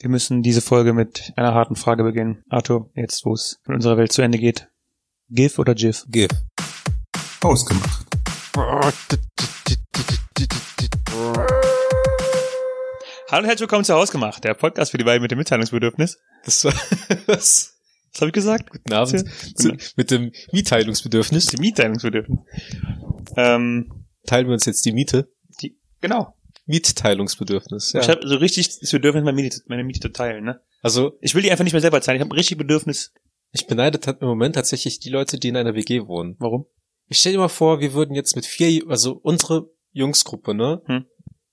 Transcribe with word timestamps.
Wir 0.00 0.10
müssen 0.10 0.42
diese 0.42 0.60
Folge 0.60 0.92
mit 0.92 1.32
einer 1.34 1.54
harten 1.54 1.74
Frage 1.74 2.04
beginnen. 2.04 2.44
Arthur, 2.48 2.88
jetzt 2.94 3.24
wo 3.24 3.32
es 3.32 3.60
in 3.66 3.74
unserer 3.74 3.96
Welt 3.96 4.12
zu 4.12 4.22
Ende 4.22 4.38
geht. 4.38 4.68
GIF 5.28 5.58
oder 5.58 5.74
GIF? 5.74 6.04
GIF. 6.08 6.30
Ausgemacht. 7.42 8.06
Hallo 13.28 13.42
und 13.42 13.46
herzlich 13.46 13.60
willkommen 13.62 13.84
zu 13.84 13.94
Hausgemacht, 13.94 14.44
der 14.44 14.54
Podcast 14.54 14.92
für 14.92 14.98
die 14.98 15.04
beiden 15.04 15.20
mit 15.20 15.32
dem 15.32 15.38
Mitteilungsbedürfnis. 15.38 16.20
Das 16.44 16.64
war 16.64 16.72
was? 17.26 17.76
Was 18.12 18.20
habe 18.20 18.28
ich 18.28 18.34
gesagt? 18.34 18.70
Guten 18.70 18.92
Abend. 18.92 19.24
Zu, 19.56 19.76
mit 19.96 20.12
dem 20.12 20.30
Mitteilungsbedürfnis. 20.52 21.46
Die 21.46 21.60
Mitteilungsbedürfnis. 21.60 22.38
Ähm, 23.36 24.06
Teilen 24.26 24.46
wir 24.46 24.52
uns 24.52 24.64
jetzt 24.64 24.84
die 24.84 24.92
Miete? 24.92 25.28
die, 25.60 25.76
genau. 26.00 26.37
Mitteilungsbedürfnis. 26.68 27.92
Ja. 27.92 28.00
Ich 28.00 28.08
habe 28.08 28.26
so 28.26 28.36
richtig 28.36 28.78
das 28.78 28.90
Bedürfnis, 28.90 29.24
meine 29.24 29.40
Miete, 29.40 29.60
meine 29.66 29.84
Miete 29.84 30.00
zu 30.00 30.12
teilen. 30.12 30.44
Ne? 30.44 30.60
also 30.82 31.18
Ich 31.20 31.34
will 31.34 31.42
die 31.42 31.50
einfach 31.50 31.64
nicht 31.64 31.72
mehr 31.72 31.80
selber 31.80 32.00
zahlen. 32.00 32.16
Ich 32.16 32.20
habe 32.20 32.30
ein 32.30 32.38
richtig 32.38 32.58
Bedürfnis. 32.58 33.12
ich 33.52 33.66
beneide 33.66 33.98
im 34.20 34.28
Moment 34.28 34.54
tatsächlich 34.54 35.00
die 35.00 35.10
Leute, 35.10 35.38
die 35.38 35.48
in 35.48 35.56
einer 35.56 35.74
WG 35.74 36.06
wohnen. 36.06 36.36
Warum? 36.38 36.66
Ich 37.08 37.18
stell 37.18 37.32
dir 37.32 37.38
mal 37.38 37.48
vor, 37.48 37.80
wir 37.80 37.94
würden 37.94 38.14
jetzt 38.14 38.36
mit 38.36 38.44
vier, 38.44 38.84
also 38.88 39.18
unsere 39.22 39.70
Jungsgruppe, 39.92 40.54
ne? 40.54 40.82
Hm. 40.84 41.06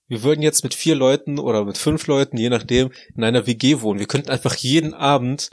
Wir 0.07 0.21
würden 0.21 0.41
jetzt 0.41 0.63
mit 0.63 0.73
vier 0.75 0.95
Leuten 0.95 1.39
oder 1.39 1.65
mit 1.65 1.77
fünf 1.77 2.05
Leuten, 2.07 2.37
je 2.37 2.49
nachdem, 2.49 2.91
in 3.15 3.23
einer 3.23 3.47
WG 3.47 3.81
wohnen. 3.81 3.99
Wir 3.99 4.07
könnten 4.07 4.29
einfach 4.29 4.55
jeden 4.55 4.93
Abend 4.93 5.49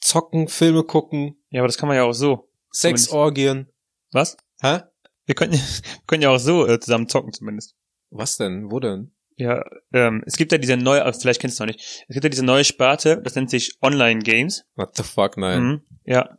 zocken, 0.00 0.48
Filme 0.48 0.82
gucken, 0.82 1.36
Ja, 1.50 1.60
aber 1.60 1.68
das 1.68 1.78
kann 1.78 1.88
man 1.88 1.96
ja 1.96 2.04
auch 2.04 2.12
so. 2.12 2.50
Sexorgien. 2.72 3.68
Was? 4.10 4.36
Hä? 4.60 4.80
Wir 5.24 5.34
können, 5.34 5.52
wir 5.52 5.60
können 6.06 6.22
ja 6.22 6.30
auch 6.30 6.38
so 6.38 6.66
äh, 6.66 6.80
zusammen 6.80 7.08
zocken 7.08 7.32
zumindest. 7.32 7.76
Was 8.10 8.36
denn? 8.36 8.70
Wo 8.70 8.80
denn? 8.80 9.12
Ja, 9.36 9.64
ähm, 9.92 10.22
es 10.26 10.36
gibt 10.36 10.50
ja 10.50 10.58
diese 10.58 10.76
neue, 10.76 11.02
äh, 11.02 11.12
vielleicht 11.12 11.40
kennst 11.40 11.60
du 11.60 11.64
noch 11.64 11.68
nicht, 11.68 12.04
es 12.08 12.14
gibt 12.14 12.24
ja 12.24 12.30
diese 12.30 12.44
neue 12.44 12.64
Sparte, 12.64 13.20
das 13.22 13.36
nennt 13.36 13.50
sich 13.50 13.78
Online 13.80 14.20
Games. 14.20 14.64
What 14.74 14.96
the 14.96 15.04
fuck, 15.04 15.36
nein. 15.36 15.62
Mhm, 15.62 15.80
ja. 16.04 16.38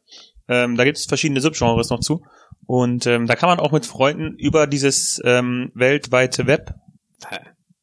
Ähm, 0.50 0.76
da 0.76 0.84
gibt 0.84 0.98
es 0.98 1.06
verschiedene 1.06 1.40
Subgenres 1.40 1.90
noch 1.90 2.02
zu. 2.02 2.26
Und 2.66 3.08
ähm, 3.08 3.26
da 3.26 3.36
kann 3.36 3.50
man 3.50 3.60
auch 3.60 3.72
mit 3.72 3.86
Freunden 3.86 4.38
über 4.38 4.68
dieses 4.68 5.22
ähm, 5.24 5.72
weltweite 5.76 6.46
Web, 6.46 6.74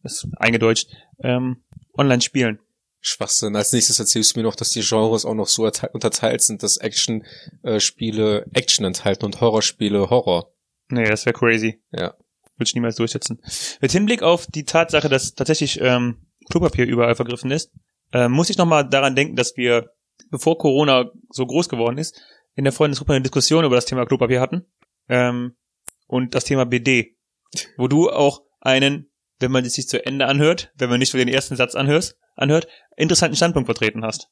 das 0.03 0.25
ist 0.25 0.29
eingedeutscht, 0.37 0.91
ähm, 1.23 1.65
online 1.97 2.21
spielen. 2.21 2.59
Schwachsinn. 3.01 3.57
Als 3.57 3.73
nächstes 3.73 3.99
erzählst 4.01 4.35
du 4.35 4.41
mir 4.41 4.45
noch, 4.45 4.57
dass 4.57 4.71
die 4.71 4.81
Genres 4.81 5.25
auch 5.25 5.35
noch 5.35 5.47
so 5.47 5.65
erteil- 5.65 5.93
unterteilt 5.93 6.43
sind, 6.43 6.63
dass 6.63 6.77
Action-Spiele 6.77 8.47
Action 8.53 8.85
enthalten 8.85 9.25
und 9.25 9.41
Horrorspiele 9.41 10.11
Horror. 10.11 10.53
Nee, 10.89 11.05
das 11.05 11.25
wäre 11.25 11.39
crazy. 11.39 11.83
Ja. 11.93 12.15
Würde 12.57 12.69
ich 12.69 12.75
niemals 12.75 12.97
durchsetzen. 12.97 13.41
Mit 13.81 13.93
Hinblick 13.93 14.23
auf 14.23 14.47
die 14.47 14.65
Tatsache, 14.65 15.09
dass 15.09 15.35
tatsächlich 15.35 15.81
ähm, 15.81 16.27
Klopapier 16.51 16.87
überall 16.87 17.15
vergriffen 17.15 17.51
ist, 17.51 17.73
ähm, 18.13 18.33
muss 18.33 18.51
ich 18.51 18.59
nochmal 18.59 18.89
daran 18.89 19.15
denken, 19.15 19.37
dass 19.37 19.57
wir, 19.57 19.91
bevor 20.31 20.59
Corona 20.59 21.11
so 21.31 21.47
groß 21.47 21.69
geworden 21.69 21.99
ist, 21.99 22.21
in 22.55 22.65
der 22.65 22.73
Freundesgruppe 22.73 23.13
eine 23.13 23.23
Diskussion 23.23 23.65
über 23.65 23.77
das 23.77 23.85
Thema 23.85 24.07
Klopapier 24.07 24.41
hatten 24.41 24.65
ähm, 25.09 25.57
und 26.07 26.35
das 26.35 26.45
Thema 26.45 26.65
BD, 26.65 27.17
wo 27.77 27.89
du 27.89 28.11
auch 28.11 28.43
einen, 28.61 29.11
wenn 29.39 29.53
man 29.53 29.65
es 29.65 29.75
sich 29.75 29.89
zu 29.89 30.05
Ende 30.05 30.27
anhört, 30.27 30.73
wenn 30.77 30.89
man 30.89 30.99
nicht 30.99 31.13
nur 31.13 31.25
den 31.25 31.33
ersten 31.33 31.57
Satz 31.57 31.75
anhörst, 31.75 32.17
anhört, 32.35 32.69
interessanten 32.97 33.37
Standpunkt 33.37 33.67
vertreten 33.67 34.05
hast. 34.05 34.31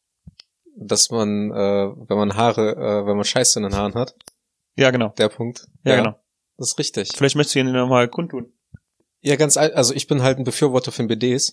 Dass 0.76 1.10
man, 1.10 1.50
äh, 1.50 1.92
wenn 2.08 2.16
man 2.16 2.36
Haare, 2.36 2.72
äh, 2.72 3.06
wenn 3.06 3.16
man 3.16 3.24
Scheiße 3.24 3.58
in 3.58 3.64
den 3.64 3.74
Haaren 3.74 3.94
hat, 3.94 4.14
Ja, 4.76 4.90
genau. 4.90 5.10
der 5.18 5.28
Punkt. 5.28 5.66
Ja, 5.84 5.96
genau. 5.96 6.18
Das 6.56 6.68
ist 6.70 6.78
richtig. 6.78 7.10
Vielleicht 7.14 7.36
möchtest 7.36 7.54
du 7.56 7.60
ihn 7.60 7.72
nochmal 7.72 8.08
kundtun. 8.08 8.52
Ja, 9.20 9.36
ganz, 9.36 9.56
also 9.56 9.94
ich 9.94 10.06
bin 10.06 10.22
halt 10.22 10.38
ein 10.38 10.44
Befürworter 10.44 10.92
von 10.92 11.06
BDs, 11.08 11.52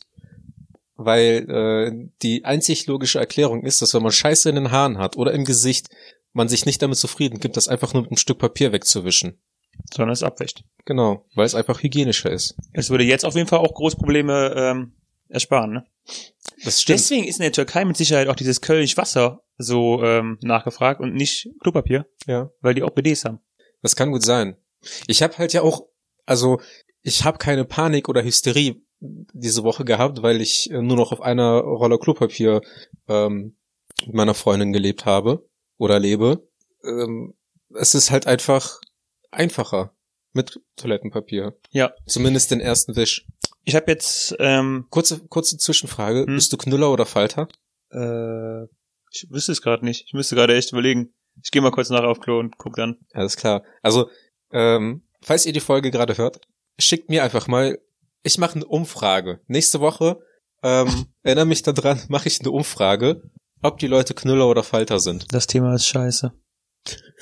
weil 0.96 1.50
äh, 1.50 2.10
die 2.22 2.44
einzig 2.46 2.86
logische 2.88 3.20
Erklärung 3.20 3.64
ist, 3.64 3.82
dass 3.82 3.94
wenn 3.94 4.04
man 4.04 4.12
Scheiße 4.12 4.50
in 4.50 4.56
den 4.56 4.72
Haaren 4.72 4.98
hat 4.98 5.18
oder 5.18 5.32
im 5.34 5.46
Gesicht, 5.46 5.90
man 6.34 6.50
sich 6.50 6.66
nicht 6.66 6.82
damit 6.82 6.98
zufrieden 6.98 7.40
gibt, 7.40 7.58
das 7.58 7.68
einfach 7.68 7.94
nur 7.94 8.04
mit 8.04 8.12
einem 8.12 8.18
Stück 8.18 8.40
Papier 8.40 8.72
wegzuwischen. 8.72 9.42
Sondern 9.94 10.12
es 10.14 10.22
abwächt. 10.24 10.64
Genau, 10.86 11.26
weil 11.34 11.46
es 11.46 11.56
einfach 11.56 11.82
hygienischer 11.82 12.30
ist. 12.30 12.56
Es 12.74 12.90
würde 12.90 13.04
jetzt 13.06 13.26
auf 13.26 13.36
jeden 13.36 13.48
Fall 13.48 13.60
auch 13.60 13.74
Großprobleme 13.74 14.54
ähm, 14.56 14.94
ersparen, 15.30 15.72
ne? 15.72 15.86
Das 16.64 16.82
stimmt. 16.82 17.00
Deswegen 17.00 17.24
ist 17.26 17.38
in 17.38 17.44
der 17.44 17.52
Türkei 17.54 17.86
mit 17.86 17.96
Sicherheit 17.98 18.28
auch 18.28 18.36
dieses 18.36 18.62
Kölsch 18.62 18.98
Wasser 18.98 19.44
so 19.58 20.04
ähm, 20.04 20.38
nachgefragt 20.42 21.00
und 21.00 21.14
nicht 21.14 21.50
Klopapier, 21.62 22.06
Ja. 22.28 22.52
weil 22.62 22.74
die 22.74 22.84
auch 22.84 22.90
BDs 22.92 23.26
haben. 23.26 23.40
Das 23.82 23.96
kann 23.96 24.12
gut 24.12 24.24
sein. 24.24 24.58
Ich 25.08 25.22
habe 25.22 25.38
halt 25.38 25.54
ja 25.54 25.62
auch, 25.62 25.88
also 26.26 26.60
ich 27.02 27.24
habe 27.24 27.38
keine 27.38 27.66
Panik 27.66 28.10
oder 28.10 28.24
Hysterie 28.24 28.82
diese 29.00 29.64
Woche 29.64 29.86
gehabt, 29.86 30.22
weil 30.22 30.42
ich 30.42 30.70
äh, 30.72 30.82
nur 30.82 30.98
noch 30.98 31.12
auf 31.12 31.22
einer 31.22 31.60
Rolle 31.60 31.98
Klopapier 31.98 32.62
ähm, 33.08 33.56
mit 34.06 34.14
meiner 34.14 34.34
Freundin 34.34 34.74
gelebt 34.74 35.06
habe 35.06 35.48
oder 35.78 36.00
lebe. 36.00 36.48
Ähm, 36.84 37.34
es 37.74 37.96
ist 37.96 38.12
halt 38.12 38.28
einfach 38.28 38.80
einfacher 39.32 39.96
mit 40.34 40.62
Toilettenpapier. 40.76 41.58
Ja. 41.72 41.94
Zumindest 42.06 42.52
den 42.52 42.62
ersten 42.62 42.96
Wisch. 42.96 43.26
Ich 43.64 43.76
habe 43.76 43.92
jetzt, 43.92 44.36
ähm, 44.40 44.86
Kurze, 44.90 45.20
kurze 45.28 45.58
Zwischenfrage. 45.58 46.26
Hm? 46.26 46.36
Bist 46.36 46.54
du 46.54 46.58
Knüller 46.58 46.92
oder 46.92 47.06
Falter? 47.06 47.48
äh, 47.92 48.64
ich 49.12 49.28
wüsste 49.30 49.52
es 49.52 49.62
gerade 49.62 49.86
nicht. 49.86 50.06
Ich 50.08 50.14
müsste 50.14 50.36
gerade 50.36 50.56
echt 50.56 50.72
überlegen. 50.72 51.14
Ich 51.44 51.52
gehe 51.52 51.62
mal 51.62 51.72
kurz 51.72 51.90
nachher 51.90 52.08
auf 52.08 52.20
Klo 52.20 52.40
und 52.40 52.58
guck 52.58 52.76
dann. 52.76 52.98
Alles 53.14 53.36
klar. 53.38 53.64
Also, 53.82 54.10
ähm, 54.54 55.04
falls 55.22 55.46
ihr 55.46 55.54
die 55.54 55.60
Folge 55.60 55.92
gerade 55.92 56.18
hört, 56.18 56.42
schickt 56.80 57.10
mir 57.10 57.24
einfach 57.24 57.48
mal, 57.48 57.78
ich 58.24 58.38
mache 58.38 58.56
eine 58.56 58.66
Umfrage. 58.66 59.42
Nächste 59.48 59.80
Woche, 59.80 60.20
ähm, 60.64 61.06
erinnere 61.24 61.46
mich 61.46 61.64
daran, 61.64 62.02
mache 62.10 62.28
ich 62.28 62.40
eine 62.40 62.52
Umfrage, 62.52 63.22
ob 63.62 63.80
die 63.80 63.88
Leute 63.88 64.14
Knüller 64.14 64.48
oder 64.48 64.64
Falter 64.64 65.00
sind. 65.00 65.26
Das 65.34 65.48
Thema 65.48 65.74
ist 65.76 65.88
scheiße. 65.88 66.32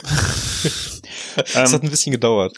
Ähm, 1.55 1.71
hat 1.71 1.83
ein 1.83 1.89
bisschen 1.89 2.11
gedauert. 2.11 2.57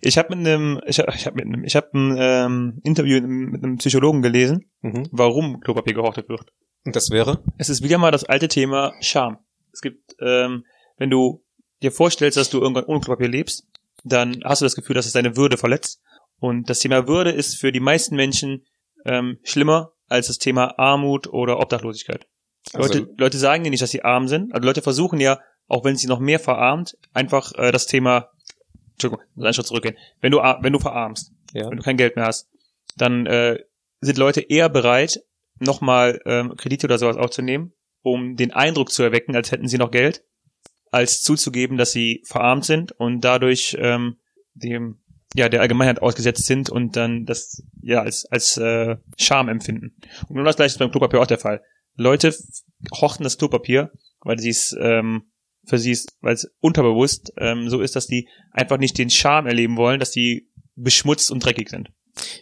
Ich 0.00 0.16
habe 0.16 0.34
mit 0.34 0.46
einem, 0.46 0.80
ich 0.86 0.98
habe 0.98 1.12
ich 1.14 1.26
hab 1.26 1.34
mit 1.34 1.44
einem, 1.44 1.64
ich 1.64 1.76
habe 1.76 1.88
ein 1.92 2.16
ähm, 2.18 2.80
Interview 2.82 3.20
mit 3.20 3.62
einem 3.62 3.76
Psychologen 3.78 4.22
gelesen, 4.22 4.70
Mhm. 4.80 5.08
warum 5.10 5.60
Klopapier 5.60 5.94
gehortet 5.94 6.28
wird. 6.28 6.52
Und 6.84 6.96
das 6.96 7.10
wäre? 7.10 7.42
Es 7.58 7.68
ist 7.68 7.82
wieder 7.82 7.98
mal 7.98 8.10
das 8.12 8.24
alte 8.24 8.48
Thema 8.48 8.94
Scham. 9.00 9.38
Es 9.72 9.80
gibt, 9.82 10.14
ähm, 10.20 10.64
wenn 10.96 11.10
du 11.10 11.44
dir 11.82 11.92
vorstellst, 11.92 12.36
dass 12.38 12.50
du 12.50 12.60
irgendwann 12.60 12.84
ohne 12.84 13.00
Klopapier 13.00 13.28
lebst, 13.28 13.66
dann 14.04 14.40
hast 14.44 14.60
du 14.60 14.64
das 14.66 14.74
Gefühl, 14.76 14.94
dass 14.94 15.06
es 15.06 15.12
deine 15.12 15.36
Würde 15.36 15.56
verletzt. 15.56 16.00
Und 16.38 16.68
das 16.70 16.78
Thema 16.80 17.08
Würde 17.08 17.30
ist 17.30 17.56
für 17.56 17.72
die 17.72 17.80
meisten 17.80 18.16
Menschen 18.16 18.64
ähm, 19.04 19.38
schlimmer 19.42 19.92
als 20.08 20.26
das 20.28 20.38
Thema 20.38 20.78
Armut 20.78 21.26
oder 21.26 21.58
Obdachlosigkeit. 21.60 22.26
Also- 22.72 22.98
Leute, 23.00 23.12
Leute 23.16 23.38
sagen 23.38 23.64
ja 23.64 23.70
nicht, 23.70 23.82
dass 23.82 23.90
sie 23.90 24.02
arm 24.04 24.28
sind. 24.28 24.52
Also 24.54 24.66
Leute 24.66 24.82
versuchen 24.82 25.20
ja, 25.20 25.40
auch 25.68 25.84
wenn 25.84 25.96
sie 25.96 26.06
noch 26.06 26.20
mehr 26.20 26.38
verarmt, 26.38 26.96
einfach 27.12 27.52
äh, 27.56 27.72
das 27.72 27.86
Thema, 27.86 28.30
Entschuldigung, 28.92 29.24
einen 29.38 29.54
Schritt 29.54 29.66
zurückgehen. 29.66 29.96
Wenn 30.20 30.30
du, 30.32 30.38
wenn 30.38 30.72
du 30.72 30.78
verarmst, 30.78 31.32
Ja. 31.52 31.70
wenn 31.70 31.78
du 31.78 31.82
kein 31.82 31.96
Geld 31.96 32.16
mehr 32.16 32.26
hast, 32.26 32.48
dann 32.96 33.26
äh, 33.26 33.58
sind 34.00 34.18
Leute 34.18 34.40
eher 34.42 34.68
bereit, 34.68 35.20
nochmal 35.58 36.20
ähm, 36.26 36.54
Kredite 36.56 36.86
oder 36.86 36.98
sowas 36.98 37.16
aufzunehmen, 37.16 37.72
um 38.02 38.36
den 38.36 38.52
Eindruck 38.52 38.90
zu 38.90 39.02
erwecken, 39.02 39.34
als 39.36 39.50
hätten 39.50 39.68
sie 39.68 39.78
noch 39.78 39.90
Geld, 39.90 40.22
als 40.94 41.22
zuzugeben, 41.22 41.76
dass 41.76 41.92
sie 41.92 42.22
verarmt 42.24 42.64
sind 42.64 42.92
und 42.92 43.20
dadurch 43.22 43.76
ähm, 43.78 44.16
dem 44.54 45.00
ja 45.34 45.48
der 45.48 45.60
Allgemeinheit 45.60 46.00
ausgesetzt 46.00 46.46
sind 46.46 46.70
und 46.70 46.96
dann 46.96 47.24
das 47.24 47.62
ja 47.82 48.00
als 48.02 48.24
als 48.26 48.56
äh, 48.56 48.96
Scham 49.18 49.48
empfinden. 49.48 49.96
Und 50.28 50.36
genau 50.36 50.44
das 50.44 50.56
gleiche 50.56 50.72
ist 50.72 50.78
beim 50.78 50.90
Klopapier 50.90 51.20
auch 51.20 51.26
der 51.26 51.38
Fall. 51.38 51.62
Leute 51.96 52.34
horten 52.92 53.24
das 53.24 53.38
Klopapier, 53.38 53.92
weil 54.20 54.38
sie 54.38 54.50
es 54.50 54.74
ähm, 54.80 55.30
für 55.66 55.78
sie 55.78 55.92
ist, 55.92 56.16
weil 56.20 56.34
es 56.34 56.54
unterbewusst 56.60 57.32
ähm, 57.38 57.68
so 57.68 57.80
ist, 57.80 57.96
dass 57.96 58.06
die 58.06 58.28
einfach 58.52 58.78
nicht 58.78 58.96
den 58.98 59.10
Charme 59.10 59.46
erleben 59.46 59.76
wollen, 59.76 60.00
dass 60.00 60.10
die 60.10 60.50
beschmutzt 60.76 61.30
und 61.30 61.44
dreckig 61.44 61.70
sind. 61.70 61.90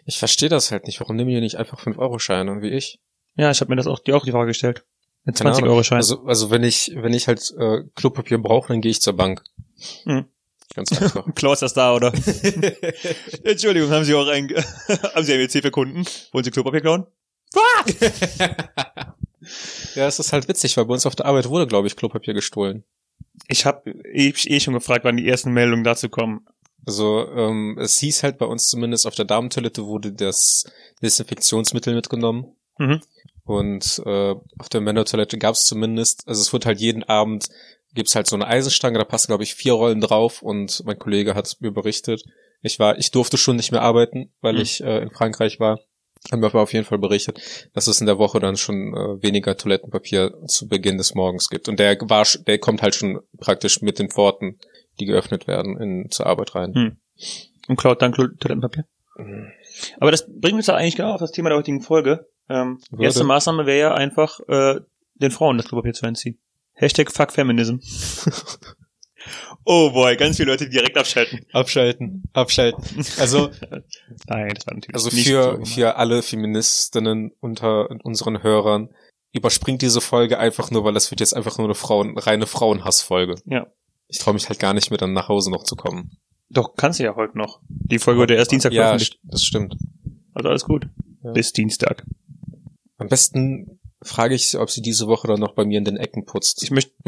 Ich 0.05 0.19
verstehe 0.19 0.49
das 0.49 0.71
halt 0.71 0.87
nicht. 0.87 1.01
Warum 1.01 1.17
nehmen 1.17 1.31
die 1.31 1.41
nicht 1.41 1.57
einfach 1.57 1.81
5-Euro-Scheine, 1.81 2.61
wie 2.61 2.71
ich? 2.71 3.01
Ja, 3.37 3.51
ich 3.51 3.61
habe 3.61 3.71
mir 3.71 3.77
das 3.77 3.87
auch, 3.87 4.01
die 4.01 4.13
auch 4.13 4.25
die 4.25 4.33
Frage 4.33 4.49
gestellt. 4.49 4.85
Mit 5.25 5.37
Keine 5.37 5.51
20 5.51 5.63
Ahnung. 5.63 5.75
Euro 5.75 5.83
Schein. 5.85 5.99
Also, 5.99 6.25
also 6.25 6.51
wenn 6.51 6.65
ich, 6.65 6.93
wenn 6.97 7.13
ich 7.13 7.29
halt 7.29 7.53
äh, 7.59 7.83
Klopapier 7.95 8.39
brauche, 8.39 8.69
dann 8.69 8.81
gehe 8.81 8.91
ich 8.91 9.01
zur 9.01 9.13
Bank. 9.15 9.43
Mhm. 10.05 10.27
Ganz 10.75 10.93
einfach. 10.93 11.27
Klaus 11.35 11.59
ist 11.59 11.63
das 11.63 11.75
da, 11.75 11.95
oder? 11.95 12.13
Entschuldigung, 13.45 13.91
haben 13.91 14.05
Sie 14.05 14.15
auch 14.15 14.27
ein, 14.27 14.49
haben 15.15 15.25
Sie 15.25 15.33
ein 15.33 15.41
WC 15.41 15.63
für 15.63 15.71
Kunden? 15.71 16.05
Wollen 16.33 16.45
Sie 16.45 16.51
Klopapier 16.51 16.81
klauen? 16.81 17.07
ja, 19.95 20.07
es 20.07 20.19
ist 20.19 20.33
halt 20.33 20.49
witzig, 20.49 20.77
weil 20.77 20.87
bei 20.87 20.95
uns 20.95 21.05
auf 21.05 21.15
der 21.15 21.27
Arbeit 21.27 21.49
wurde, 21.49 21.67
glaube 21.67 21.87
ich, 21.87 21.97
Klopapier 21.97 22.35
gestohlen. 22.35 22.85
Ich 23.49 23.67
habe 23.67 23.91
eh, 23.91 24.33
eh 24.45 24.61
schon 24.61 24.75
gefragt, 24.75 25.05
wann 25.05 25.17
die 25.17 25.29
ersten 25.29 25.53
Meldungen 25.53 25.85
dazu 25.85 26.09
kommen. 26.09 26.47
Also 26.87 27.29
ähm, 27.29 27.79
es 27.81 27.99
hieß 27.99 28.23
halt 28.23 28.39
bei 28.39 28.47
uns 28.47 28.69
zumindest 28.69 29.07
auf 29.07 29.15
der 29.15 29.25
Damentoilette 29.25 29.85
wurde 29.85 30.13
das 30.13 30.65
Desinfektionsmittel 31.01 31.95
mitgenommen. 31.95 32.57
Mhm. 32.79 33.01
Und 33.45 34.01
äh, 34.07 34.35
auf 34.59 34.69
der 34.71 34.81
Männertoilette 34.81 35.37
gab 35.39 35.55
es 35.55 35.65
zumindest, 35.65 36.27
also 36.29 36.41
es 36.41 36.53
wird 36.53 36.65
halt 36.67 36.81
jeden 36.81 37.03
Abend, 37.03 37.47
gibt's 37.95 38.15
halt 38.15 38.27
so 38.27 38.37
eine 38.37 38.47
Eisenstange, 38.47 38.99
da 38.99 39.05
passen 39.05 39.29
glaube 39.29 39.43
ich 39.43 39.55
vier 39.55 39.73
Rollen 39.73 40.01
drauf 40.01 40.43
und 40.43 40.83
mein 40.87 40.99
Kollege 40.99 41.35
hat 41.35 41.57
mir 41.61 41.73
berichtet. 41.73 42.23
Ich 42.63 42.79
war, 42.79 42.99
ich 42.99 43.11
durfte 43.11 43.37
schon 43.37 43.57
nicht 43.57 43.73
mehr 43.73 43.83
arbeiten, 43.83 44.33
weil 44.41 44.55
Mhm. 44.55 44.61
ich 44.61 44.83
äh, 44.83 44.99
in 45.03 45.11
Frankreich 45.11 45.59
war. 45.61 45.81
haben 46.31 46.41
wir 46.41 46.47
aber 46.47 46.63
auf 46.63 46.73
jeden 46.73 46.85
Fall 46.85 46.99
berichtet, 46.99 47.69
dass 47.75 47.89
es 47.89 48.01
in 48.01 48.07
der 48.07 48.17
Woche 48.17 48.39
dann 48.39 48.57
schon 48.57 48.95
äh, 48.95 49.21
weniger 49.25 49.57
Toilettenpapier 49.57 50.33
zu 50.47 50.69
Beginn 50.69 50.97
des 50.97 51.17
Morgens 51.17 51.49
gibt. 51.51 51.69
Und 51.69 51.81
der 51.81 51.99
war, 52.03 52.25
der 52.47 52.59
kommt 52.59 52.81
halt 52.81 52.95
schon 52.95 53.19
praktisch 53.41 53.83
mit 53.83 53.99
den 53.99 54.09
Pforten, 54.09 54.61
die 55.01 55.07
geöffnet 55.07 55.49
werden, 55.49 55.77
in, 55.81 56.11
zur 56.13 56.27
Arbeit 56.27 56.55
rein. 56.55 56.75
Hm. 56.75 56.97
Und 57.67 57.77
klaut 57.77 58.01
dann 58.03 58.13
Toilettenpapier. 58.13 58.85
Aber 59.99 60.13
das 60.13 60.27
bringt 60.29 60.55
uns 60.55 60.69
ja 60.69 60.75
eigentlich 60.75 60.95
genau 60.97 61.13
auf 61.15 61.21
das 61.21 61.33
Thema 61.33 61.49
der 61.49 61.59
heutigen 61.59 61.81
Folge. 61.81 62.29
Ähm, 62.53 62.79
Würde. 62.91 63.05
erste 63.05 63.25
Maßnahme 63.25 63.67
wäre 63.67 63.79
ja 63.79 63.95
einfach, 63.95 64.41
äh, 64.49 64.81
den 65.15 65.31
Frauen 65.31 65.57
das 65.59 65.67
Klopapier 65.69 65.93
zu 65.95 66.07
entziehen. 66.07 66.39
Hashtag 66.75 67.11
fuck 67.13 67.33
Feminism. 67.33 67.77
oh 69.65 69.91
boy, 69.93 70.17
ganz 70.17 70.37
viele 70.37 70.51
Leute 70.51 70.69
direkt 70.69 70.97
abschalten. 70.97 71.47
Abschalten, 71.53 72.25
abschalten. 72.33 72.83
Also, 73.19 73.51
Nein, 74.27 74.53
das 74.55 74.67
war 74.67 74.75
natürlich 74.75 74.95
also 74.95 75.11
nicht 75.15 75.27
so 75.27 75.31
für, 75.33 75.67
für 75.67 75.97
alle 75.97 76.23
Feministinnen 76.23 77.33
unter 77.41 77.89
unseren 78.05 78.43
Hörern, 78.43 78.89
überspringt 79.33 79.83
diese 79.83 80.01
Folge 80.01 80.39
einfach 80.39 80.71
nur, 80.71 80.85
weil 80.85 80.95
das 80.95 81.11
wird 81.11 81.21
jetzt 81.21 81.35
einfach 81.35 81.59
nur 81.59 81.67
eine 81.67 81.75
Frauen, 81.75 82.19
reine 82.19 82.47
Frauenhassfolge. 82.47 83.37
Ja. 83.47 83.67
Ich 84.09 84.19
traue 84.19 84.35
mich 84.35 84.49
halt 84.49 84.59
gar 84.59 84.75
nicht 84.75 84.91
mehr 84.91 84.99
dann 84.99 85.13
nach 85.15 85.29
Hause 85.29 85.51
noch 85.51 85.65
zu 85.65 85.77
kommen. 85.77 86.19
Doch, 86.51 86.75
kannst 86.77 86.99
du 86.99 87.05
ja 87.05 87.15
heute 87.17 87.39
noch. 87.39 87.61
Die 87.69 87.99
Folge 87.99 88.21
wurde 88.21 88.35
erst 88.35 88.51
Dienstag 88.53 88.73
Ja, 88.73 88.83
veröffentlicht. 88.83 89.15
st- 89.15 89.31
das 89.31 89.43
stimmt. 89.45 89.77
Also 90.35 90.51
alles 90.51 90.65
gut. 90.65 90.87
Ja. 91.23 91.31
Bis 91.33 91.53
Dienstag. 91.53 92.05
Am 92.99 93.09
besten 93.09 93.81
frage 94.03 94.35
ich 94.35 94.49
sie, 94.49 94.61
ob 94.61 94.71
sie 94.71 94.83
diese 94.83 95.07
Woche 95.07 95.29
dann 95.29 95.41
noch 95.41 95.55
bei 95.55 95.65
mir 95.65 95.79
in 95.79 95.85
den 95.85 95.97
Ecken 95.97 96.25
putzt. 96.25 96.63
Ich 96.63 96.71
möchte, 96.71 96.93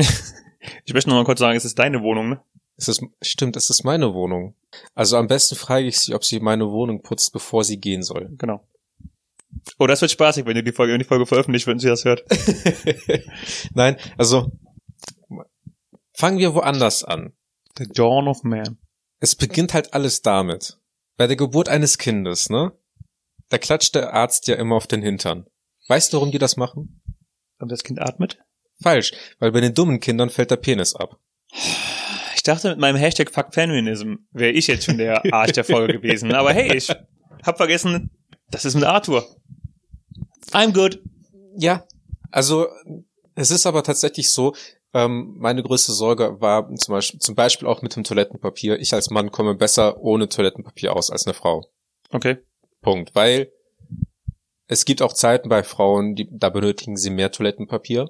ich 0.84 0.94
möchte 0.94 1.10
noch 1.10 1.16
mal 1.16 1.24
kurz 1.24 1.40
sagen, 1.40 1.56
es 1.56 1.64
ist 1.64 1.78
deine 1.78 2.02
Wohnung, 2.02 2.30
ne? 2.30 2.42
Es 2.76 2.88
ist, 2.88 3.02
stimmt, 3.22 3.56
es 3.56 3.70
ist 3.70 3.84
meine 3.84 4.14
Wohnung. 4.14 4.56
Also 4.94 5.16
am 5.16 5.28
besten 5.28 5.54
frage 5.54 5.86
ich 5.86 5.98
sie, 5.98 6.14
ob 6.14 6.24
sie 6.24 6.40
meine 6.40 6.70
Wohnung 6.70 7.02
putzt, 7.02 7.32
bevor 7.32 7.62
sie 7.62 7.78
gehen 7.78 8.02
soll. 8.02 8.30
Genau. 8.36 8.66
Oh, 9.78 9.86
das 9.86 10.00
wird 10.00 10.10
spaßig, 10.10 10.46
wenn 10.46 10.56
du 10.56 10.64
die 10.64 10.72
Folge, 10.72 10.92
wenn 10.92 10.98
die 10.98 11.04
Folge 11.04 11.26
veröffentlicht, 11.26 11.66
wenn 11.68 11.78
sie 11.78 11.86
das 11.86 12.04
hört. 12.04 12.24
Nein, 13.74 13.96
also 14.18 14.50
fangen 16.12 16.38
wir 16.38 16.54
woanders 16.54 17.04
an. 17.04 17.32
The 17.78 17.86
Dawn 17.86 18.26
of 18.26 18.42
Man. 18.42 18.78
Es 19.20 19.36
beginnt 19.36 19.72
halt 19.74 19.94
alles 19.94 20.22
damit. 20.22 20.78
Bei 21.16 21.28
der 21.28 21.36
Geburt 21.36 21.68
eines 21.68 21.98
Kindes, 21.98 22.50
ne? 22.50 22.72
Da 23.48 23.58
klatscht 23.58 23.94
der 23.94 24.12
Arzt 24.12 24.48
ja 24.48 24.56
immer 24.56 24.74
auf 24.76 24.86
den 24.86 25.02
Hintern. 25.02 25.46
Weißt 25.88 26.12
du, 26.12 26.18
warum 26.18 26.30
die 26.30 26.38
das 26.38 26.56
machen? 26.56 27.02
Und 27.58 27.70
das 27.70 27.82
Kind 27.82 28.00
atmet? 28.00 28.38
Falsch, 28.82 29.12
weil 29.38 29.52
bei 29.52 29.60
den 29.60 29.74
dummen 29.74 30.00
Kindern 30.00 30.30
fällt 30.30 30.50
der 30.50 30.56
Penis 30.56 30.94
ab. 30.94 31.18
Ich 32.34 32.42
dachte, 32.42 32.70
mit 32.70 32.78
meinem 32.78 32.96
Hashtag 32.96 33.30
Fuck 33.30 33.54
Feminism 33.54 34.16
wäre 34.32 34.52
ich 34.52 34.66
jetzt 34.66 34.84
schon 34.84 34.98
der 34.98 35.22
Arsch 35.32 35.52
der 35.52 35.64
Folge 35.64 35.94
gewesen. 35.94 36.32
Aber 36.32 36.52
hey, 36.52 36.76
ich 36.76 36.90
hab 37.42 37.56
vergessen, 37.56 38.10
das 38.50 38.64
ist 38.64 38.74
mit 38.74 38.84
Arthur. 38.84 39.26
I'm 40.52 40.72
good. 40.72 41.00
Ja, 41.56 41.86
also 42.30 42.68
es 43.34 43.50
ist 43.50 43.66
aber 43.66 43.82
tatsächlich 43.82 44.30
so, 44.30 44.54
ähm, 44.92 45.34
meine 45.38 45.62
größte 45.62 45.92
Sorge 45.92 46.40
war 46.40 46.72
zum 46.76 46.92
Beispiel, 46.92 47.20
zum 47.20 47.34
Beispiel 47.34 47.68
auch 47.68 47.82
mit 47.82 47.96
dem 47.96 48.04
Toilettenpapier. 48.04 48.78
Ich 48.78 48.92
als 48.92 49.10
Mann 49.10 49.30
komme 49.30 49.54
besser 49.54 50.00
ohne 50.00 50.28
Toilettenpapier 50.28 50.94
aus 50.94 51.10
als 51.10 51.26
eine 51.26 51.34
Frau. 51.34 51.66
Okay. 52.10 52.38
Punkt. 52.80 53.14
Weil 53.14 53.50
es 54.66 54.84
gibt 54.84 55.02
auch 55.02 55.12
Zeiten 55.12 55.48
bei 55.48 55.62
Frauen, 55.62 56.14
die, 56.14 56.28
da 56.30 56.48
benötigen 56.48 56.96
sie 56.96 57.10
mehr 57.10 57.30
Toilettenpapier. 57.30 58.08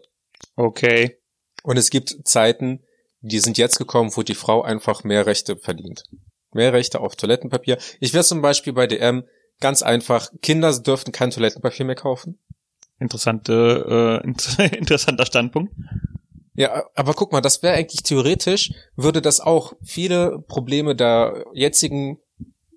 Okay. 0.56 1.18
Und 1.62 1.76
es 1.76 1.90
gibt 1.90 2.16
Zeiten, 2.24 2.82
die 3.20 3.38
sind 3.38 3.58
jetzt 3.58 3.78
gekommen, 3.78 4.12
wo 4.14 4.22
die 4.22 4.34
Frau 4.34 4.62
einfach 4.62 5.04
mehr 5.04 5.26
Rechte 5.26 5.56
verdient. 5.56 6.04
Mehr 6.52 6.72
Rechte 6.72 7.00
auf 7.00 7.16
Toilettenpapier. 7.16 7.78
Ich 8.00 8.14
wäre 8.14 8.24
zum 8.24 8.42
Beispiel 8.42 8.72
bei 8.72 8.86
DM 8.86 9.24
ganz 9.60 9.82
einfach, 9.82 10.30
Kinder 10.42 10.78
dürften 10.78 11.12
kein 11.12 11.30
Toilettenpapier 11.30 11.86
mehr 11.86 11.94
kaufen. 11.94 12.38
Interessante, 13.00 14.20
äh, 14.22 14.26
inter 14.26 14.72
interessanter 14.78 15.26
Standpunkt. 15.26 15.72
Ja, 16.54 16.84
aber 16.94 17.14
guck 17.14 17.32
mal, 17.32 17.40
das 17.40 17.62
wäre 17.62 17.74
eigentlich 17.74 18.04
theoretisch, 18.04 18.72
würde 18.94 19.20
das 19.20 19.40
auch 19.40 19.72
viele 19.82 20.38
Probleme 20.46 20.94
der 20.94 21.44
jetzigen 21.52 22.18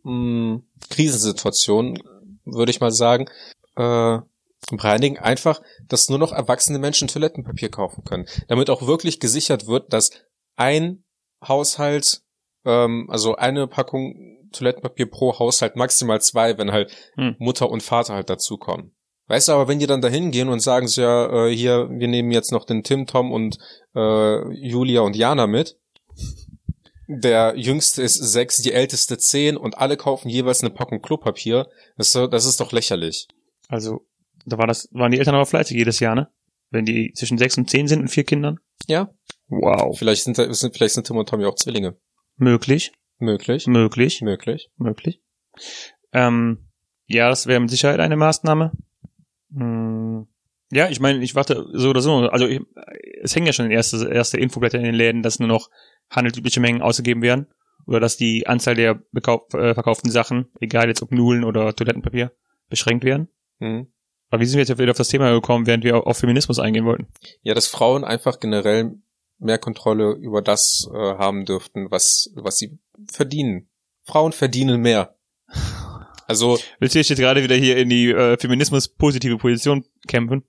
mh, 0.04 0.62
Krisensituation, 0.90 2.02
würde 2.46 2.72
ich 2.72 2.80
mal 2.80 2.92
sagen, 2.92 3.30
äh, 3.78 4.20
bereinigen. 4.76 5.18
Einfach, 5.18 5.62
dass 5.88 6.10
nur 6.10 6.20
noch 6.20 6.32
erwachsene 6.32 6.80
Menschen 6.80 7.08
Toilettenpapier 7.08 7.70
kaufen 7.70 8.04
können. 8.04 8.28
Damit 8.48 8.70
auch 8.70 8.86
wirklich 8.88 9.20
gesichert 9.20 9.68
wird, 9.68 9.94
dass 9.94 10.12
ein 10.56 11.04
Haushalt, 11.46 12.22
ähm, 12.66 13.08
also 13.10 13.36
eine 13.36 13.68
Packung 13.68 14.38
Toilettenpapier 14.52 15.08
pro 15.08 15.38
Haushalt, 15.38 15.76
maximal 15.76 16.22
zwei, 16.22 16.58
wenn 16.58 16.72
halt 16.72 16.92
Hm. 17.16 17.36
Mutter 17.38 17.70
und 17.70 17.84
Vater 17.84 18.14
halt 18.14 18.30
dazukommen. 18.30 18.96
Weißt 19.28 19.50
du, 19.50 19.52
aber 19.52 19.68
wenn 19.68 19.80
die 19.80 19.88
dann 19.88 20.02
dahin 20.02 20.32
gehen 20.32 20.48
und 20.48 20.62
sagen 20.62 20.88
so, 20.88 21.02
ja, 21.02 21.48
äh, 21.48 21.54
hier, 21.54 21.90
wir 21.92 22.08
nehmen 22.08 22.32
jetzt 22.32 22.52
noch 22.54 22.64
den 22.64 22.84
Tim, 22.84 23.06
Tom 23.08 23.32
und 23.32 23.58
äh, 23.94 24.54
Julia 24.54 25.02
und 25.02 25.18
Jana 25.18 25.48
mit. 25.48 25.78
Der 27.10 27.54
jüngste 27.58 28.04
ist 28.04 28.16
sechs, 28.16 28.58
die 28.58 28.74
älteste 28.74 29.18
zehn 29.18 29.58
und 29.58 29.78
alle 29.78 29.98
kaufen 29.98 30.30
jeweils 30.30 30.62
eine 30.62 30.72
Packung 30.72 31.02
Klopapier. 31.02 31.68
Das 31.98 32.12
das 32.12 32.46
ist 32.46 32.60
doch 32.60 32.72
lächerlich. 32.72 33.28
Also, 33.68 34.08
da 34.46 34.58
war 34.58 34.68
das, 34.68 34.90
waren 34.92 35.12
die 35.12 35.20
Eltern 35.20 35.36
aber 35.36 35.46
fleißig 35.46 35.76
jedes 35.78 36.00
Jahr, 36.00 36.16
ne? 36.16 36.32
Wenn 36.70 36.86
die 36.86 37.14
zwischen 37.14 37.38
sechs 37.38 37.58
und 37.58 37.70
zehn 37.70 37.88
sind 37.88 38.02
und 38.02 38.10
vier 38.10 38.24
Kindern. 38.24 38.60
Ja. 38.88 39.14
Wow. 39.48 39.98
Vielleicht 39.98 40.24
sind, 40.24 40.36
sind, 40.36 40.76
vielleicht 40.76 40.94
sind 40.96 41.08
Tim 41.08 41.18
und 41.18 41.30
Tommy 41.30 41.46
auch 41.46 41.56
Zwillinge. 41.56 41.98
Möglich. 42.36 42.92
Möglich. 43.20 43.68
Möglich. 43.68 44.22
Möglich. 44.22 44.70
Möglich. 44.78 45.22
Ähm, 46.12 46.70
ja, 47.08 47.30
das 47.30 47.48
wäre 47.48 47.60
mit 47.60 47.70
Sicherheit 47.70 48.00
eine 48.00 48.18
Maßnahme. 48.18 48.74
Hm. 49.54 50.28
Ja, 50.70 50.90
ich 50.90 51.00
meine, 51.00 51.24
ich 51.24 51.36
warte 51.36 51.66
so 51.72 51.90
oder 51.90 52.02
so. 52.02 52.18
Also 52.18 52.48
ich, 52.48 52.62
es 53.22 53.36
hängen 53.36 53.48
ja 53.48 53.54
schon 53.54 53.72
erste, 53.72 54.10
erste 54.10 54.38
Infoblätter 54.38 54.78
in 54.78 54.84
den 54.84 54.96
Läden, 54.96 55.24
dass 55.24 55.40
nur 55.40 55.48
noch 55.48 55.70
handelsübliche 56.10 56.60
Mengen 56.60 56.82
ausgegeben 56.82 57.22
werden. 57.22 57.48
Oder 57.86 58.02
dass 58.02 58.18
die 58.18 58.48
Anzahl 58.48 58.76
der 58.76 59.02
äh, 59.14 59.74
verkauften 59.74 60.12
Sachen, 60.12 60.50
egal 60.60 60.90
jetzt 60.90 61.02
ob 61.02 61.12
Nudeln 61.12 61.46
oder 61.46 61.74
Toilettenpapier, 61.74 62.34
beschränkt 62.70 63.06
werden. 63.06 63.30
Mhm. 63.60 63.88
Aber 64.30 64.42
wie 64.42 64.46
sind 64.46 64.58
wir 64.58 64.66
jetzt 64.66 64.78
wieder 64.78 64.92
auf 64.92 64.98
das 64.98 65.08
Thema 65.08 65.32
gekommen, 65.32 65.68
während 65.68 65.84
wir 65.84 66.06
auf 66.06 66.18
Feminismus 66.18 66.60
eingehen 66.60 66.86
wollten? 66.86 67.08
Ja, 67.44 67.54
dass 67.54 67.68
Frauen 67.68 68.04
einfach 68.04 68.40
generell 68.40 68.98
mehr 69.40 69.58
Kontrolle 69.58 70.14
über 70.14 70.42
das 70.42 70.90
äh, 70.94 70.98
haben 70.98 71.46
dürften, 71.46 71.92
was, 71.92 72.32
was 72.36 72.58
sie 72.58 72.78
verdienen. 73.10 73.70
Frauen 74.04 74.34
verdienen 74.34 74.82
mehr. 74.82 75.16
Also, 76.28 76.60
Willst 76.80 76.96
du 76.96 77.00
dich 77.00 77.08
jetzt 77.08 77.20
gerade 77.20 77.42
wieder 77.42 77.56
hier 77.56 77.78
in 77.78 77.90
die 77.90 78.10
äh, 78.12 78.38
Feminismus-positive 78.38 79.38
Position 79.38 79.86
kämpfen? 80.08 80.44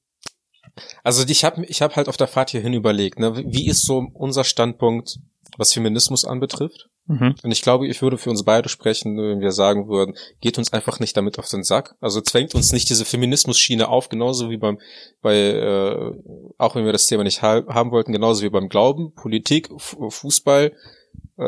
also 1.02 1.24
ich 1.26 1.44
habe 1.44 1.64
ich 1.66 1.82
hab 1.82 1.96
halt 1.96 2.08
auf 2.08 2.16
der 2.16 2.28
Fahrt 2.28 2.50
hierhin 2.50 2.72
überlegt, 2.72 3.18
ne, 3.18 3.44
wie 3.46 3.68
ist 3.68 3.84
so 3.84 4.06
unser 4.14 4.44
Standpunkt, 4.44 5.18
was 5.58 5.74
Feminismus 5.74 6.24
anbetrifft? 6.24 6.88
Mhm. 7.06 7.34
Und 7.42 7.50
ich 7.50 7.62
glaube, 7.62 7.86
ich 7.86 8.00
würde 8.00 8.16
für 8.16 8.30
uns 8.30 8.44
beide 8.44 8.68
sprechen, 8.68 9.16
wenn 9.18 9.40
wir 9.40 9.52
sagen 9.52 9.88
würden, 9.88 10.14
geht 10.40 10.56
uns 10.56 10.72
einfach 10.72 11.00
nicht 11.00 11.16
damit 11.16 11.38
auf 11.38 11.48
den 11.48 11.64
Sack. 11.64 11.96
Also 12.00 12.20
zwängt 12.20 12.54
uns 12.54 12.72
nicht 12.72 12.88
diese 12.88 13.04
Feminismus-Schiene 13.04 13.88
auf, 13.88 14.08
genauso 14.08 14.48
wie 14.50 14.56
beim, 14.56 14.78
bei, 15.20 15.36
äh, 15.36 16.12
auch 16.58 16.74
wenn 16.74 16.84
wir 16.84 16.92
das 16.92 17.06
Thema 17.06 17.24
nicht 17.24 17.42
ha 17.42 17.64
haben 17.68 17.90
wollten, 17.90 18.12
genauso 18.12 18.42
wie 18.42 18.50
beim 18.50 18.68
Glauben, 18.68 19.12
Politik, 19.14 19.70
F 19.74 19.96
Fußball, 20.08 20.72
äh, 21.36 21.42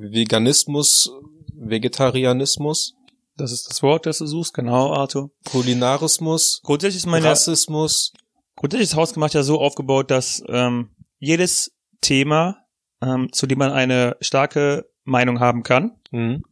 Veganismus, 0.00 1.10
Vegetarianismus, 1.54 2.94
Das 3.36 3.50
ist 3.50 3.68
das 3.68 3.82
Wort, 3.82 4.06
das 4.06 4.18
du 4.18 4.26
suchst, 4.26 4.54
genau, 4.54 4.92
Arthur. 4.92 5.30
Kulinarismus, 5.50 6.60
Grundsätzlich 6.62 7.02
ist 7.02 7.06
meine, 7.06 7.26
Rassismus. 7.26 8.12
grundsätzlich 8.56 8.90
ist 8.90 8.96
Hausgemacht 8.96 9.34
ja 9.34 9.42
so 9.42 9.60
aufgebaut, 9.60 10.10
dass 10.10 10.42
ähm, 10.48 10.90
jedes 11.18 11.72
Thema, 12.00 12.63
ähm, 13.04 13.32
zu 13.32 13.46
dem 13.46 13.58
man 13.58 13.72
eine 13.72 14.16
starke 14.20 14.88
Meinung 15.04 15.40
haben 15.40 15.62
kann, 15.62 15.92
Mhm. 16.10 16.44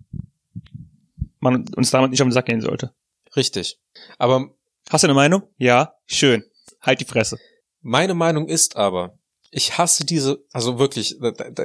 man 1.40 1.64
uns 1.76 1.90
damit 1.90 2.11
nicht 2.11 2.21
um 2.23 2.28
den 2.28 2.32
Sack 2.32 2.47
gehen 2.47 2.61
sollte. 2.61 2.92
Richtig. 3.37 3.78
Aber 4.18 4.50
Hast 4.90 5.04
du 5.04 5.06
eine 5.06 5.14
Meinung? 5.14 5.42
Ja, 5.59 5.94
schön. 6.06 6.44
Halt 6.80 7.00
die 7.00 7.04
Fresse. 7.04 7.38
Meine 7.82 8.14
Meinung 8.14 8.49
ist 8.49 8.76
aber, 8.76 9.16
ich 9.52 9.78
hasse 9.78 10.04
diese, 10.04 10.44
also 10.52 10.78
wirklich, 10.78 11.16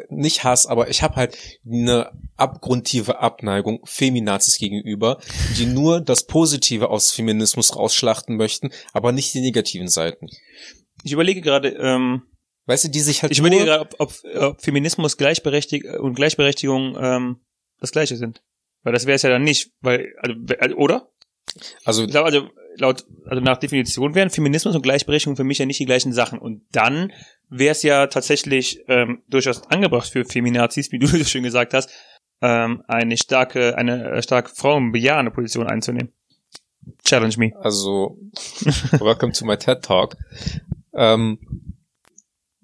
nicht 0.10 0.44
Hass, 0.44 0.68
aber 0.68 0.90
ich 0.90 1.02
habe 1.02 1.16
halt 1.16 1.36
eine 1.66 2.12
abgrundtiefe 2.38 3.20
Abneigung 3.20 3.80
Feminazis 3.86 4.58
gegenüber, 4.60 5.20
die 5.58 5.66
nur 5.66 6.00
das 6.00 6.28
Positive 6.28 6.90
aus 6.90 7.12
Feminismus 7.12 7.76
rausschlachten 7.76 8.38
möchten, 8.38 8.70
aber 8.94 9.12
nicht 9.12 9.34
die 9.34 9.42
negativen 9.42 9.88
Seiten. 9.90 10.28
Ich 11.04 11.12
überlege 11.12 11.42
gerade, 11.42 11.70
ähm, 11.70 12.22
Weißt 12.68 12.84
du, 12.84 12.90
die 12.90 13.00
sich 13.00 13.24
halt 13.24 13.32
ich 13.32 13.40
überlege 13.40 13.66
gerade, 13.66 13.82
ob, 13.82 13.96
ob, 13.98 14.14
ob 14.36 14.62
Feminismus 14.62 15.18
Gleichberechtig 15.18 15.86
und 15.86 16.16
Gleichberechtigung 16.16 16.98
ähm, 17.00 17.40
das 17.80 17.92
Gleiche 17.92 18.18
sind. 18.18 18.44
Weil 18.84 18.94
das 18.94 19.06
wäre 19.06 19.16
es 19.16 19.22
ja 19.22 19.30
dann 19.30 19.44
nicht, 19.44 19.72
weil, 19.82 20.14
also, 20.22 20.36
also, 20.60 20.76
oder? 20.76 21.10
also 21.86 22.04
Ich 22.04 22.12
glaube, 22.12 22.26
also 22.26 22.50
laut, 22.76 23.06
also 23.26 23.42
nach 23.42 23.58
Definition 23.58 24.16
wären 24.16 24.30
Feminismus 24.30 24.76
und 24.76 24.82
Gleichberechtigung 24.82 25.38
für 25.38 25.46
mich 25.46 25.60
ja 25.60 25.66
nicht 25.66 25.80
die 25.80 25.86
gleichen 25.86 26.12
Sachen. 26.12 26.40
Und 26.40 26.64
dann 26.72 27.14
wäre 27.50 27.72
es 27.72 27.84
ja 27.84 28.08
tatsächlich 28.08 28.84
ähm, 28.90 29.24
durchaus 29.30 29.64
angebracht 29.70 30.10
für 30.10 30.26
Feminazis, 30.26 30.92
wie 30.92 31.00
du 31.00 31.08
so 31.08 31.24
schön 31.24 31.44
gesagt 31.44 31.74
hast, 31.74 31.90
ähm, 32.42 32.84
eine 32.88 33.18
starke, 33.18 33.78
eine 33.78 34.12
äh, 34.12 34.22
stark 34.22 34.50
frauenbejahende 34.50 35.32
Position 35.32 35.68
einzunehmen. 35.68 36.12
Challenge 37.06 37.36
me. 37.38 37.52
Also, 37.62 38.18
welcome 39.00 39.32
to 39.32 39.46
my 39.46 39.58
TED 39.58 39.82
Talk. 39.84 40.18
Ähm, 40.94 41.40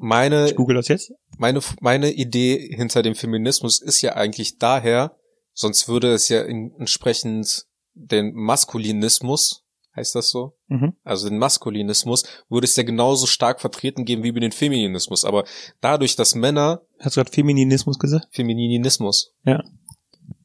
meine, 0.03 0.49
Ich 0.49 0.55
google 0.55 0.75
das 0.75 0.89
jetzt. 0.89 1.13
meine, 1.37 1.61
meine 1.79 2.11
Idee 2.11 2.75
hinter 2.75 3.01
dem 3.01 3.15
Feminismus 3.15 3.81
ist 3.81 4.01
ja 4.01 4.15
eigentlich 4.15 4.57
daher, 4.57 5.15
sonst 5.53 5.87
würde 5.87 6.13
es 6.13 6.29
ja 6.29 6.41
entsprechend 6.43 7.65
den 7.93 8.33
Maskulinismus, 8.33 9.63
heißt 9.95 10.15
das 10.15 10.29
so? 10.29 10.57
Mhm. 10.67 10.93
Also 11.03 11.29
den 11.29 11.37
Maskulinismus, 11.37 12.23
würde 12.49 12.65
es 12.65 12.75
ja 12.75 12.83
genauso 12.83 13.27
stark 13.27 13.61
vertreten 13.61 14.03
geben 14.03 14.23
wie 14.23 14.29
über 14.29 14.39
den 14.41 14.51
Feminismus. 14.51 15.23
Aber 15.23 15.45
dadurch, 15.79 16.15
dass 16.15 16.35
Männer 16.35 16.81
Hast 16.99 17.15
du 17.15 17.21
gerade 17.21 17.31
Femininismus 17.31 17.97
gesagt? 17.97 18.27
Femininismus. 18.31 19.33
Ja. 19.45 19.63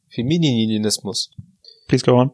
Femininismus. 0.09 1.31
Please 1.87 2.05
go 2.05 2.13
on. 2.13 2.31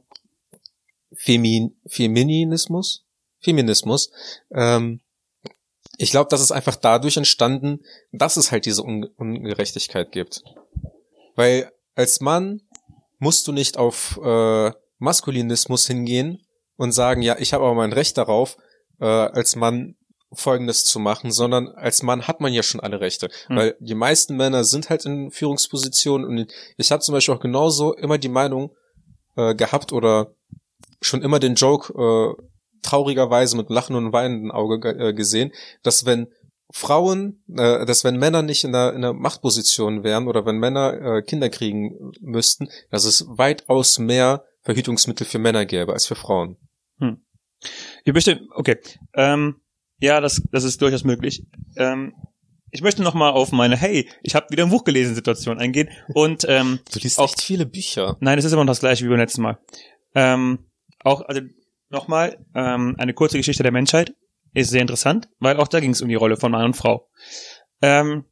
Femin, 1.15 1.75
Feminismus? 1.87 3.05
Feminismus. 3.39 4.11
Ähm, 4.51 4.99
ich 5.97 6.11
glaube, 6.11 6.27
das 6.29 6.41
ist 6.41 6.51
einfach 6.51 6.75
dadurch 6.75 7.17
entstanden, 7.17 7.79
dass 8.11 8.37
es 8.37 8.51
halt 8.51 8.65
diese 8.65 8.83
Un 8.83 9.05
Ungerechtigkeit 9.17 10.11
gibt. 10.11 10.43
Weil 11.35 11.71
als 11.95 12.21
Mann 12.21 12.61
musst 13.19 13.47
du 13.47 13.51
nicht 13.51 13.77
auf 13.77 14.19
äh, 14.23 14.71
Maskulinismus 14.99 15.87
hingehen 15.87 16.45
und 16.77 16.91
sagen, 16.91 17.21
ja, 17.21 17.37
ich 17.39 17.53
habe 17.53 17.63
aber 17.63 17.75
mein 17.75 17.93
Recht 17.93 18.17
darauf, 18.17 18.57
äh, 18.99 19.05
als 19.05 19.55
Mann 19.55 19.95
Folgendes 20.33 20.83
zu 20.83 20.99
machen, 20.99 21.31
sondern 21.31 21.69
als 21.69 22.03
Mann 22.03 22.27
hat 22.27 22.41
man 22.41 22.51
ja 22.51 22.63
schon 22.63 22.81
alle 22.81 22.99
Rechte. 22.99 23.29
Hm. 23.47 23.55
Weil 23.55 23.75
die 23.79 23.95
meisten 23.95 24.35
Männer 24.35 24.63
sind 24.63 24.89
halt 24.89 25.05
in 25.05 25.31
Führungspositionen 25.31 26.27
und 26.27 26.51
ich 26.77 26.91
habe 26.91 27.01
zum 27.01 27.13
Beispiel 27.13 27.35
auch 27.35 27.39
genauso 27.39 27.93
immer 27.93 28.17
die 28.17 28.29
Meinung 28.29 28.75
äh, 29.35 29.55
gehabt 29.55 29.93
oder 29.93 30.33
schon 31.01 31.21
immer 31.21 31.39
den 31.39 31.55
Joke 31.55 31.93
äh, 31.93 32.43
traurigerweise 32.85 33.57
mit 33.57 33.69
lachenden 33.69 34.05
und 34.07 34.13
weinenden 34.13 34.51
Auge 34.51 34.79
ge- 34.79 35.09
äh, 35.09 35.13
gesehen, 35.13 35.51
dass 35.83 36.05
wenn 36.05 36.27
Frauen, 36.71 37.43
äh, 37.49 37.85
dass 37.85 38.03
wenn 38.03 38.17
Männer 38.17 38.41
nicht 38.41 38.63
in 38.63 38.71
der, 38.71 38.93
in 38.93 39.01
der 39.01 39.13
Machtposition 39.13 40.03
wären 40.03 40.27
oder 40.27 40.45
wenn 40.45 40.57
Männer 40.57 40.93
äh, 41.17 41.21
Kinder 41.21 41.49
kriegen 41.49 42.11
müssten, 42.21 42.69
dass 42.89 43.05
es 43.05 43.25
weitaus 43.27 43.99
mehr 43.99 44.43
Verhütungsmittel 44.61 45.25
für 45.27 45.37
Männer 45.39 45.65
gäbe 45.65 45.93
als 45.93 46.05
für 46.07 46.15
Frauen. 46.15 46.57
Ich 48.03 48.13
möchte, 48.13 48.41
okay, 48.55 48.77
ähm, 49.13 49.55
ja, 49.99 50.21
das, 50.21 50.41
das 50.51 50.63
ist 50.63 50.81
durchaus 50.81 51.03
möglich. 51.03 51.43
Ähm, 51.77 52.13
ich 52.71 52.81
möchte 52.81 53.01
noch 53.01 53.13
mal 53.13 53.29
auf 53.31 53.51
meine, 53.51 53.77
hey, 53.77 54.09
ich 54.21 54.35
habe 54.35 54.47
wieder 54.49 54.63
ein 54.63 54.69
Buch 54.69 54.83
gelesen 54.83 55.15
Situation 55.15 55.59
eingehen 55.59 55.89
und 56.13 56.45
ähm, 56.49 56.79
Du 56.91 56.99
liest 56.99 57.19
Auch- 57.19 57.25
echt 57.29 57.41
viele 57.41 57.65
Bücher. 57.65 58.17
nein, 58.19 58.37
es 58.37 58.45
ist 58.45 58.51
immer 58.51 58.65
noch 58.65 58.71
das 58.71 58.81
gleiche 58.81 59.05
wie 59.05 59.09
beim 59.09 59.17
letzten 59.19 59.41
Mal. 59.43 59.57
Ähm, 60.13 60.59
auch, 61.03 61.21
also 61.21 61.41
nochmal, 61.95 62.45
ähm, 62.53 62.95
eine 62.99 63.13
kurze 63.13 63.37
Geschichte 63.37 63.63
der 63.63 63.71
Menschheit 63.71 64.13
ist 64.53 64.69
sehr 64.69 64.81
interessant, 64.81 65.27
weil 65.39 65.57
auch 65.57 65.67
da 65.67 65.79
ging 65.79 65.91
es 65.91 66.01
um 66.01 66.09
die 66.09 66.15
Rolle 66.15 66.37
von 66.37 66.51
Mann 66.51 66.65
und 66.65 66.75
Frau. 66.75 67.09
Ähm, 67.81 68.25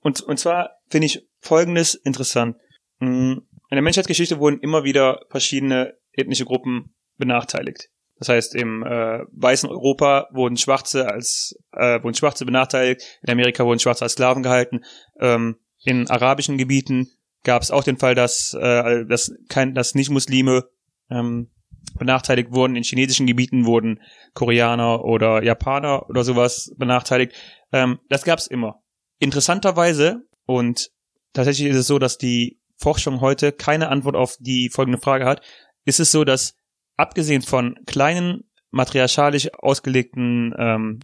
und, 0.00 0.20
und 0.22 0.38
zwar 0.38 0.70
finde 0.88 1.06
ich 1.06 1.26
Folgendes 1.38 1.94
interessant. 1.94 2.56
Mm, 2.98 3.32
In 3.70 3.76
der 3.76 3.82
Menschheitsgeschichte 3.82 4.38
wurden 4.38 4.60
immer 4.60 4.84
wieder 4.84 5.20
verschiedene 5.30 5.94
ethnische 6.12 6.44
Gruppen 6.44 6.94
benachteiligt. 7.16 7.88
Das 8.18 8.28
heißt, 8.28 8.54
im 8.54 8.82
äh, 8.82 9.20
weißen 9.32 9.70
Europa 9.70 10.28
wurden 10.32 10.58
Schwarze 10.58 11.08
als 11.08 11.56
äh, 11.72 12.02
wurden 12.02 12.14
Schwarze 12.14 12.44
benachteiligt, 12.44 13.02
in 13.22 13.30
Amerika 13.30 13.64
wurden 13.64 13.78
Schwarze 13.78 14.04
als 14.04 14.12
Sklaven 14.12 14.42
gehalten, 14.42 14.80
ähm, 15.18 15.56
in 15.82 16.08
arabischen 16.10 16.58
Gebieten 16.58 17.08
gab 17.44 17.62
es 17.62 17.70
auch 17.70 17.84
den 17.84 17.96
Fall, 17.96 18.14
dass, 18.14 18.52
äh, 18.52 19.06
dass, 19.06 19.32
dass 19.48 19.94
Nicht-Muslime 19.94 20.68
ähm, 21.10 21.50
benachteiligt 21.98 22.52
wurden. 22.52 22.76
In 22.76 22.82
chinesischen 22.82 23.26
Gebieten 23.26 23.66
wurden 23.66 24.00
Koreaner 24.34 25.04
oder 25.04 25.42
Japaner 25.42 26.08
oder 26.08 26.24
sowas 26.24 26.72
benachteiligt. 26.76 27.34
Ähm, 27.72 27.98
das 28.08 28.24
gab 28.24 28.38
es 28.38 28.46
immer. 28.46 28.82
Interessanterweise, 29.18 30.22
und 30.46 30.90
tatsächlich 31.32 31.68
ist 31.68 31.76
es 31.76 31.86
so, 31.86 31.98
dass 31.98 32.18
die 32.18 32.60
Forschung 32.76 33.20
heute 33.20 33.52
keine 33.52 33.88
Antwort 33.88 34.16
auf 34.16 34.36
die 34.40 34.70
folgende 34.70 34.98
Frage 34.98 35.26
hat, 35.26 35.42
ist 35.84 36.00
es 36.00 36.10
so, 36.10 36.24
dass 36.24 36.54
abgesehen 36.96 37.42
von 37.42 37.76
kleinen 37.86 38.50
matriarchalisch 38.70 39.52
ausgelegten 39.54 40.54
ähm, 40.58 41.00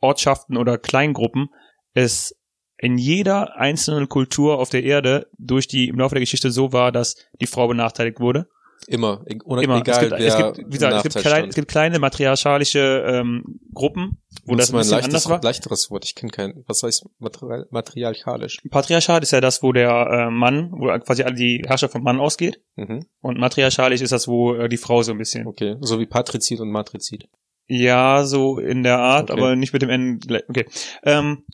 Ortschaften 0.00 0.56
oder 0.56 0.78
Kleingruppen 0.78 1.48
es 1.94 2.34
in 2.78 2.98
jeder 2.98 3.56
einzelnen 3.56 4.08
Kultur 4.08 4.58
auf 4.58 4.68
der 4.68 4.84
Erde 4.84 5.28
durch 5.38 5.66
die 5.66 5.88
im 5.88 5.98
Laufe 5.98 6.14
der 6.14 6.20
Geschichte 6.20 6.50
so 6.50 6.72
war, 6.72 6.92
dass 6.92 7.16
die 7.40 7.46
Frau 7.46 7.68
benachteiligt 7.68 8.20
wurde. 8.20 8.48
Immer. 8.88 9.24
Ohne, 9.44 9.62
Immer. 9.64 9.78
Egal, 9.78 9.94
es 9.96 10.00
gibt, 10.08 10.20
wer 10.20 10.26
es 10.28 10.36
gibt, 10.36 10.58
wie 10.68 10.70
gesagt, 10.70 10.94
es 10.96 11.02
gibt, 11.14 11.16
klein, 11.24 11.48
es 11.48 11.54
gibt 11.54 11.68
kleine 11.68 11.98
matriarchalische 11.98 13.04
ähm, 13.06 13.58
Gruppen, 13.74 14.18
wo 14.44 14.52
Benutzt 14.52 14.68
das 14.68 14.74
ein 14.74 14.78
bisschen 14.78 14.90
leichtes, 14.92 15.04
anders 15.26 15.28
war. 15.28 15.42
leichteres 15.42 15.90
Wort. 15.90 16.04
Ich 16.04 16.14
kenne 16.14 16.30
kein, 16.30 16.62
was 16.66 16.82
heißt 16.82 17.06
material, 17.18 17.66
materialisch? 17.70 18.58
Patriarchat 18.70 19.22
ist 19.22 19.32
ja 19.32 19.40
das, 19.40 19.62
wo 19.62 19.72
der 19.72 19.90
äh, 19.90 20.30
Mann, 20.30 20.70
wo 20.72 20.86
quasi 21.00 21.22
alle 21.24 21.34
die 21.34 21.62
Herrschaft 21.66 21.92
vom 21.92 22.02
Mann 22.02 22.20
ausgeht. 22.20 22.60
Mhm. 22.76 23.06
Und 23.20 23.38
matriarchalisch 23.38 24.00
ist 24.02 24.12
das, 24.12 24.28
wo 24.28 24.54
äh, 24.54 24.68
die 24.68 24.76
Frau 24.76 25.02
so 25.02 25.12
ein 25.12 25.18
bisschen. 25.18 25.46
Okay. 25.46 25.76
So 25.80 25.98
wie 25.98 26.06
Patrizid 26.06 26.60
und 26.60 26.70
Matrizid. 26.70 27.28
Ja, 27.66 28.24
so 28.24 28.58
in 28.58 28.84
der 28.84 28.98
Art, 29.00 29.30
Okay. 29.30 29.40
aber 29.40 29.56
nicht 29.56 29.72
mit 29.72 29.82
dem 29.82 29.90
N. 29.90 30.18
gleich- 30.20 30.44
Okay. 30.48 30.66
Ähm, 31.02 31.44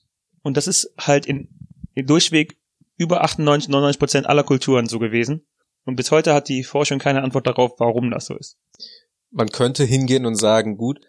und 0.43 0.57
das 0.59 0.67
ist 0.67 0.93
halt 0.99 1.25
in, 1.25 1.49
in 1.95 2.07
durchweg 2.07 2.59
über 2.99 3.23
98, 3.25 3.71
99 3.71 3.99
Prozent 3.99 4.27
aller 4.27 4.43
Kulturen 4.45 4.87
so 4.87 4.99
gewesen. 4.99 5.47
Und 5.85 5.97
bis 5.97 6.11
heute 6.11 6.35
hat 6.35 6.49
die 6.49 6.65
Forschung 6.65 6.99
keine 6.99 7.23
Antwort 7.23 7.47
darauf, 7.47 7.73
warum 7.79 8.11
das 8.11 8.27
so 8.27 8.37
ist. 8.37 8.57
Man 9.31 9.49
könnte 9.49 9.85
hingehen 9.85 10.27
und 10.27 10.37
sagen, 10.37 10.77
gut, 10.77 11.01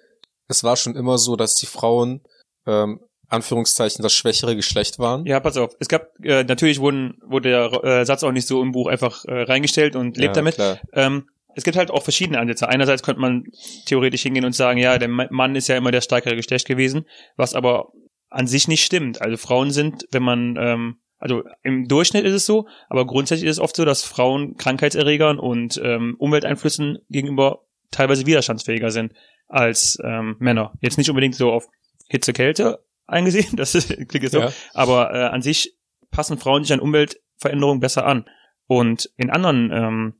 es 0.47 0.63
war 0.63 0.77
schon 0.77 0.95
immer 0.95 1.17
so, 1.17 1.35
dass 1.35 1.55
die 1.55 1.65
Frauen, 1.65 2.21
ähm, 2.65 2.99
Anführungszeichen, 3.29 4.03
das 4.03 4.13
schwächere 4.13 4.55
Geschlecht 4.55 4.99
waren. 4.99 5.25
Ja, 5.25 5.39
pass 5.39 5.57
auf. 5.57 5.75
Es 5.79 5.87
gab, 5.87 6.07
äh, 6.23 6.43
natürlich 6.43 6.79
wurden, 6.79 7.17
wurde 7.25 7.49
der 7.49 7.83
äh, 7.83 8.05
Satz 8.05 8.23
auch 8.23 8.31
nicht 8.31 8.47
so 8.47 8.61
im 8.61 8.71
Buch 8.71 8.87
einfach 8.87 9.25
äh, 9.25 9.41
reingestellt 9.43 9.95
und 9.95 10.17
lebt 10.17 10.35
Ja, 10.35 10.41
damit. 10.41 10.55
Klar. 10.55 10.79
Ähm, 10.93 11.27
es 11.55 11.63
gibt 11.63 11.77
halt 11.77 11.91
auch 11.91 12.03
verschiedene 12.03 12.39
Ansätze. 12.39 12.67
Einerseits 12.67 13.03
könnte 13.03 13.21
man 13.21 13.45
theoretisch 13.85 14.23
hingehen 14.23 14.45
und 14.45 14.55
sagen, 14.55 14.79
ja, 14.79 14.97
der 14.97 15.07
Ma- 15.07 15.27
Mann 15.29 15.55
ist 15.55 15.67
ja 15.67 15.77
immer 15.77 15.91
der 15.91 16.01
stärkere 16.01 16.35
Geschlecht 16.35 16.67
gewesen, 16.67 17.05
was 17.35 17.53
aber 17.53 17.91
an 18.29 18.47
sich 18.47 18.67
nicht 18.67 18.83
stimmt. 18.83 19.21
Also 19.21 19.37
Frauen 19.37 19.71
sind, 19.71 20.07
wenn 20.11 20.23
man, 20.23 20.55
ähm, 20.59 20.99
also 21.23 21.43
im 21.63 21.87
Durchschnitt 21.87 22.25
ist 22.25 22.33
es 22.33 22.45
so, 22.45 22.67
aber 22.89 23.07
grundsätzlich 23.07 23.49
ist 23.49 23.55
es 23.55 23.63
oft 23.63 23.77
so, 23.77 23.85
dass 23.85 24.03
Frauen 24.03 24.57
Krankheitserregern 24.57 25.39
und 25.39 25.79
ähm, 25.81 26.15
Umwelteinflüssen 26.19 26.97
gegenüber 27.09 27.61
teilweise 27.91 28.25
widerstandsfähiger 28.25 28.91
sind 28.91 29.13
als 29.47 29.97
ähm, 30.03 30.35
Männer. 30.39 30.73
Jetzt 30.81 30.97
nicht 30.97 31.09
unbedingt 31.09 31.35
so 31.35 31.53
auf 31.53 31.69
Hitze, 32.09 32.33
Kälte 32.33 32.83
eingesehen, 33.07 33.47
das 33.55 33.73
ist, 33.73 33.87
klingt 33.87 34.23
jetzt 34.23 34.33
so, 34.33 34.41
Ja. 34.41 34.51
aber 34.73 35.13
äh, 35.13 35.23
an 35.27 35.41
sich 35.41 35.77
passen 36.11 36.37
Frauen 36.37 36.65
sich 36.65 36.73
an 36.73 36.81
Umweltveränderungen 36.81 37.79
besser 37.79 38.05
an. 38.05 38.25
Und 38.67 39.09
in 39.15 39.29
anderen 39.29 39.71
ähm, 39.71 40.13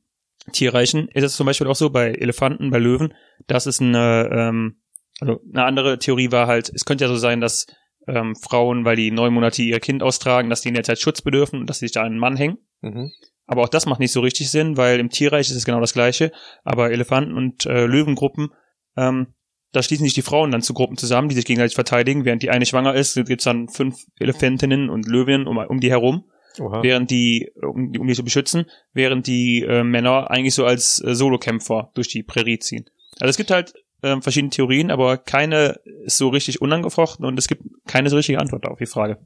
Tierreichen 0.52 1.08
ist 1.08 1.24
es 1.24 1.36
zum 1.36 1.44
Beispiel 1.44 1.66
auch 1.66 1.76
so 1.76 1.90
bei 1.90 2.12
Elefanten, 2.12 2.70
bei 2.70 2.78
Löwen, 2.78 3.12
dass 3.46 3.66
es 3.66 3.78
eine, 3.78 4.30
ähm, 4.32 4.80
also 5.20 5.38
eine 5.52 5.64
andere 5.66 5.98
Theorie 5.98 6.32
war 6.32 6.46
halt, 6.46 6.70
es 6.74 6.86
könnte 6.86 7.04
ja 7.04 7.08
so 7.08 7.16
sein, 7.16 7.42
dass 7.42 7.66
ähm, 8.06 8.34
Frauen, 8.36 8.84
weil 8.84 8.96
die 8.96 9.10
neun 9.10 9.32
Monate 9.34 9.62
ihr 9.62 9.80
Kind 9.80 10.02
austragen, 10.02 10.50
dass 10.50 10.60
die 10.62 10.68
in 10.68 10.74
der 10.74 10.84
Zeit 10.84 10.98
Schutz 11.00 11.22
bedürfen 11.22 11.60
und 11.60 11.70
dass 11.70 11.78
sie 11.78 11.86
sich 11.86 11.92
da 11.92 12.00
an 12.00 12.06
einen 12.08 12.18
Mann 12.18 12.36
hängen. 12.36 12.58
Mhm. 12.80 13.10
Aber 13.46 13.62
auch 13.62 13.68
das 13.68 13.86
macht 13.86 14.00
nicht 14.00 14.12
so 14.12 14.20
richtig 14.20 14.50
Sinn, 14.50 14.76
weil 14.76 14.98
im 15.00 15.10
Tierreich 15.10 15.50
ist 15.50 15.56
es 15.56 15.64
genau 15.64 15.80
das 15.80 15.92
Gleiche. 15.92 16.32
Aber 16.64 16.90
Elefanten- 16.90 17.34
und 17.36 17.66
äh, 17.66 17.84
Löwengruppen, 17.86 18.50
ähm, 18.96 19.34
da 19.72 19.82
schließen 19.82 20.04
sich 20.04 20.14
die 20.14 20.22
Frauen 20.22 20.50
dann 20.50 20.62
zu 20.62 20.72
Gruppen 20.72 20.96
zusammen, 20.96 21.28
die 21.28 21.34
sich 21.34 21.44
gegenseitig 21.44 21.74
verteidigen. 21.74 22.24
Während 22.24 22.42
die 22.42 22.50
eine 22.50 22.64
schwanger 22.64 22.94
ist, 22.94 23.14
gibt's 23.26 23.44
dann 23.44 23.68
fünf 23.68 23.96
Elefantinnen 24.18 24.88
und 24.88 25.06
Löwinnen 25.08 25.46
um, 25.46 25.58
um 25.58 25.80
die 25.80 25.90
herum, 25.90 26.30
Oha. 26.60 26.82
während 26.82 27.10
die, 27.10 27.50
um, 27.60 27.90
die- 27.92 27.98
um 27.98 28.06
die 28.06 28.14
zu 28.14 28.22
beschützen, 28.24 28.66
während 28.92 29.26
die 29.26 29.62
äh, 29.62 29.82
Männer 29.82 30.30
eigentlich 30.30 30.54
so 30.54 30.64
als 30.64 31.02
äh, 31.04 31.14
Solokämpfer 31.14 31.90
durch 31.94 32.08
die 32.08 32.22
Prärie 32.22 32.60
ziehen. 32.60 32.86
Also 33.20 33.30
es 33.30 33.36
gibt 33.36 33.50
halt 33.50 33.74
ähm, 34.04 34.22
verschiedene 34.22 34.50
Theorien, 34.50 34.90
aber 34.90 35.16
keine 35.16 35.80
ist 36.04 36.18
so 36.18 36.28
richtig 36.28 36.60
unangefochten 36.60 37.24
und 37.24 37.38
es 37.38 37.48
gibt 37.48 37.62
keine 37.86 38.10
so 38.10 38.16
richtige 38.16 38.38
Antwort 38.38 38.66
auf 38.66 38.78
die 38.78 38.86
Frage. 38.86 39.18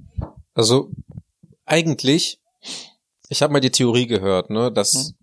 Also 0.54 0.90
eigentlich, 1.64 2.40
ich 3.28 3.42
habe 3.42 3.52
mal 3.52 3.60
die 3.60 3.70
Theorie 3.70 4.06
gehört, 4.06 4.50
ne, 4.50 4.72
dass 4.72 5.14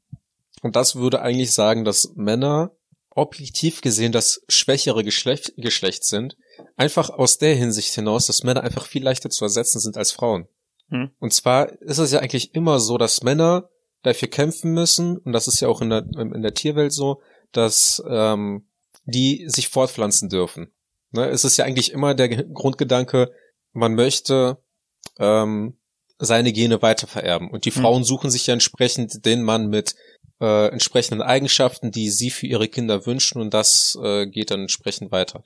und 0.61 0.75
das 0.75 0.95
würde 0.95 1.21
eigentlich 1.21 1.51
sagen, 1.53 1.85
dass 1.85 2.13
Männer 2.15 2.71
objektiv 3.11 3.81
gesehen 3.81 4.11
das 4.11 4.41
schwächere 4.49 5.03
Geschlecht, 5.03 5.53
Geschlecht 5.57 6.03
sind, 6.03 6.37
einfach 6.75 7.09
aus 7.09 7.37
der 7.37 7.55
Hinsicht 7.55 7.93
hinaus, 7.93 8.27
dass 8.27 8.43
Männer 8.43 8.63
einfach 8.63 8.85
viel 8.85 9.03
leichter 9.03 9.29
zu 9.29 9.45
ersetzen 9.45 9.79
sind 9.79 9.95
als 9.95 10.11
Frauen. 10.11 10.47
Hm. 10.89 11.11
Und 11.19 11.33
zwar 11.33 11.71
ist 11.81 11.97
es 11.97 12.11
ja 12.11 12.19
eigentlich 12.19 12.55
immer 12.55 12.79
so, 12.79 12.97
dass 12.97 13.23
Männer 13.23 13.69
dafür 14.03 14.27
kämpfen 14.27 14.73
müssen, 14.73 15.17
und 15.17 15.33
das 15.33 15.47
ist 15.47 15.59
ja 15.59 15.67
auch 15.67 15.81
in 15.81 15.89
der, 15.89 16.05
in 16.17 16.41
der 16.41 16.53
Tierwelt 16.53 16.93
so, 16.93 17.21
dass 17.51 18.03
ähm, 18.07 18.67
die 19.05 19.45
sich 19.47 19.69
fortpflanzen 19.69 20.29
dürfen. 20.29 20.71
Ne? 21.11 21.29
Es 21.29 21.43
ist 21.43 21.57
ja 21.57 21.65
eigentlich 21.65 21.91
immer 21.91 22.13
der 22.13 22.29
Ge- 22.29 22.45
Grundgedanke, 22.51 23.31
man 23.71 23.95
möchte 23.95 24.57
ähm, 25.19 25.77
seine 26.17 26.53
Gene 26.53 26.81
weitervererben. 26.81 27.49
Und 27.49 27.65
die 27.65 27.71
Hm. 27.71 27.81
Frauen 27.81 28.03
suchen 28.03 28.31
sich 28.31 28.47
ja 28.47 28.53
entsprechend 28.53 29.25
den 29.25 29.43
Mann 29.43 29.67
mit 29.67 29.95
äh, 30.41 30.67
entsprechenden 30.67 31.21
Eigenschaften, 31.21 31.91
die 31.91 32.09
sie 32.09 32.29
für 32.29 32.47
ihre 32.47 32.67
Kinder 32.67 33.05
wünschen 33.05 33.41
und 33.41 33.53
das 33.53 33.97
äh, 34.01 34.25
geht 34.27 34.51
dann 34.51 34.61
entsprechend 34.61 35.11
weiter. 35.11 35.43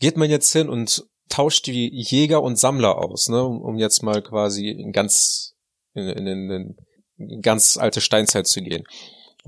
Geht 0.00 0.16
man 0.16 0.30
jetzt 0.30 0.52
hin 0.52 0.68
und 0.68 1.04
tauscht 1.28 1.66
die 1.66 1.90
Jäger 1.92 2.42
und 2.42 2.58
Sammler 2.58 2.98
aus, 2.98 3.28
ne, 3.28 3.44
um, 3.44 3.60
um 3.60 3.76
jetzt 3.76 4.02
mal 4.02 4.22
quasi 4.22 4.68
in 4.68 4.92
ganz 4.92 5.54
in, 5.94 6.08
in, 6.08 6.26
in, 6.26 6.76
in 7.18 7.42
ganz 7.42 7.76
alte 7.76 8.00
Steinzeit 8.00 8.46
zu 8.46 8.62
gehen, 8.62 8.84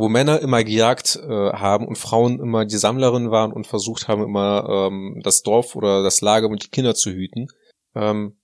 wo 0.00 0.08
Männer 0.08 0.40
immer 0.40 0.64
gejagt 0.64 1.16
äh, 1.16 1.28
haben 1.28 1.86
und 1.86 1.98
Frauen 1.98 2.40
immer 2.40 2.64
die 2.64 2.78
Sammlerinnen 2.78 3.30
waren 3.30 3.52
und 3.52 3.66
versucht 3.66 4.08
haben 4.08 4.22
immer 4.22 4.66
ähm, 4.68 5.20
das 5.22 5.42
Dorf 5.42 5.76
oder 5.76 6.02
das 6.02 6.22
Lager 6.22 6.48
und 6.48 6.64
die 6.64 6.70
Kinder 6.70 6.94
zu 6.94 7.10
hüten. 7.10 7.48
Ähm, 7.94 8.40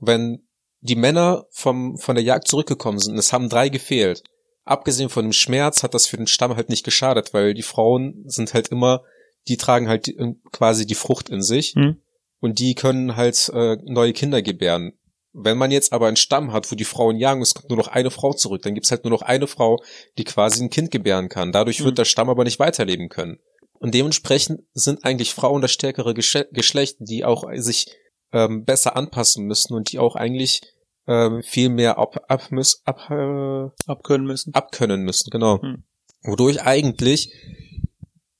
wenn 0.00 0.48
die 0.80 0.96
Männer 0.96 1.46
vom 1.50 1.96
von 1.96 2.16
der 2.16 2.24
Jagd 2.24 2.48
zurückgekommen 2.48 2.98
sind, 2.98 3.16
es 3.18 3.32
haben 3.32 3.48
drei 3.48 3.68
gefehlt, 3.68 4.24
abgesehen 4.64 5.08
von 5.08 5.24
dem 5.24 5.32
Schmerz 5.32 5.84
hat 5.84 5.94
das 5.94 6.06
für 6.06 6.16
den 6.16 6.26
Stamm 6.26 6.56
halt 6.56 6.70
nicht 6.70 6.84
geschadet, 6.84 7.32
weil 7.32 7.54
die 7.54 7.62
Frauen 7.62 8.24
sind 8.26 8.52
halt 8.52 8.68
immer, 8.68 9.04
die 9.46 9.56
tragen 9.56 9.88
halt 9.88 10.06
die, 10.06 10.16
quasi 10.50 10.86
die 10.86 10.96
Frucht 10.96 11.28
in 11.28 11.40
sich 11.40 11.74
Hm. 11.76 12.02
und 12.40 12.58
die 12.58 12.74
können 12.74 13.14
halt 13.14 13.48
äh, 13.54 13.76
neue 13.84 14.12
Kinder 14.12 14.42
gebären. 14.42 14.92
Wenn 15.38 15.58
man 15.58 15.70
jetzt 15.70 15.92
aber 15.92 16.06
einen 16.06 16.16
Stamm 16.16 16.52
hat, 16.52 16.70
wo 16.72 16.76
die 16.76 16.84
Frauen 16.84 17.16
jagen, 17.18 17.42
es 17.42 17.52
kommt 17.54 17.68
nur 17.68 17.76
noch 17.76 17.88
eine 17.88 18.10
Frau 18.10 18.32
zurück, 18.32 18.62
dann 18.62 18.74
gibt's 18.74 18.90
halt 18.90 19.04
nur 19.04 19.10
noch 19.10 19.22
eine 19.22 19.46
Frau, 19.46 19.78
die 20.16 20.24
quasi 20.24 20.64
ein 20.64 20.70
Kind 20.70 20.90
gebären 20.90 21.28
kann. 21.28 21.52
Dadurch 21.52 21.80
wird 21.80 21.92
Mhm. 21.92 21.96
der 21.96 22.04
Stamm 22.06 22.30
aber 22.30 22.44
nicht 22.44 22.58
weiterleben 22.58 23.08
können. 23.10 23.38
Und 23.78 23.92
dementsprechend 23.94 24.62
sind 24.72 25.04
eigentlich 25.04 25.34
Frauen 25.34 25.60
das 25.60 25.72
stärkere 25.72 26.12
Gesche- 26.12 26.48
Geschlecht, 26.52 26.96
die 27.00 27.24
auch 27.24 27.44
sich 27.56 27.86
ähm, 28.32 28.64
besser 28.64 28.96
anpassen 28.96 29.44
müssen 29.44 29.74
und 29.74 29.92
die 29.92 29.98
auch 29.98 30.16
eigentlich 30.16 30.62
ähm, 31.06 31.42
viel 31.42 31.68
mehr 31.68 31.98
ab, 31.98 32.24
ab, 32.28 32.50
müß, 32.50 32.82
ab, 32.84 33.10
äh, 33.10 33.68
Abkönnen 33.86 34.26
müssen. 34.26 34.54
abkönnen 34.54 35.02
müssen, 35.02 35.30
genau. 35.30 35.60
Hm. 35.62 35.84
Wodurch 36.22 36.62
eigentlich 36.62 37.32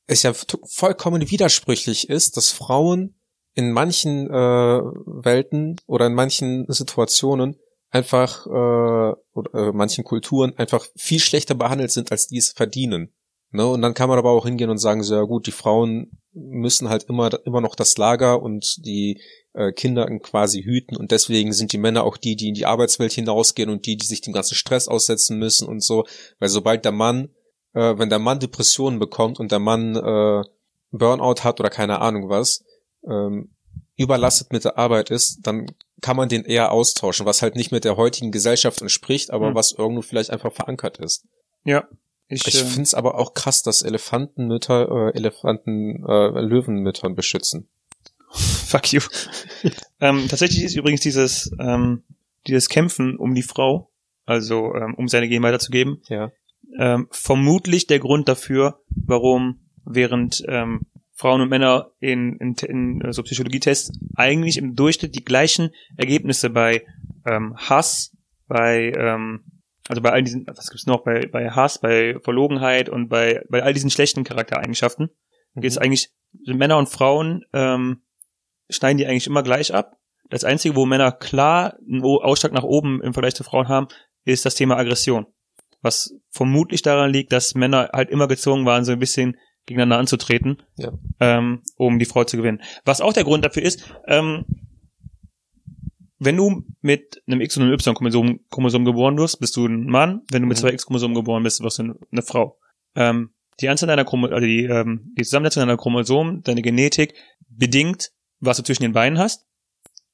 es 0.07 0.23
ja 0.23 0.33
vollkommen 0.33 1.31
widersprüchlich 1.31 2.09
ist, 2.09 2.37
dass 2.37 2.51
Frauen 2.51 3.16
in 3.57 3.73
manchen 3.73 4.29
äh, 4.29 4.33
Welten 4.33 5.77
oder 5.87 6.07
in 6.07 6.15
manchen 6.15 6.67
Situationen 6.69 7.57
einfach 7.91 8.47
äh, 8.47 9.17
oder 9.33 9.55
äh, 9.55 9.73
manchen 9.73 10.05
Kulturen 10.05 10.57
einfach 10.59 10.87
viel 10.95 11.21
schlechter 11.21 11.55
behandelt 11.55 11.91
sind, 11.91 12.13
als 12.13 12.29
die 12.29 12.37
es 12.37 12.53
verdienen. 12.53 13.15
Ne? 13.53 13.67
Und 13.67 13.81
dann 13.81 13.95
kann 13.95 14.11
man 14.11 14.19
aber 14.19 14.31
auch 14.31 14.45
hingehen 14.45 14.69
und 14.69 14.77
sagen, 14.77 15.03
so 15.03 15.15
ja 15.15 15.23
gut, 15.23 15.47
die 15.47 15.53
Frauen 15.53 16.19
müssen 16.33 16.91
halt 16.91 17.05
immer 17.05 17.31
immer 17.47 17.63
noch 17.63 17.75
das 17.75 17.97
Lager 17.97 18.43
und 18.43 18.85
die 18.85 19.23
äh, 19.55 19.73
Kinder 19.73 20.07
quasi 20.19 20.63
hüten 20.63 20.95
und 20.95 21.11
deswegen 21.11 21.55
sind 21.55 21.73
die 21.73 21.79
Männer 21.79 22.05
auch 22.05 22.19
die, 22.19 22.37
die 22.37 22.49
in 22.49 22.55
die 22.55 22.67
Arbeitswelt 22.67 23.13
hinausgehen 23.13 23.71
und 23.71 23.87
die, 23.87 23.97
die 23.97 24.07
sich 24.07 24.21
dem 24.21 24.35
ganzen 24.35 24.55
Stress 24.55 24.87
aussetzen 24.87 25.39
müssen 25.39 25.67
und 25.67 25.83
so, 25.83 26.05
weil 26.41 26.51
sobald 26.51 26.85
der 26.85 26.93
Mann, 26.93 27.31
äh, 27.73 27.97
wenn 27.97 28.11
der 28.11 28.19
Mann 28.19 28.39
Depressionen 28.39 28.99
bekommt 28.99 29.41
und 29.41 29.51
der 29.51 29.61
Mann 29.61 29.97
äh, 29.97 30.43
Burnout 30.91 31.43
hat 31.43 31.59
oder 31.59 31.71
keine 31.71 32.03
Ahnung 32.03 32.29
was, 32.29 32.66
ähm, 33.07 33.51
überlastet 33.97 34.53
mit 34.53 34.65
der 34.65 34.79
Arbeit 34.79 35.11
ist, 35.11 35.41
dann 35.47 35.67
kann 36.03 36.17
man 36.17 36.29
den 36.29 36.45
eher 36.45 36.71
austauschen, 36.73 37.25
was 37.27 37.41
halt 37.43 37.57
nicht 37.57 37.73
mit 37.73 37.85
der 37.85 37.97
heutigen 37.97 38.31
Gesellschaft 38.33 38.83
entspricht, 38.83 39.31
aber 39.31 39.49
Hm. 39.49 39.55
was 39.55 39.73
irgendwo 39.73 40.03
vielleicht 40.03 40.31
einfach 40.31 40.53
verankert 40.53 40.99
ist. 40.99 41.25
Ja. 41.65 41.89
Ich, 42.29 42.47
Ich 42.47 42.61
ähm, 42.61 42.67
finde 42.67 42.83
es 42.83 42.95
aber 42.95 43.15
auch 43.19 43.35
krass, 43.35 43.63
dass 43.63 43.83
Elefantenmütter 43.83 45.11
äh, 45.15 45.17
Elefanten 45.17 46.05
äh, 46.07 46.41
Löwenmüttern 46.41 47.15
beschützen. 47.15 47.69
Fuck 48.31 48.93
you. 48.93 49.01
ähm, 50.01 50.27
tatsächlich 50.29 50.63
ist 50.65 50.77
übrigens 50.77 51.01
dieses, 51.01 51.51
ähm, 51.59 52.03
dieses 52.47 52.69
Kämpfen 52.69 53.17
um 53.17 53.35
die 53.35 53.43
Frau, 53.43 53.89
also 54.27 54.75
ähm, 54.75 54.95
um 54.97 55.09
seine 55.09 55.29
Gen 55.29 55.43
weiterzugeben, 55.43 56.03
Ja. 56.09 56.33
ähm, 56.79 57.07
vermutlich 57.11 57.87
der 57.87 58.01
Grund 58.01 58.29
dafür, 58.29 58.81
warum 58.91 59.61
während 59.85 60.43
ähm, 60.49 60.83
Frauen 61.17 61.41
und 61.41 61.49
Männer 61.49 61.91
in, 61.99 62.37
in, 62.37 62.55
in 62.55 63.01
äh, 63.01 63.13
so 63.13 63.23
Psychologietests 63.23 63.99
eigentlich 64.15 64.59
im 64.59 64.77
Durchschnitt 64.77 65.15
die 65.15 65.25
gleichen 65.25 65.71
Ergebnisse 65.97 66.51
bei 66.51 66.85
ähm, 67.25 67.57
Hass, 67.57 68.15
bei 68.47 68.93
ähm, 68.97 69.45
also 69.89 70.03
bei 70.03 70.11
all 70.11 70.23
diesen, 70.23 70.47
was 70.47 70.69
gibt's 70.69 70.87
noch, 70.87 71.05
bei, 71.05 71.27
bei 71.27 71.51
Hass, 71.51 71.81
bei 71.81 72.17
Verlogenheit 72.23 72.89
und 72.89 73.09
bei, 73.09 73.43
bei 73.49 73.63
all 73.63 73.73
diesen 73.73 73.91
schlechten 73.91 74.25
Charaktereigenschaften, 74.25 75.11
geht 75.55 75.71
es 75.71 75.79
eigentlich, 75.79 76.11
Männer 76.45 76.77
und 76.77 76.89
Frauen 76.89 77.45
ähm, 77.53 78.03
schneiden 78.69 78.99
die 78.99 79.07
eigentlich 79.07 79.27
immer 79.27 79.43
gleich 79.43 79.73
ab. 79.73 79.97
Das 80.29 80.45
Einzige, 80.45 80.75
wo 80.75 80.87
Männer 80.87 81.13
klar 81.13 81.77
einen 81.89 82.03
Ausschlag 82.03 82.53
nach 82.53 82.65
oben 82.65 83.01
im 83.01 83.15
Vergleich 83.15 83.37
zu 83.37 83.45
Frauen 83.45 83.69
haben, 83.69 83.89
ist 84.25 84.45
das 84.45 84.57
Thema 84.57 84.77
Aggression. 84.77 85.27
Was 85.83 86.15
vermutlich 86.31 86.83
daran 86.83 87.13
liegt, 87.13 87.33
dass 87.33 87.55
Männer 87.55 87.91
halt 87.93 88.11
immer 88.11 88.27
gezwungen 88.27 88.67
waren, 88.67 88.85
so 88.85 88.93
ein 88.93 88.99
bisschen 88.99 89.37
gegeneinander 89.67 89.99
anzutreten, 89.99 90.63
Ja. 90.77 90.93
ähm, 91.21 91.63
um 91.77 91.99
die 91.99 92.05
Frau 92.05 92.25
zu 92.25 92.37
gewinnen. 92.37 92.63
Was 92.85 93.01
auch 93.01 93.13
der 93.13 93.25
Grund 93.25 93.45
dafür 93.45 93.63
ist, 93.63 93.85
ähm, 94.07 94.45
wenn 96.19 96.37
du 96.37 96.63
mit 96.81 97.23
einem 97.27 97.41
X 97.43 97.57
und 97.57 97.65
einem 97.65 97.73
Y-Chromosom 97.75 98.41
Chromosom 98.51 98.85
geboren 98.85 99.19
wirst, 99.19 99.39
bist 99.39 99.55
du 99.57 99.67
ein 99.67 99.85
Mann. 99.87 100.23
Wenn 100.31 100.43
du 100.43 100.49
mit 100.49 100.57
Mhm. 100.57 100.61
zwei 100.61 100.73
X-Chromosomen 100.73 101.15
geboren 101.15 101.43
bist, 101.43 101.61
wirst 101.63 101.79
du 101.79 101.83
eine, 101.83 101.95
eine 102.11 102.23
Frau. 102.23 102.59
Ähm, 102.95 103.31
die 103.61 103.69
Anzahl 103.69 103.87
deiner 103.89 104.05
Chromo 104.05 104.27
also 104.29 104.47
die, 104.47 104.65
ähm, 104.65 105.13
die 105.19 105.23
Zusammensetzung 105.25 105.61
deiner 105.63 105.77
Chromosomen, 105.77 106.43
deine 106.43 106.63
Genetik 106.63 107.15
bedingt, 107.49 108.13
was 108.41 108.57
du 108.57 108.63
zwischen 108.63 108.83
den 108.83 108.93
Beinen 108.93 109.19
hast. 109.19 109.47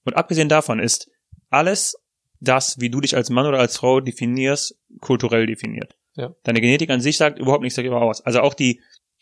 Und 0.04 0.14
abgesehen 0.16 0.48
davon 0.48 0.80
ist 0.80 1.08
alles 1.50 1.96
das, 2.40 2.80
wie 2.80 2.90
du 2.90 3.00
dich 3.00 3.14
als 3.14 3.30
Mann 3.30 3.46
oder 3.46 3.58
als 3.60 3.76
Frau 3.76 4.00
definierst, 4.00 4.76
kulturell 5.00 5.46
definiert. 5.46 5.96
Ja. 6.14 6.34
Deine 6.42 6.60
Genetik 6.60 6.90
an 6.90 7.00
sich 7.00 7.16
sagt 7.16 7.38
überhaupt 7.38 7.62
nichts 7.62 7.76
darüber 7.76 8.02
aus. 8.02 8.20
Also 8.22 8.40
auch 8.40 8.54
die 8.54 8.80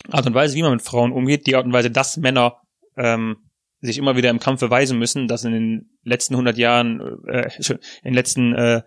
Art 0.09 0.27
und 0.27 0.35
Weise, 0.35 0.55
wie 0.55 0.63
man 0.63 0.73
mit 0.73 0.83
Frauen 0.83 1.13
umgeht, 1.13 1.47
die 1.47 1.57
Art 1.57 1.67
und 1.67 1.73
Weise, 1.73 1.91
dass 1.91 2.17
Männer 2.17 2.61
ähm, 2.97 3.37
sich 3.81 3.99
immer 3.99 4.17
wieder 4.17 4.31
im 4.31 4.41
Kampf 4.41 4.61
beweisen 4.61 4.99
müssen, 4.99 5.29
dass 5.29 5.45
in 5.45 5.53
den 5.53 5.91
letzten 6.03 6.35
100 6.35 6.57
Jahren, 6.59 7.01
äh, 7.27 7.51
in 7.59 7.79
den 8.05 8.15
letzten 8.15 8.55
äh, 8.55 8.83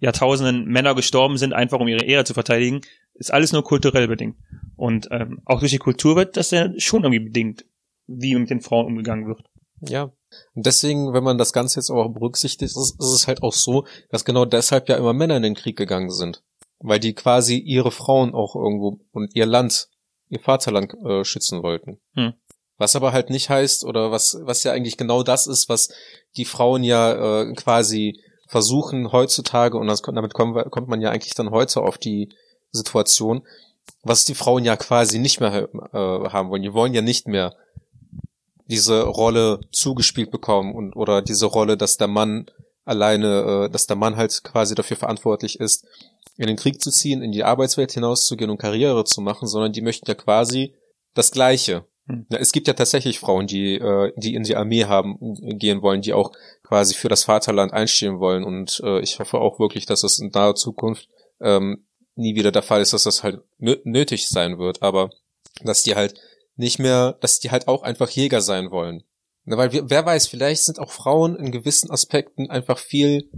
Jahrtausenden 0.00 0.66
Männer 0.66 0.94
gestorben 0.94 1.38
sind, 1.38 1.52
einfach 1.52 1.80
um 1.80 1.88
ihre 1.88 2.04
Ehre 2.04 2.24
zu 2.24 2.34
verteidigen, 2.34 2.82
ist 3.14 3.32
alles 3.32 3.52
nur 3.52 3.64
kulturell 3.64 4.06
bedingt. 4.06 4.36
Und 4.76 5.08
ähm, 5.10 5.40
auch 5.44 5.60
durch 5.60 5.72
die 5.72 5.78
Kultur 5.78 6.16
wird 6.16 6.36
das 6.36 6.50
ja 6.50 6.68
schon 6.78 7.02
irgendwie 7.02 7.24
bedingt, 7.24 7.64
wie 8.06 8.34
mit 8.36 8.50
den 8.50 8.60
Frauen 8.60 8.86
umgegangen 8.86 9.26
wird. 9.26 9.42
Ja. 9.80 10.12
Und 10.54 10.66
deswegen, 10.66 11.12
wenn 11.12 11.24
man 11.24 11.38
das 11.38 11.52
Ganze 11.52 11.80
jetzt 11.80 11.90
auch 11.90 12.08
berücksichtigt, 12.08 12.76
ist, 12.76 12.96
ist 12.98 13.12
es 13.12 13.26
halt 13.26 13.42
auch 13.42 13.52
so, 13.52 13.86
dass 14.10 14.24
genau 14.24 14.44
deshalb 14.44 14.88
ja 14.88 14.96
immer 14.96 15.14
Männer 15.14 15.36
in 15.36 15.42
den 15.42 15.54
Krieg 15.54 15.76
gegangen 15.76 16.10
sind. 16.10 16.42
Weil 16.80 17.00
die 17.00 17.14
quasi 17.14 17.56
ihre 17.56 17.90
Frauen 17.90 18.34
auch 18.34 18.54
irgendwo 18.54 19.00
und 19.12 19.34
ihr 19.34 19.46
Land, 19.46 19.88
ihr 20.28 20.40
Vaterland 20.40 20.94
äh, 21.04 21.24
schützen 21.24 21.62
wollten. 21.62 22.00
Hm. 22.14 22.34
Was 22.76 22.94
aber 22.94 23.12
halt 23.12 23.30
nicht 23.30 23.50
heißt, 23.50 23.84
oder 23.84 24.10
was, 24.10 24.38
was 24.42 24.62
ja 24.62 24.72
eigentlich 24.72 24.96
genau 24.96 25.22
das 25.22 25.46
ist, 25.46 25.68
was 25.68 25.88
die 26.36 26.44
Frauen 26.44 26.84
ja 26.84 27.42
äh, 27.42 27.52
quasi 27.54 28.22
versuchen 28.46 29.12
heutzutage, 29.12 29.76
und 29.76 29.88
das, 29.88 30.00
damit 30.02 30.32
wir, 30.32 30.64
kommt 30.64 30.88
man 30.88 31.00
ja 31.00 31.10
eigentlich 31.10 31.34
dann 31.34 31.50
heute 31.50 31.82
auf 31.82 31.98
die 31.98 32.30
Situation, 32.70 33.46
was 34.02 34.24
die 34.24 34.34
Frauen 34.34 34.64
ja 34.64 34.76
quasi 34.76 35.18
nicht 35.18 35.40
mehr 35.40 35.68
äh, 35.74 35.96
haben 36.30 36.50
wollen. 36.50 36.62
Die 36.62 36.72
wollen 36.72 36.94
ja 36.94 37.02
nicht 37.02 37.26
mehr 37.26 37.54
diese 38.66 39.02
Rolle 39.02 39.60
zugespielt 39.72 40.30
bekommen 40.30 40.74
und 40.74 40.94
oder 40.94 41.22
diese 41.22 41.46
Rolle, 41.46 41.76
dass 41.76 41.96
der 41.96 42.08
Mann 42.08 42.46
alleine, 42.84 43.66
äh, 43.66 43.70
dass 43.70 43.86
der 43.86 43.96
Mann 43.96 44.16
halt 44.16 44.42
quasi 44.44 44.74
dafür 44.74 44.96
verantwortlich 44.96 45.60
ist, 45.60 45.86
in 46.38 46.46
den 46.46 46.56
Krieg 46.56 46.80
zu 46.80 46.90
ziehen, 46.90 47.20
in 47.20 47.32
die 47.32 47.44
Arbeitswelt 47.44 47.92
hinauszugehen 47.92 48.50
und 48.50 48.58
Karriere 48.58 49.04
zu 49.04 49.20
machen, 49.20 49.46
sondern 49.46 49.72
die 49.72 49.82
möchten 49.82 50.06
ja 50.08 50.14
quasi 50.14 50.74
das 51.14 51.30
Gleiche. 51.30 51.84
Hm. 52.06 52.26
Ja, 52.30 52.38
es 52.38 52.52
gibt 52.52 52.68
ja 52.68 52.74
tatsächlich 52.74 53.18
Frauen, 53.18 53.46
die, 53.46 53.74
äh, 53.74 54.12
die 54.16 54.34
in 54.34 54.44
die 54.44 54.56
Armee 54.56 54.84
haben, 54.84 55.18
gehen 55.58 55.82
wollen, 55.82 56.00
die 56.00 56.14
auch 56.14 56.32
quasi 56.62 56.94
für 56.94 57.08
das 57.08 57.24
Vaterland 57.24 57.72
einstehen 57.72 58.20
wollen 58.20 58.44
und 58.44 58.80
äh, 58.84 59.00
ich 59.00 59.18
hoffe 59.18 59.38
auch 59.38 59.58
wirklich, 59.58 59.84
dass 59.84 60.04
es 60.04 60.18
in 60.18 60.30
naher 60.32 60.54
Zukunft 60.54 61.08
ähm, 61.40 61.84
nie 62.14 62.34
wieder 62.34 62.52
der 62.52 62.62
Fall 62.62 62.80
ist, 62.80 62.92
dass 62.92 63.02
das 63.02 63.22
halt 63.22 63.40
nö- 63.60 63.80
nötig 63.84 64.28
sein 64.28 64.58
wird, 64.58 64.82
aber 64.82 65.10
dass 65.62 65.82
die 65.82 65.96
halt 65.96 66.14
nicht 66.56 66.78
mehr, 66.78 67.16
dass 67.20 67.40
die 67.40 67.50
halt 67.50 67.68
auch 67.68 67.82
einfach 67.82 68.10
Jäger 68.10 68.40
sein 68.40 68.70
wollen. 68.70 69.02
Na, 69.44 69.56
weil 69.56 69.72
wir, 69.72 69.88
wer 69.88 70.04
weiß, 70.04 70.26
vielleicht 70.26 70.64
sind 70.64 70.78
auch 70.78 70.90
Frauen 70.90 71.36
in 71.36 71.52
gewissen 71.52 71.90
Aspekten 71.90 72.50
einfach 72.50 72.78
viel 72.78 73.30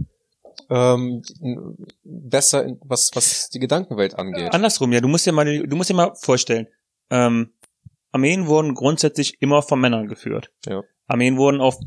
ähm, 0.71 1.21
besser, 2.03 2.63
in, 2.63 2.79
was 2.83 3.11
was 3.13 3.49
die 3.49 3.59
Gedankenwelt 3.59 4.17
angeht. 4.17 4.53
Andersrum, 4.53 4.93
ja, 4.93 5.01
du 5.01 5.09
musst 5.09 5.25
dir 5.25 5.33
mal, 5.33 5.45
du 5.45 5.75
musst 5.75 5.89
dir 5.89 5.95
mal 5.95 6.13
vorstellen, 6.15 6.67
ähm, 7.09 7.51
Armeen 8.11 8.47
wurden 8.47 8.73
grundsätzlich 8.73 9.41
immer 9.41 9.61
von 9.61 9.79
Männern 9.79 10.07
geführt. 10.07 10.51
Ja. 10.65 10.81
Armeen 11.07 11.37
wurden 11.37 11.59
auch 11.59 11.79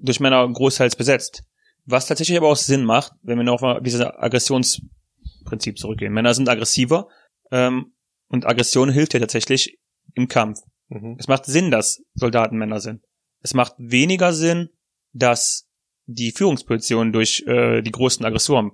durch 0.00 0.20
Männer 0.20 0.46
großteils 0.48 0.96
besetzt. 0.96 1.44
Was 1.86 2.06
tatsächlich 2.06 2.36
aber 2.36 2.48
auch 2.48 2.56
Sinn 2.56 2.84
macht, 2.84 3.12
wenn 3.22 3.38
wir 3.38 3.44
noch 3.44 3.60
mal 3.60 3.76
auf 3.76 3.82
dieses 3.82 4.00
Aggressionsprinzip 4.00 5.78
zurückgehen. 5.78 6.12
Männer 6.12 6.34
sind 6.34 6.48
aggressiver 6.48 7.08
ähm, 7.50 7.94
und 8.28 8.46
Aggression 8.46 8.90
hilft 8.90 9.14
ja 9.14 9.20
tatsächlich 9.20 9.78
im 10.14 10.28
Kampf. 10.28 10.60
Mhm. 10.88 11.16
Es 11.18 11.28
macht 11.28 11.44
Sinn, 11.44 11.70
dass 11.70 12.02
Soldaten 12.14 12.56
Männer 12.56 12.80
sind. 12.80 13.04
Es 13.40 13.54
macht 13.54 13.74
weniger 13.78 14.32
Sinn, 14.32 14.70
dass 15.12 15.63
die 16.06 16.32
Führungspositionen 16.32 17.12
durch 17.12 17.44
äh, 17.46 17.82
die 17.82 17.90
großen 17.90 18.24
Aggressoren 18.24 18.72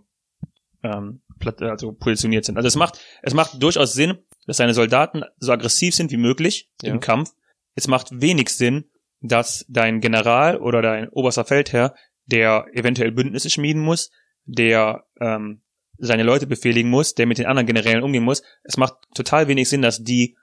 ähm, 0.83 1.23
plat- 1.39 1.63
also 1.63 1.93
positioniert 1.93 2.45
sind. 2.45 2.57
Also 2.57 2.67
es 2.69 2.77
macht, 2.77 2.99
es 3.23 3.35
macht 3.35 3.63
durchaus 3.63 3.93
Sinn, 3.93 4.19
dass 4.47 4.57
seine 4.57 4.75
Soldaten 4.75 5.23
so 5.39 5.53
aggressiv 5.53 5.95
sind 5.95 6.11
wie 6.11 6.17
möglich 6.17 6.71
Ja. 6.83 6.93
im 6.93 7.01
Kampf. 7.01 7.33
Es 7.75 7.87
macht 7.87 8.09
wenig 8.21 8.49
Sinn, 8.51 8.85
dass 9.21 9.65
dein 9.69 10.01
General 10.01 10.59
oder 10.59 10.83
dein 10.83 11.09
oberster 11.11 11.45
Feldherr, 11.45 11.95
der 12.27 12.67
eventuell 12.73 13.13
Bündnisse 13.13 13.51
schmieden 13.51 13.83
muss, 13.83 14.11
der 14.45 15.05
ähm, 15.21 15.63
seine 15.99 16.23
Leute 16.23 16.47
befehligen 16.47 16.91
muss, 16.91 17.15
der 17.15 17.27
mit 17.27 17.39
den 17.39 17.47
anderen 17.47 17.67
Generälen 17.67 18.03
umgehen 18.03 18.25
muss. 18.25 18.43
Es 18.65 18.77
macht 18.79 18.95
total 19.15 19.47
wenig 19.49 19.69
Sinn, 19.69 19.83
dass 19.83 20.03
die 20.03 20.37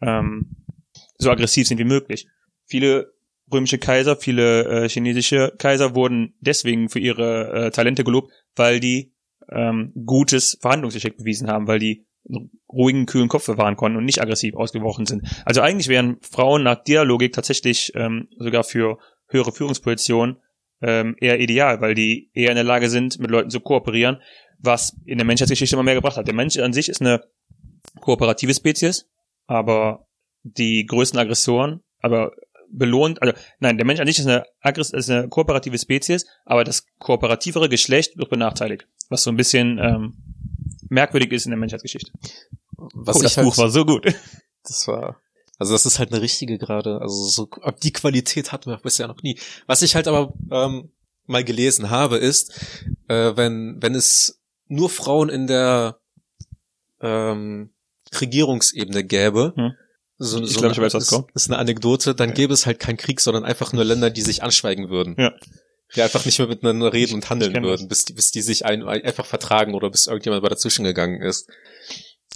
ähm, 0.00 0.56
so 1.18 1.30
aggressiv 1.30 1.66
sind 1.66 1.78
wie 1.78 1.84
möglich. 1.84 2.28
Viele 2.64 3.12
römische 3.52 3.78
Kaiser, 3.78 4.16
viele 4.16 4.84
äh, 4.84 4.88
chinesische 4.88 5.52
Kaiser 5.58 5.94
wurden 5.94 6.34
deswegen 6.40 6.88
für 6.88 6.98
ihre 6.98 7.66
äh, 7.66 7.70
Talente 7.70 8.04
gelobt, 8.04 8.32
weil 8.56 8.80
die 8.80 9.12
ähm, 9.50 9.92
gutes 10.06 10.58
Verhandlungsgeschick 10.60 11.16
bewiesen 11.16 11.48
haben, 11.48 11.66
weil 11.66 11.78
die 11.78 12.06
ruhigen, 12.70 13.06
kühlen 13.06 13.28
Kopf 13.28 13.46
bewahren 13.46 13.76
konnten 13.76 13.98
und 13.98 14.04
nicht 14.04 14.20
aggressiv 14.20 14.54
ausgebrochen 14.54 15.06
sind. 15.06 15.22
Also 15.44 15.60
eigentlich 15.62 15.88
wären 15.88 16.18
Frauen 16.20 16.62
nach 16.62 16.82
der 16.82 17.04
Logik 17.04 17.32
tatsächlich 17.32 17.92
ähm, 17.94 18.28
sogar 18.36 18.62
für 18.64 18.98
höhere 19.28 19.52
Führungspositionen 19.52 20.36
ähm, 20.82 21.16
eher 21.18 21.40
ideal, 21.40 21.80
weil 21.80 21.94
die 21.94 22.30
eher 22.34 22.50
in 22.50 22.56
der 22.56 22.64
Lage 22.64 22.88
sind, 22.88 23.18
mit 23.18 23.30
Leuten 23.30 23.50
zu 23.50 23.60
kooperieren, 23.60 24.20
was 24.58 24.96
in 25.04 25.18
der 25.18 25.26
Menschheitsgeschichte 25.26 25.76
immer 25.76 25.82
mehr 25.82 25.94
gebracht 25.94 26.16
hat. 26.16 26.26
Der 26.26 26.34
Mensch 26.34 26.58
an 26.58 26.72
sich 26.72 26.88
ist 26.88 27.00
eine 27.00 27.22
kooperative 28.00 28.54
Spezies, 28.54 29.08
aber 29.46 30.06
die 30.42 30.86
größten 30.86 31.18
Aggressoren, 31.18 31.80
aber 32.00 32.32
belohnt, 32.72 33.20
also 33.22 33.34
nein, 33.58 33.76
der 33.76 33.86
Mensch 33.86 34.00
an 34.00 34.06
sich 34.06 34.18
ist 34.18 34.26
eine, 34.26 34.44
aggress 34.60 34.90
ist 34.90 35.10
eine 35.10 35.28
kooperative 35.28 35.78
Spezies, 35.78 36.26
aber 36.44 36.64
das 36.64 36.86
kooperativere 36.98 37.68
Geschlecht 37.68 38.16
wird 38.16 38.30
benachteiligt, 38.30 38.86
was 39.08 39.22
so 39.22 39.30
ein 39.30 39.36
bisschen 39.36 39.78
ähm, 39.78 40.14
merkwürdig 40.88 41.32
ist 41.32 41.46
in 41.46 41.50
der 41.50 41.58
Menschheitsgeschichte. 41.58 42.12
Was 42.94 43.16
oh, 43.16 43.22
das 43.22 43.36
halt, 43.36 43.46
Buch 43.46 43.58
war 43.58 43.70
so 43.70 43.84
gut. 43.84 44.06
Das 44.62 44.86
war. 44.88 45.18
Also 45.58 45.72
das 45.72 45.86
ist 45.86 45.98
halt 45.98 46.12
eine 46.12 46.20
richtige 46.20 46.58
gerade. 46.58 47.00
Also 47.00 47.24
so 47.24 47.48
ab 47.62 47.80
die 47.80 47.94
Qualität 47.94 48.52
hatten 48.52 48.68
wir 48.68 48.76
bisher 48.76 49.08
noch 49.08 49.22
nie. 49.22 49.38
Was 49.66 49.80
ich 49.80 49.94
halt 49.94 50.06
aber 50.06 50.34
ähm, 50.50 50.90
mal 51.24 51.42
gelesen 51.44 51.88
habe, 51.88 52.18
ist, 52.18 52.52
äh, 53.08 53.32
wenn 53.36 53.78
wenn 53.80 53.94
es 53.94 54.38
nur 54.68 54.90
Frauen 54.90 55.30
in 55.30 55.46
der 55.46 55.98
ähm, 57.00 57.72
Regierungsebene 58.20 59.02
gäbe, 59.02 59.54
Hm. 59.56 59.72
So, 60.22 60.42
Ich 60.42 60.52
so 60.52 60.60
glaub, 60.60 60.72
ich 60.72 60.78
weiß, 60.78 60.92
was 60.92 61.04
ist, 61.04 61.10
kommt. 61.10 61.30
ist 61.34 61.48
eine 61.48 61.58
Anekdote, 61.58 62.14
dann 62.14 62.34
gäbe 62.34 62.52
es 62.52 62.66
halt 62.66 62.78
keinen 62.78 62.98
Krieg, 62.98 63.20
sondern 63.20 63.44
einfach 63.44 63.72
nur 63.72 63.84
Länder, 63.84 64.10
die 64.10 64.20
sich 64.20 64.42
anschweigen 64.42 64.90
würden. 64.90 65.16
Ja. 65.18 65.32
Die 65.96 66.02
einfach 66.02 66.26
nicht 66.26 66.38
mehr 66.38 66.46
miteinander 66.46 66.92
reden 66.92 67.14
und 67.14 67.30
handeln 67.30 67.62
würden, 67.64 67.88
bis 67.88 68.04
die, 68.04 68.12
bis 68.12 68.30
die 68.30 68.42
sich 68.42 68.66
ein, 68.66 68.86
einfach 68.86 69.24
vertragen 69.24 69.74
oder 69.74 69.90
bis 69.90 70.06
irgendjemand 70.06 70.42
mal 70.42 70.50
dazwischen 70.50 70.84
gegangen 70.84 71.22
ist. 71.22 71.48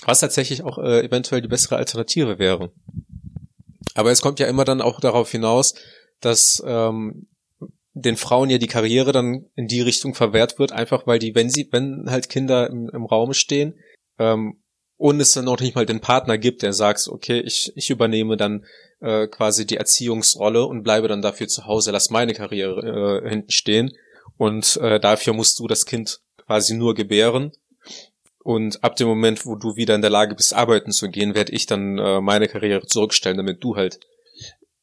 Was 0.07 0.21
tatsächlich 0.21 0.63
auch 0.63 0.79
äh, 0.79 1.05
eventuell 1.05 1.43
die 1.43 1.49
bessere 1.49 1.77
Alternative 1.77 2.39
wäre. 2.39 2.73
Aber 3.95 4.11
es 4.11 4.23
kommt 4.23 4.41
ja 4.41 4.47
immer 4.47 4.65
dann 4.65 4.81
auch 4.81 4.99
darauf 4.99 5.31
hinaus, 5.31 5.75
dass 6.21 6.63
ähm, 6.67 7.29
den 7.93 8.17
Frauen 8.17 8.49
ja 8.49 8.59
die 8.59 8.67
Karriere 8.67 9.13
dann 9.13 9.45
in 9.57 9.69
die 9.69 9.83
Richtung 9.83 10.15
verwehrt 10.15 10.59
wird, 10.59 10.73
einfach 10.73 11.07
weil 11.07 11.19
die, 11.19 11.35
wenn 11.35 11.51
sie, 11.51 11.69
wenn 11.71 12.07
halt 12.09 12.31
Kinder 12.31 12.69
im, 12.69 12.89
im 12.93 13.05
Raum 13.05 13.35
stehen, 13.35 13.79
ähm, 14.19 14.64
und 14.97 15.21
es 15.21 15.33
dann 15.33 15.45
noch 15.45 15.61
nicht 15.61 15.75
mal 15.75 15.87
den 15.87 16.01
Partner 16.01 16.39
gibt, 16.39 16.63
der 16.63 16.73
sagt, 16.73 17.09
okay, 17.09 17.41
ich, 17.41 17.73
ich 17.75 17.91
übernehme 17.91 18.37
dann 18.37 18.65
äh, 19.01 19.27
quasi 19.27 19.67
die 19.67 19.77
Erziehungsrolle 19.77 20.65
und 20.65 20.83
bleibe 20.83 21.09
dann 21.09 21.23
dafür 21.23 21.49
zu 21.49 21.67
Hause, 21.67 21.91
lass 21.91 22.11
meine 22.11 22.35
Karriere 22.35 23.23
äh, 23.25 23.29
hinten 23.29 23.51
stehen 23.51 23.93
und 24.37 24.77
äh, 24.79 25.01
dafür 25.01 25.33
musst 25.33 25.59
du 25.59 25.67
das 25.67 25.87
Kind 25.87 26.21
quasi 26.37 26.75
nur 26.75 26.95
gebären 26.95 27.53
und 28.45 28.85
ab 28.85 28.97
dem 28.97 29.09
Moment, 29.09 29.47
wo 29.47 29.57
du 29.57 29.75
wieder 29.77 29.95
in 29.95 30.03
der 30.03 30.11
Lage 30.11 30.35
bist, 30.35 30.53
arbeiten 30.53 30.93
zu 30.93 31.09
gehen, 31.09 31.35
werde 31.35 31.53
ich 31.53 31.65
dann 31.65 31.99
äh, 31.99 32.21
meine 32.21 32.47
Karriere 32.47 32.87
zurückstellen, 32.87 33.39
damit 33.39 33.65
du 33.65 33.75
halt 33.75 33.99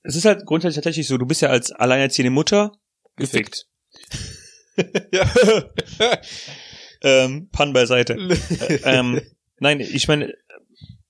Es 0.02 0.16
ist 0.16 0.26
halt 0.26 0.48
grundsätzlich 0.48 0.84
tatsächlich 0.84 1.08
so, 1.08 1.20
du 1.20 1.28
bist 1.28 1.42
ja 1.42 1.50
als 1.50 1.72
alleinerziehende 1.72 2.32
Mutter 2.32 2.72
gefickt. 3.18 3.68
ja. 5.12 5.32
ähm, 7.04 7.50
Pan 7.52 7.72
beiseite. 7.72 8.14
ähm, 8.84 9.22
nein, 9.62 9.80
ich 9.80 10.08
meine, 10.10 10.34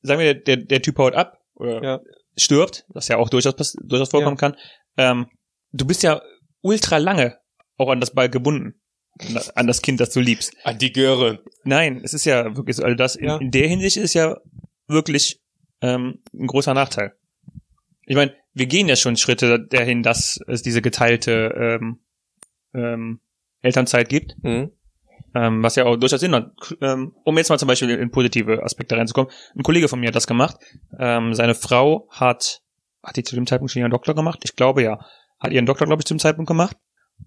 sagen 0.03 0.19
wir, 0.21 0.35
der, 0.35 0.57
der 0.57 0.81
Typ 0.81 0.97
haut 0.99 1.15
ab 1.15 1.39
oder 1.55 1.81
Ja. 1.83 1.99
stirbt, 2.37 2.85
was 2.89 3.07
ja 3.07 3.17
auch 3.17 3.29
durchaus, 3.29 3.55
durchaus 3.83 4.09
vorkommen 4.09 4.37
kann. 4.37 4.55
Ähm, 4.97 5.27
du 5.71 5.85
bist 5.85 6.03
ja 6.03 6.21
ultra 6.61 6.97
lange 6.97 7.37
auch 7.77 7.89
an 7.89 7.99
das 7.99 8.11
Ball 8.13 8.29
gebunden. 8.29 8.75
An 9.55 9.67
das 9.67 9.81
Kind, 9.81 9.99
das 9.99 10.11
du 10.11 10.19
liebst. 10.19 10.53
An 10.63 10.77
die 10.77 10.91
Göre. 10.93 11.43
Nein, 11.63 12.01
es 12.03 12.13
ist 12.13 12.25
ja 12.25 12.55
wirklich 12.55 12.77
so, 12.77 12.83
also 12.83 12.95
das 12.95 13.15
in, 13.15 13.25
Ja. 13.25 13.37
in 13.37 13.51
der 13.51 13.67
Hinsicht 13.67 13.97
ist 13.97 14.13
ja 14.13 14.37
wirklich 14.87 15.39
ähm, 15.81 16.21
ein 16.33 16.47
großer 16.47 16.73
Nachteil. 16.73 17.13
Ich 18.05 18.15
meine, 18.15 18.33
wir 18.53 18.65
gehen 18.67 18.87
ja 18.89 18.95
schon 18.95 19.17
Schritte 19.17 19.59
dahin, 19.67 20.03
dass 20.03 20.39
es 20.47 20.61
diese 20.61 20.81
geteilte 20.81 21.53
ähm, 21.81 21.99
ähm, 22.73 23.19
Elternzeit 23.61 24.09
gibt, 24.09 24.35
Mhm. 24.43 24.71
Ähm, 25.35 25.63
was 25.63 25.75
ja 25.75 25.85
auch 25.85 25.95
durchaus 25.95 26.19
Sinn 26.19 26.35
hat. 26.35 26.51
Ähm, 26.81 27.13
um 27.23 27.37
jetzt 27.37 27.49
mal 27.49 27.59
zum 27.59 27.67
Beispiel 27.67 27.89
in 27.89 28.11
positive 28.11 28.63
Aspekte 28.63 28.97
reinzukommen. 28.97 29.31
Ein 29.55 29.63
Kollege 29.63 29.87
von 29.87 29.99
mir 29.99 30.07
hat 30.07 30.15
das 30.15 30.27
gemacht. 30.27 30.57
Ähm, 30.99 31.33
seine 31.33 31.55
Frau 31.55 32.07
hat, 32.11 32.61
hat 33.03 33.15
die 33.15 33.23
zu 33.23 33.35
dem 33.35 33.47
Zeitpunkt 33.47 33.71
schon 33.71 33.81
ihren 33.81 33.91
Doktor 33.91 34.15
gemacht? 34.15 34.39
Ich 34.43 34.55
glaube 34.55 34.83
ja. 34.83 34.99
Hat 35.39 35.51
ihren 35.51 35.65
Doktor, 35.65 35.87
glaube 35.87 36.01
ich, 36.01 36.05
zum 36.05 36.19
Zeitpunkt 36.19 36.47
gemacht. 36.47 36.77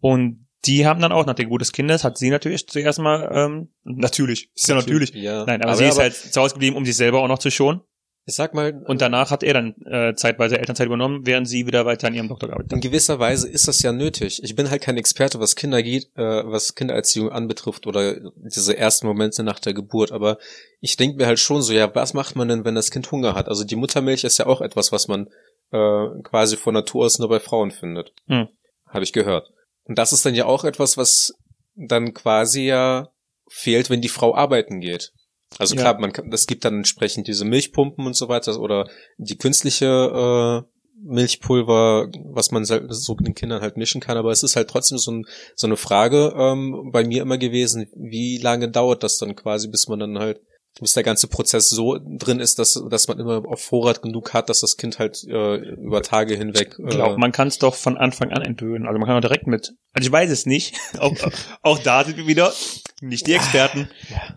Und 0.00 0.46
die 0.66 0.86
haben 0.86 1.00
dann 1.00 1.12
auch 1.12 1.26
nach 1.26 1.34
der 1.34 1.44
Geburt 1.44 1.60
des 1.60 1.72
Kindes, 1.72 2.04
hat 2.04 2.16
sie 2.16 2.30
natürlich 2.30 2.66
zuerst 2.66 2.98
mal, 2.98 3.30
ähm, 3.32 3.68
natürlich, 3.84 4.50
ist 4.54 4.68
ja 4.68 4.74
natürlich. 4.74 5.12
Ja. 5.14 5.44
Nein, 5.44 5.62
aber, 5.62 5.76
sie 5.76 5.84
ist 5.84 5.98
halt 5.98 6.14
zu 6.14 6.40
Hause 6.40 6.54
geblieben, 6.54 6.76
um 6.76 6.84
sich 6.84 6.96
selber 6.96 7.20
auch 7.20 7.28
noch 7.28 7.38
zu 7.38 7.50
schonen. 7.50 7.80
Ich 8.26 8.34
sag 8.34 8.54
mal, 8.54 8.82
Und 8.86 9.02
danach 9.02 9.30
hat 9.30 9.42
er 9.42 9.52
dann 9.52 9.74
äh, 9.84 10.14
zeitweise 10.14 10.58
Elternzeit 10.58 10.86
übernommen, 10.86 11.26
während 11.26 11.46
sie 11.46 11.66
wieder 11.66 11.84
weiter 11.84 12.06
an 12.06 12.14
ihrem 12.14 12.28
Doktor 12.28 12.48
gearbeitet 12.48 12.72
in 12.72 12.78
hat. 12.78 12.82
gewisser 12.82 13.18
Weise 13.18 13.48
ist 13.48 13.68
das 13.68 13.82
ja 13.82 13.92
nötig. 13.92 14.42
Ich 14.42 14.56
bin 14.56 14.70
halt 14.70 14.82
kein 14.82 14.96
Experte, 14.96 15.40
was 15.40 15.56
Kinder 15.56 15.82
geht, 15.82 16.08
äh, 16.16 16.22
was 16.22 16.74
Kindererziehung 16.74 17.30
anbetrifft 17.30 17.86
oder 17.86 18.16
diese 18.36 18.76
ersten 18.76 19.06
Momente 19.06 19.42
nach 19.42 19.60
der 19.60 19.74
Geburt. 19.74 20.10
Aber 20.10 20.38
ich 20.80 20.96
denke 20.96 21.18
mir 21.18 21.26
halt 21.26 21.38
schon 21.38 21.60
so, 21.60 21.74
ja, 21.74 21.94
was 21.94 22.14
macht 22.14 22.34
man 22.34 22.48
denn, 22.48 22.64
wenn 22.64 22.74
das 22.74 22.90
Kind 22.90 23.10
Hunger 23.10 23.34
hat? 23.34 23.48
Also 23.48 23.64
die 23.64 23.76
Muttermilch 23.76 24.24
ist 24.24 24.38
ja 24.38 24.46
auch 24.46 24.62
etwas, 24.62 24.90
was 24.90 25.06
man 25.06 25.28
äh, 25.70 26.06
quasi 26.22 26.56
von 26.56 26.72
Natur 26.72 27.04
aus 27.04 27.18
nur 27.18 27.28
bei 27.28 27.40
Frauen 27.40 27.72
findet. 27.72 28.14
Hm. 28.28 28.48
Habe 28.88 29.04
ich 29.04 29.12
gehört. 29.12 29.50
Und 29.84 29.98
das 29.98 30.14
ist 30.14 30.24
dann 30.24 30.34
ja 30.34 30.46
auch 30.46 30.64
etwas, 30.64 30.96
was 30.96 31.34
dann 31.74 32.14
quasi 32.14 32.62
ja 32.62 33.10
fehlt, 33.48 33.90
wenn 33.90 34.00
die 34.00 34.08
Frau 34.08 34.34
arbeiten 34.34 34.80
geht. 34.80 35.12
Also 35.58 35.74
Ja. 35.74 35.82
klar, 35.82 36.00
man 36.00 36.12
kann, 36.12 36.30
das 36.30 36.46
gibt 36.46 36.64
dann 36.64 36.78
entsprechend 36.78 37.28
diese 37.28 37.44
Milchpumpen 37.44 38.06
und 38.06 38.14
so 38.14 38.28
weiter 38.28 38.58
oder 38.58 38.88
die 39.18 39.36
künstliche 39.36 40.64
äh, 40.64 40.74
Milchpulver, 41.04 42.08
was 42.32 42.50
man 42.50 42.64
so 42.64 43.14
den 43.14 43.34
Kindern 43.34 43.60
halt 43.60 43.76
mischen 43.76 44.00
kann, 44.00 44.16
aber 44.16 44.30
es 44.30 44.42
ist 44.42 44.56
halt 44.56 44.68
trotzdem 44.68 44.98
so, 44.98 45.12
ein, 45.12 45.26
so 45.54 45.66
eine 45.66 45.76
Frage 45.76 46.34
ähm, 46.36 46.90
bei 46.92 47.04
mir 47.04 47.22
immer 47.22 47.36
gewesen, 47.36 47.86
wie 47.94 48.38
lange 48.38 48.70
dauert 48.70 49.02
das 49.02 49.18
dann 49.18 49.36
quasi, 49.36 49.68
bis 49.68 49.86
man 49.88 49.98
dann 49.98 50.18
halt, 50.18 50.40
bis 50.80 50.94
der 50.94 51.02
ganze 51.02 51.28
Prozess 51.28 51.68
so 51.68 51.98
drin 52.02 52.40
ist, 52.40 52.58
dass, 52.58 52.82
dass 52.90 53.06
man 53.06 53.18
immer 53.20 53.42
auf 53.46 53.60
Vorrat 53.60 54.02
genug 54.02 54.32
hat, 54.32 54.48
dass 54.48 54.60
das 54.60 54.76
Kind 54.76 54.98
halt 54.98 55.22
äh, 55.24 55.56
über 55.56 56.02
Tage 56.02 56.36
hinweg 56.36 56.76
Ich 56.78 56.90
glaube, 56.90 57.14
äh, 57.14 57.18
man 57.18 57.32
kann 57.32 57.48
es 57.48 57.58
doch 57.58 57.74
von 57.74 57.96
Anfang 57.96 58.32
an 58.32 58.42
entwöhnen. 58.42 58.86
Also 58.86 58.98
man 58.98 59.06
kann 59.06 59.16
auch 59.16 59.20
direkt 59.20 59.46
mit. 59.46 59.74
Also 59.92 60.06
ich 60.06 60.12
weiß 60.12 60.30
es 60.30 60.46
nicht. 60.46 60.74
auch, 60.98 61.14
auch 61.62 61.78
da 61.78 62.04
sind 62.04 62.16
wir 62.16 62.26
wieder 62.26 62.52
nicht 63.00 63.26
die 63.26 63.34
Experten. 63.34 63.88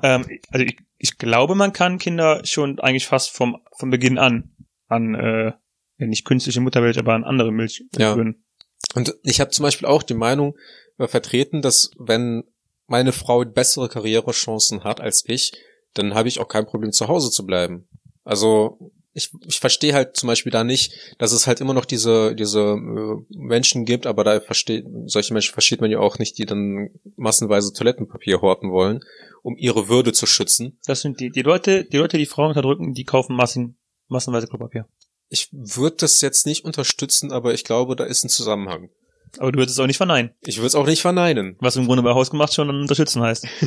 Ähm, 0.03 0.27
also 0.51 0.65
ich, 0.65 0.77
ich 0.97 1.17
glaube, 1.17 1.55
man 1.55 1.73
kann 1.73 1.99
Kinder 1.99 2.41
schon 2.45 2.79
eigentlich 2.79 3.07
fast 3.07 3.31
vom, 3.31 3.57
von 3.77 3.89
Beginn 3.89 4.17
an 4.17 4.51
an 4.87 5.15
äh, 5.15 5.51
nicht 5.97 6.25
künstliche 6.25 6.61
Muttermilch, 6.61 6.97
aber 6.97 7.13
an 7.13 7.23
andere 7.23 7.51
Milch 7.51 7.83
Ja. 7.97 8.09
entwöhnen. 8.09 8.43
Und 8.95 9.15
ich 9.23 9.41
habe 9.41 9.51
zum 9.51 9.63
Beispiel 9.63 9.87
auch 9.87 10.03
die 10.03 10.13
Meinung 10.13 10.55
äh, 10.97 11.07
vertreten, 11.07 11.61
dass 11.61 11.91
wenn 11.97 12.43
meine 12.87 13.11
Frau 13.11 13.43
bessere 13.43 13.89
Karrierechancen 13.89 14.83
hat 14.83 15.01
als 15.01 15.23
ich, 15.27 15.51
dann 15.93 16.13
habe 16.13 16.29
ich 16.29 16.39
auch 16.39 16.47
kein 16.47 16.65
Problem 16.65 16.91
zu 16.91 17.07
Hause 17.07 17.31
zu 17.31 17.45
bleiben. 17.45 17.87
Also 18.23 18.91
ich, 19.13 19.31
ich 19.47 19.59
verstehe 19.59 19.93
halt 19.93 20.15
zum 20.15 20.27
Beispiel 20.27 20.51
da 20.51 20.63
nicht, 20.63 20.93
dass 21.17 21.31
es 21.31 21.47
halt 21.47 21.59
immer 21.59 21.73
noch 21.73 21.85
diese 21.85 22.35
diese 22.35 22.61
äh, 22.61 23.15
Menschen 23.29 23.83
gibt, 23.85 24.05
aber 24.05 24.23
da 24.23 24.39
versteht 24.39 24.85
solche 25.05 25.33
Menschen 25.33 25.53
versteht 25.53 25.81
man 25.81 25.91
ja 25.91 25.99
auch 25.99 26.19
nicht, 26.19 26.37
die 26.37 26.45
dann 26.45 26.91
massenweise 27.17 27.73
Toilettenpapier 27.73 28.41
horten 28.41 28.71
wollen, 28.71 29.03
um 29.47 29.55
ihre 29.57 29.87
Würde 29.87 30.11
zu 30.11 30.25
schützen. 30.25 30.77
Das 30.85 30.99
sind 30.99 31.21
die, 31.21 31.29
die 31.29 31.41
Leute, 31.41 31.85
die 31.85 31.95
Leute, 31.95 32.17
die 32.17 32.25
Frauen 32.25 32.49
unterdrücken, 32.49 32.93
die 32.93 33.05
kaufen 33.05 33.33
Massen, 33.33 33.77
massenweise 34.09 34.45
Klopapier. 34.47 34.89
Ich 35.29 35.47
würde 35.53 35.95
das 35.99 36.19
jetzt 36.19 36.45
nicht 36.45 36.65
unterstützen, 36.65 37.31
aber 37.31 37.53
ich 37.53 37.63
glaube, 37.63 37.95
da 37.95 38.03
ist 38.03 38.25
ein 38.25 38.29
Zusammenhang. 38.29 38.89
Aber 39.37 39.53
du 39.53 39.59
würdest 39.59 39.77
es 39.77 39.79
auch 39.81 39.87
nicht 39.87 39.97
verneinen. 39.97 40.31
Ich 40.41 40.57
würde 40.57 40.67
es 40.67 40.75
auch 40.75 40.85
nicht 40.85 41.01
verneinen. 41.01 41.55
Was 41.59 41.77
im 41.77 41.85
Grunde 41.85 42.03
bei 42.03 42.13
Hausgemacht 42.13 42.53
schon 42.53 42.69
unterstützen 42.69 43.21
heißt. 43.21 43.47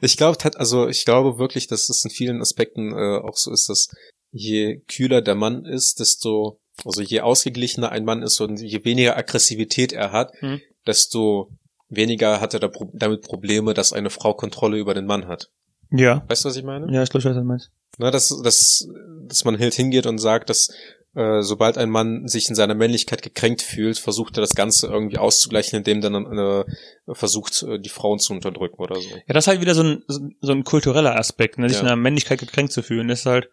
Ich 0.00 0.16
glaube, 0.16 0.36
also 0.56 0.88
ich 0.88 1.04
glaube 1.04 1.38
wirklich, 1.38 1.68
dass 1.68 1.88
es 1.88 2.04
in 2.04 2.10
vielen 2.10 2.40
Aspekten 2.42 2.92
äh, 2.92 3.20
auch 3.22 3.36
so 3.36 3.52
ist, 3.52 3.68
dass 3.68 3.88
je 4.32 4.80
kühler 4.88 5.22
der 5.22 5.36
Mann 5.36 5.64
ist, 5.64 6.00
desto, 6.00 6.58
also 6.84 7.00
je 7.00 7.20
ausgeglichener 7.20 7.92
ein 7.92 8.04
Mann 8.04 8.22
ist 8.22 8.40
und 8.40 8.60
je 8.60 8.84
weniger 8.84 9.16
Aggressivität 9.16 9.92
er 9.92 10.10
hat, 10.10 10.32
Mhm. 10.42 10.60
desto 10.84 11.52
weniger 11.94 12.40
hat 12.40 12.54
er 12.54 12.60
da 12.60 12.68
pro 12.68 12.90
damit 12.94 13.22
Probleme, 13.22 13.74
dass 13.74 13.92
eine 13.92 14.10
Frau 14.10 14.34
Kontrolle 14.34 14.78
über 14.78 14.94
den 14.94 15.06
Mann 15.06 15.26
hat. 15.28 15.50
Ja. 15.90 16.24
Weißt 16.28 16.44
du, 16.44 16.48
was 16.48 16.56
ich 16.56 16.64
meine? 16.64 16.92
Ja, 16.92 17.02
ich 17.02 17.10
glaube, 17.10 17.20
ich 17.20 17.24
weiß, 17.26 17.34
was 17.36 17.42
du 17.42 17.46
meinst. 17.46 17.70
Na, 17.98 18.10
dass, 18.10 18.28
dass, 18.42 18.88
dass 19.26 19.44
man 19.44 19.58
halt 19.58 19.74
hingeht 19.74 20.06
und 20.06 20.18
sagt, 20.18 20.48
dass 20.50 20.68
äh, 21.14 21.42
sobald 21.42 21.76
ein 21.76 21.90
Mann 21.90 22.26
sich 22.26 22.48
in 22.48 22.54
seiner 22.54 22.74
Männlichkeit 22.74 23.20
gekränkt 23.20 23.60
fühlt, 23.60 23.98
versucht 23.98 24.38
er 24.38 24.40
das 24.40 24.54
Ganze 24.54 24.86
irgendwie 24.86 25.18
auszugleichen, 25.18 25.76
indem 25.78 26.00
dann 26.00 26.14
äh, 26.14 26.64
versucht, 27.14 27.62
äh, 27.64 27.78
die 27.78 27.90
Frauen 27.90 28.18
zu 28.18 28.32
unterdrücken 28.32 28.80
oder 28.80 28.96
so. 28.96 29.08
Ja, 29.10 29.34
das 29.34 29.44
ist 29.44 29.48
halt 29.48 29.60
wieder 29.60 29.74
so 29.74 29.82
ein, 29.82 30.02
so 30.08 30.52
ein 30.52 30.64
kultureller 30.64 31.16
Aspekt, 31.18 31.58
ne? 31.58 31.68
sich 31.68 31.76
Ja. 31.76 31.82
in 31.82 31.86
der 31.88 31.96
Männlichkeit 31.96 32.40
gekränkt 32.40 32.72
zu 32.72 32.82
fühlen. 32.82 33.08
Das 33.08 33.20
ist 33.20 33.26
halt, 33.26 33.50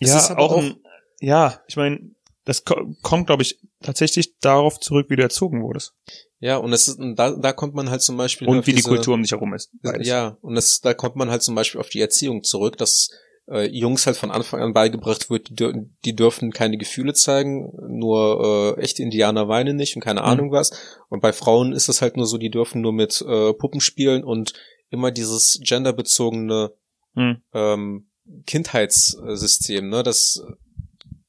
Es 0.00 0.08
ja, 0.08 0.16
ist 0.18 0.30
auch, 0.30 0.52
auch- 0.52 0.62
ein, 0.62 0.76
ja, 1.20 1.60
ich 1.68 1.76
meine, 1.76 2.00
das 2.44 2.64
ko 2.64 2.74
kommt, 3.02 3.26
glaube 3.26 3.42
ich, 3.42 3.58
tatsächlich 3.82 4.36
darauf 4.38 4.80
zurück, 4.80 5.06
wie 5.10 5.16
du 5.16 5.22
erzogen 5.22 5.62
wurdest. 5.62 5.94
Ja, 6.40 6.56
und 6.56 6.72
es 6.72 6.88
ist, 6.88 6.98
da, 7.16 7.30
da 7.30 7.52
kommt 7.52 7.74
man 7.74 7.88
halt 7.90 8.02
zum 8.02 8.16
Beispiel 8.16 8.48
Und 8.48 8.66
wie 8.66 8.70
die 8.72 8.76
diese- 8.76 8.88
Kultur 8.88 9.14
um 9.14 9.22
dich 9.22 9.30
herum 9.30 9.54
ist. 9.54 9.70
Beides. 9.82 10.08
Ja, 10.08 10.36
und 10.40 10.54
das, 10.56 10.80
da 10.80 10.92
kommt 10.94 11.14
man 11.16 11.30
halt 11.30 11.42
zum 11.42 11.54
Beispiel 11.54 11.80
auf 11.80 11.88
die 11.88 12.00
Erziehung 12.00 12.42
zurück, 12.42 12.76
dass 12.78 13.10
äh, 13.48 13.68
Jungs 13.68 14.06
halt 14.06 14.16
von 14.16 14.30
Anfang 14.32 14.60
an 14.60 14.72
beigebracht 14.72 15.30
wird, 15.30 15.50
die, 15.60 15.72
die 16.04 16.14
dürfen 16.16 16.50
keine 16.52 16.78
Gefühle 16.78 17.12
zeigen, 17.14 17.72
nur 17.88 18.76
äh, 18.76 18.80
echte 18.80 19.02
Indianer 19.02 19.46
weinen 19.48 19.76
nicht 19.76 19.94
und 19.96 20.02
keine 20.02 20.20
Mhm. 20.22 20.26
Ahnung 20.26 20.52
was. 20.52 20.70
Und 21.08 21.20
bei 21.20 21.32
Frauen 21.32 21.72
ist 21.72 21.88
es 21.88 22.02
halt 22.02 22.16
nur 22.16 22.26
so, 22.26 22.38
die 22.38 22.50
dürfen 22.50 22.80
nur 22.82 22.92
mit 22.92 23.20
äh, 23.22 23.52
Puppen 23.52 23.80
spielen 23.80 24.24
und 24.24 24.52
immer 24.90 25.10
dieses 25.12 25.60
genderbezogene 25.62 26.72
Hm. 27.14 27.42
ähm, 27.52 28.08
Kindheitssystem, 28.46 29.88
ne, 29.88 30.02
dass 30.02 30.42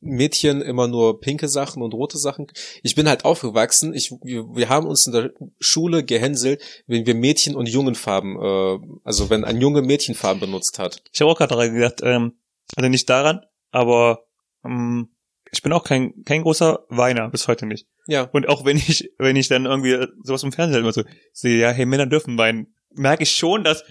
Mädchen 0.04 0.62
immer 0.62 0.88
nur 0.88 1.20
pinke 1.20 1.48
Sachen 1.48 1.82
und 1.82 1.94
rote 1.94 2.18
Sachen. 2.18 2.48
Ich 2.84 2.96
bin 2.96 3.08
halt 3.08 3.26
aufgewachsen. 3.26 3.94
Ich, 3.94 4.12
wir, 4.22 4.44
wir 4.56 4.70
haben 4.70 4.88
uns 4.88 5.08
in 5.08 5.14
der 5.14 5.32
Schule 5.60 6.04
gehänselt, 6.04 6.62
wenn 6.88 7.06
wir 7.06 7.16
Mädchen- 7.16 7.56
und 7.56 7.68
Jungenfarben, 7.68 8.38
äh, 8.38 8.80
also 9.04 9.30
wenn 9.30 9.44
ein 9.44 9.60
Junge 9.60 9.82
Mädchenfarben 9.82 10.40
benutzt 10.40 10.80
hat. 10.80 11.02
Ich 11.12 11.22
habe 11.22 11.32
auch 11.32 11.38
gerade 11.38 11.56
daran 11.56 11.74
gedacht, 11.74 12.02
ähm, 12.04 12.34
also 12.76 12.90
nicht 12.90 13.10
daran, 13.10 13.42
aber 13.72 14.26
ähm, 14.66 15.10
ich 15.52 15.62
bin 15.62 15.72
auch 15.72 15.84
kein, 15.84 16.24
kein 16.26 16.42
großer 16.42 16.86
Weiner, 16.90 17.30
bis 17.30 17.48
heute 17.48 17.66
nicht. 17.66 17.88
Ja, 18.08 18.24
Und 18.24 18.50
auch 18.50 18.66
wenn 18.66 18.78
ich, 18.78 19.12
wenn 19.20 19.36
ich 19.36 19.48
dann 19.48 19.66
irgendwie 19.66 20.08
sowas 20.24 20.44
im 20.44 20.52
Fernsehen 20.52 20.82
immer 20.82 20.94
so 20.94 21.04
sehe, 21.32 21.60
ja, 21.60 21.70
hey, 21.70 21.86
Männer 21.86 22.08
dürfen 22.08 22.38
weinen, 22.38 22.76
merke 22.90 23.24
ich 23.24 23.32
schon, 23.32 23.64
dass 23.64 23.84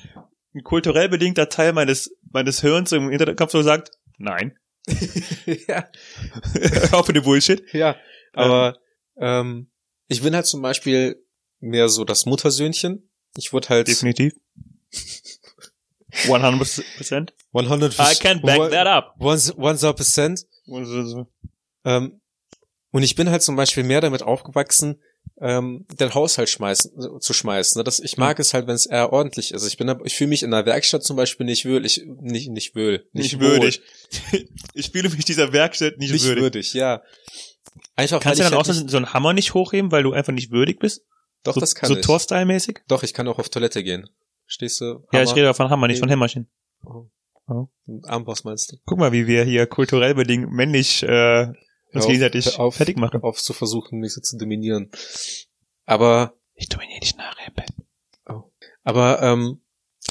ein 0.54 0.62
kulturell 0.62 1.08
bedingter 1.08 1.48
Teil 1.48 1.72
meines, 1.72 2.16
meines 2.30 2.60
Hirns 2.60 2.92
im 2.92 3.10
Internetkopf 3.10 3.52
so 3.52 3.62
sagt, 3.62 3.92
nein. 4.18 4.58
ja, 5.68 5.88
auf 6.92 7.06
mit 7.06 7.16
dem 7.16 7.24
Bullshit. 7.24 7.62
ja. 7.72 7.96
Aber 8.32 8.78
ähm, 9.16 9.70
ich 10.08 10.22
bin 10.22 10.34
halt 10.34 10.46
zum 10.46 10.62
Beispiel 10.62 11.24
mehr 11.60 11.88
so 11.88 12.04
das 12.04 12.26
Muttersöhnchen. 12.26 13.08
Ich 13.36 13.52
wurde 13.52 13.68
halt 13.68 13.88
Definitiv. 13.88 14.34
100%. 16.24 17.30
100 17.54 17.94
I 17.94 17.96
can't 17.96 18.42
back 18.42 18.70
that 18.70 18.86
up. 18.86 19.16
100%. 19.18 20.46
Ähm, 21.84 22.20
und 22.90 23.02
ich 23.02 23.14
bin 23.14 23.30
halt 23.30 23.42
zum 23.42 23.56
Beispiel 23.56 23.84
mehr 23.84 24.00
damit 24.00 24.22
aufgewachsen, 24.22 25.00
ähm, 25.40 25.86
den 25.98 26.14
Haushalt 26.14 26.48
schmeißen, 26.48 27.20
zu 27.20 27.32
schmeißen. 27.32 27.78
ne? 27.78 27.84
Das, 27.84 27.98
ich 27.98 28.16
mag 28.16 28.38
es 28.38 28.54
halt, 28.54 28.66
wenn 28.66 28.74
es 28.74 28.86
eher 28.86 29.12
ordentlich 29.12 29.52
ist. 29.52 29.66
Ich 29.66 29.76
bin, 29.76 29.92
ich 30.04 30.14
fühle 30.14 30.28
mich 30.28 30.42
in 30.42 30.52
der 30.52 30.66
Werkstatt 30.66 31.02
zum 31.02 31.16
Beispiel 31.16 31.46
nicht 31.46 31.64
ich 31.64 32.04
nicht 32.06 32.50
nicht 32.50 32.76
wohl, 32.76 33.04
Nicht 33.12 33.34
wohl, 33.40 33.48
würdig. 33.48 33.82
Ich 34.74 34.90
fühle 34.90 35.08
mich 35.08 35.24
dieser 35.24 35.52
Werkstatt 35.52 35.98
nicht, 35.98 36.12
nicht 36.12 36.24
würdig. 36.24 36.42
würdig. 36.42 36.74
ja. 36.74 37.02
Einfach 37.96 38.20
Kannst 38.20 38.38
du 38.40 38.44
dann 38.44 38.52
ich 38.52 38.58
auch 38.58 38.66
halt 38.66 38.76
so, 38.76 38.88
so 38.88 38.96
einen 38.96 39.12
Hammer 39.12 39.32
nicht 39.32 39.54
hochheben, 39.54 39.90
weil 39.90 40.02
du 40.02 40.12
einfach 40.12 40.32
nicht 40.32 40.50
würdig 40.50 40.78
bist? 40.78 41.02
Doch, 41.42 41.54
so, 41.54 41.60
das 41.60 41.74
kann 41.74 41.88
so 41.88 41.96
ich. 41.96 42.04
Torstyle-mäßig? 42.04 42.80
Doch, 42.88 43.02
ich 43.02 43.12
kann 43.14 43.26
auch 43.28 43.38
auf 43.38 43.48
Toilette 43.48 43.82
gehen. 43.82 44.08
Stehst 44.46 44.80
du? 44.80 45.04
Ja, 45.12 45.22
ich 45.22 45.34
rede 45.34 45.52
von 45.54 45.70
Hammer, 45.70 45.88
nicht 45.88 46.00
von. 46.00 46.08
Hämmerchen. 46.08 46.48
Oh. 46.84 47.06
Oh. 47.48 47.66
Armbrust 48.04 48.44
meinst 48.44 48.72
du? 48.72 48.76
Guck 48.84 48.98
mal, 48.98 49.12
wie 49.12 49.26
wir 49.26 49.44
hier 49.44 49.66
kulturell 49.66 50.14
bedingt 50.14 50.50
männlich 50.52 51.02
äh, 51.02 51.52
uns 51.92 52.04
auf, 52.04 52.10
gegenseitig 52.10 52.58
auf, 52.58 52.74
fertig 52.76 52.96
machen. 52.96 53.22
Auf 53.22 53.42
zu 53.42 53.52
versuchen, 53.52 53.98
mich 53.98 54.14
so 54.14 54.20
zu 54.20 54.38
dominieren. 54.38 54.90
Aber 55.84 56.34
Ich 56.54 56.68
dominiere 56.68 57.00
dich 57.00 57.16
nachher, 57.16 57.50
Ben. 57.52 57.66
Aber 58.84 59.22
ähm, 59.22 59.60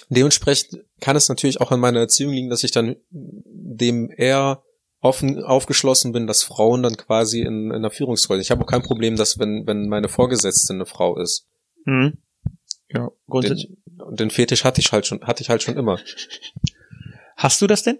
dementsprechend 0.09 0.83
kann 0.99 1.15
es 1.15 1.29
natürlich 1.29 1.61
auch 1.61 1.71
an 1.71 1.79
meiner 1.79 1.99
Erziehung 1.99 2.33
liegen, 2.33 2.49
dass 2.49 2.63
ich 2.63 2.71
dann 2.71 2.95
dem 3.09 4.09
eher 4.15 4.63
offen 4.99 5.43
aufgeschlossen 5.43 6.11
bin, 6.11 6.27
dass 6.27 6.43
Frauen 6.43 6.83
dann 6.83 6.95
quasi 6.95 7.41
in, 7.41 7.65
in 7.65 7.73
einer 7.73 7.91
Führungsrolle. 7.91 8.41
Ich 8.41 8.51
habe 8.51 8.63
auch 8.63 8.67
kein 8.67 8.83
Problem, 8.83 9.15
dass 9.15 9.39
wenn 9.39 9.65
wenn 9.65 9.89
meine 9.89 10.09
Vorgesetzte 10.09 10.73
eine 10.73 10.85
Frau 10.85 11.17
ist. 11.17 11.47
Mhm. 11.85 12.17
Ja, 12.89 13.09
grundsätzlich. 13.27 13.69
Den, 13.85 14.01
und 14.01 14.19
den 14.19 14.29
Fetisch 14.29 14.63
hatte 14.63 14.81
ich 14.81 14.91
halt 14.91 15.07
schon 15.07 15.21
hatte 15.23 15.41
ich 15.41 15.49
halt 15.49 15.63
schon 15.63 15.75
immer. 15.75 15.99
Hast 17.35 17.61
du 17.61 17.67
das 17.67 17.83
denn? 17.83 17.99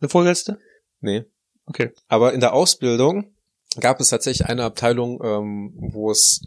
Eine 0.00 0.08
Vorgesetzte? 0.08 0.58
Nee. 1.00 1.24
Okay. 1.66 1.92
Aber 2.08 2.32
in 2.32 2.40
der 2.40 2.52
Ausbildung 2.52 3.34
gab 3.78 4.00
es 4.00 4.08
tatsächlich 4.08 4.48
eine 4.48 4.64
Abteilung, 4.64 5.20
ähm, 5.22 5.72
wo 5.76 6.10
es 6.10 6.42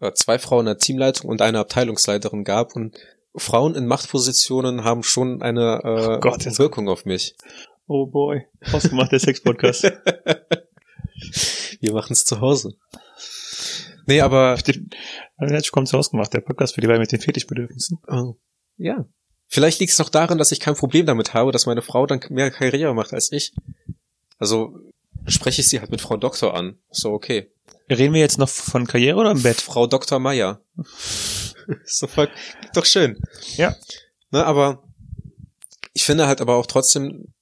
äh, 0.00 0.12
zwei 0.12 0.38
Frauen 0.38 0.60
in 0.60 0.66
der 0.66 0.78
Teamleitung 0.78 1.28
und 1.30 1.42
eine 1.42 1.58
Abteilungsleiterin 1.58 2.44
gab 2.44 2.76
und 2.76 2.96
Frauen 3.36 3.74
in 3.74 3.86
Machtpositionen 3.86 4.84
haben 4.84 5.02
schon 5.02 5.42
eine 5.42 5.80
äh, 5.84 6.16
Oh 6.16 6.20
Gott, 6.20 6.44
Wirkung 6.58 6.88
auf 6.88 7.04
mich. 7.04 7.36
Oh 7.86 8.06
boy. 8.06 8.46
Ausgemacht, 8.72 9.12
der 9.12 9.20
Sex-Podcast. 9.20 9.84
Wir 11.80 11.92
machen 11.92 12.12
es 12.12 12.24
zu 12.24 12.40
Hause. 12.40 12.74
Nee, 14.06 14.20
aber 14.20 14.56
Jetzt 15.48 15.72
kommt 15.72 15.92
ausgemacht, 15.94 16.32
der 16.34 16.40
Podcast 16.40 16.74
für 16.74 16.80
die 16.80 16.86
beiden 16.86 17.00
mit 17.00 17.12
den 17.12 17.20
Fetischbedürfnissen. 17.20 17.98
oh, 18.08 18.34
ja. 18.76 19.06
Vielleicht 19.46 19.80
liegt 19.80 19.92
es 19.92 19.98
noch 19.98 20.08
daran, 20.08 20.38
dass 20.38 20.52
ich 20.52 20.60
kein 20.60 20.76
Problem 20.76 21.06
damit 21.06 21.34
habe, 21.34 21.50
dass 21.50 21.66
meine 21.66 21.82
Frau 21.82 22.06
dann 22.06 22.20
mehr 22.30 22.50
Karriere 22.50 22.94
macht 22.94 23.12
als 23.12 23.32
ich. 23.32 23.52
Also 24.40 24.74
spreche 25.26 25.60
ich 25.60 25.68
sie 25.68 25.78
halt 25.78 25.92
mit 25.92 26.00
Frau 26.00 26.16
Doktor 26.16 26.54
an. 26.54 26.78
So, 26.90 27.12
okay. 27.12 27.52
Reden 27.88 28.14
wir 28.14 28.20
jetzt 28.20 28.38
noch 28.38 28.48
von 28.48 28.86
Karriere 28.86 29.18
oder 29.18 29.30
im 29.30 29.42
Bett? 29.42 29.60
Frau 29.60 29.86
Dr. 29.86 30.18
Meier. 30.18 30.60
so 31.84 32.06
voll, 32.06 32.28
doch 32.74 32.86
schön. 32.86 33.20
Ja. 33.56 33.76
Ne, 34.30 34.44
aber 34.44 34.82
ich 35.92 36.04
finde 36.04 36.26
halt 36.26 36.40
aber 36.40 36.56
auch 36.56 36.66
trotzdem, 36.66 37.32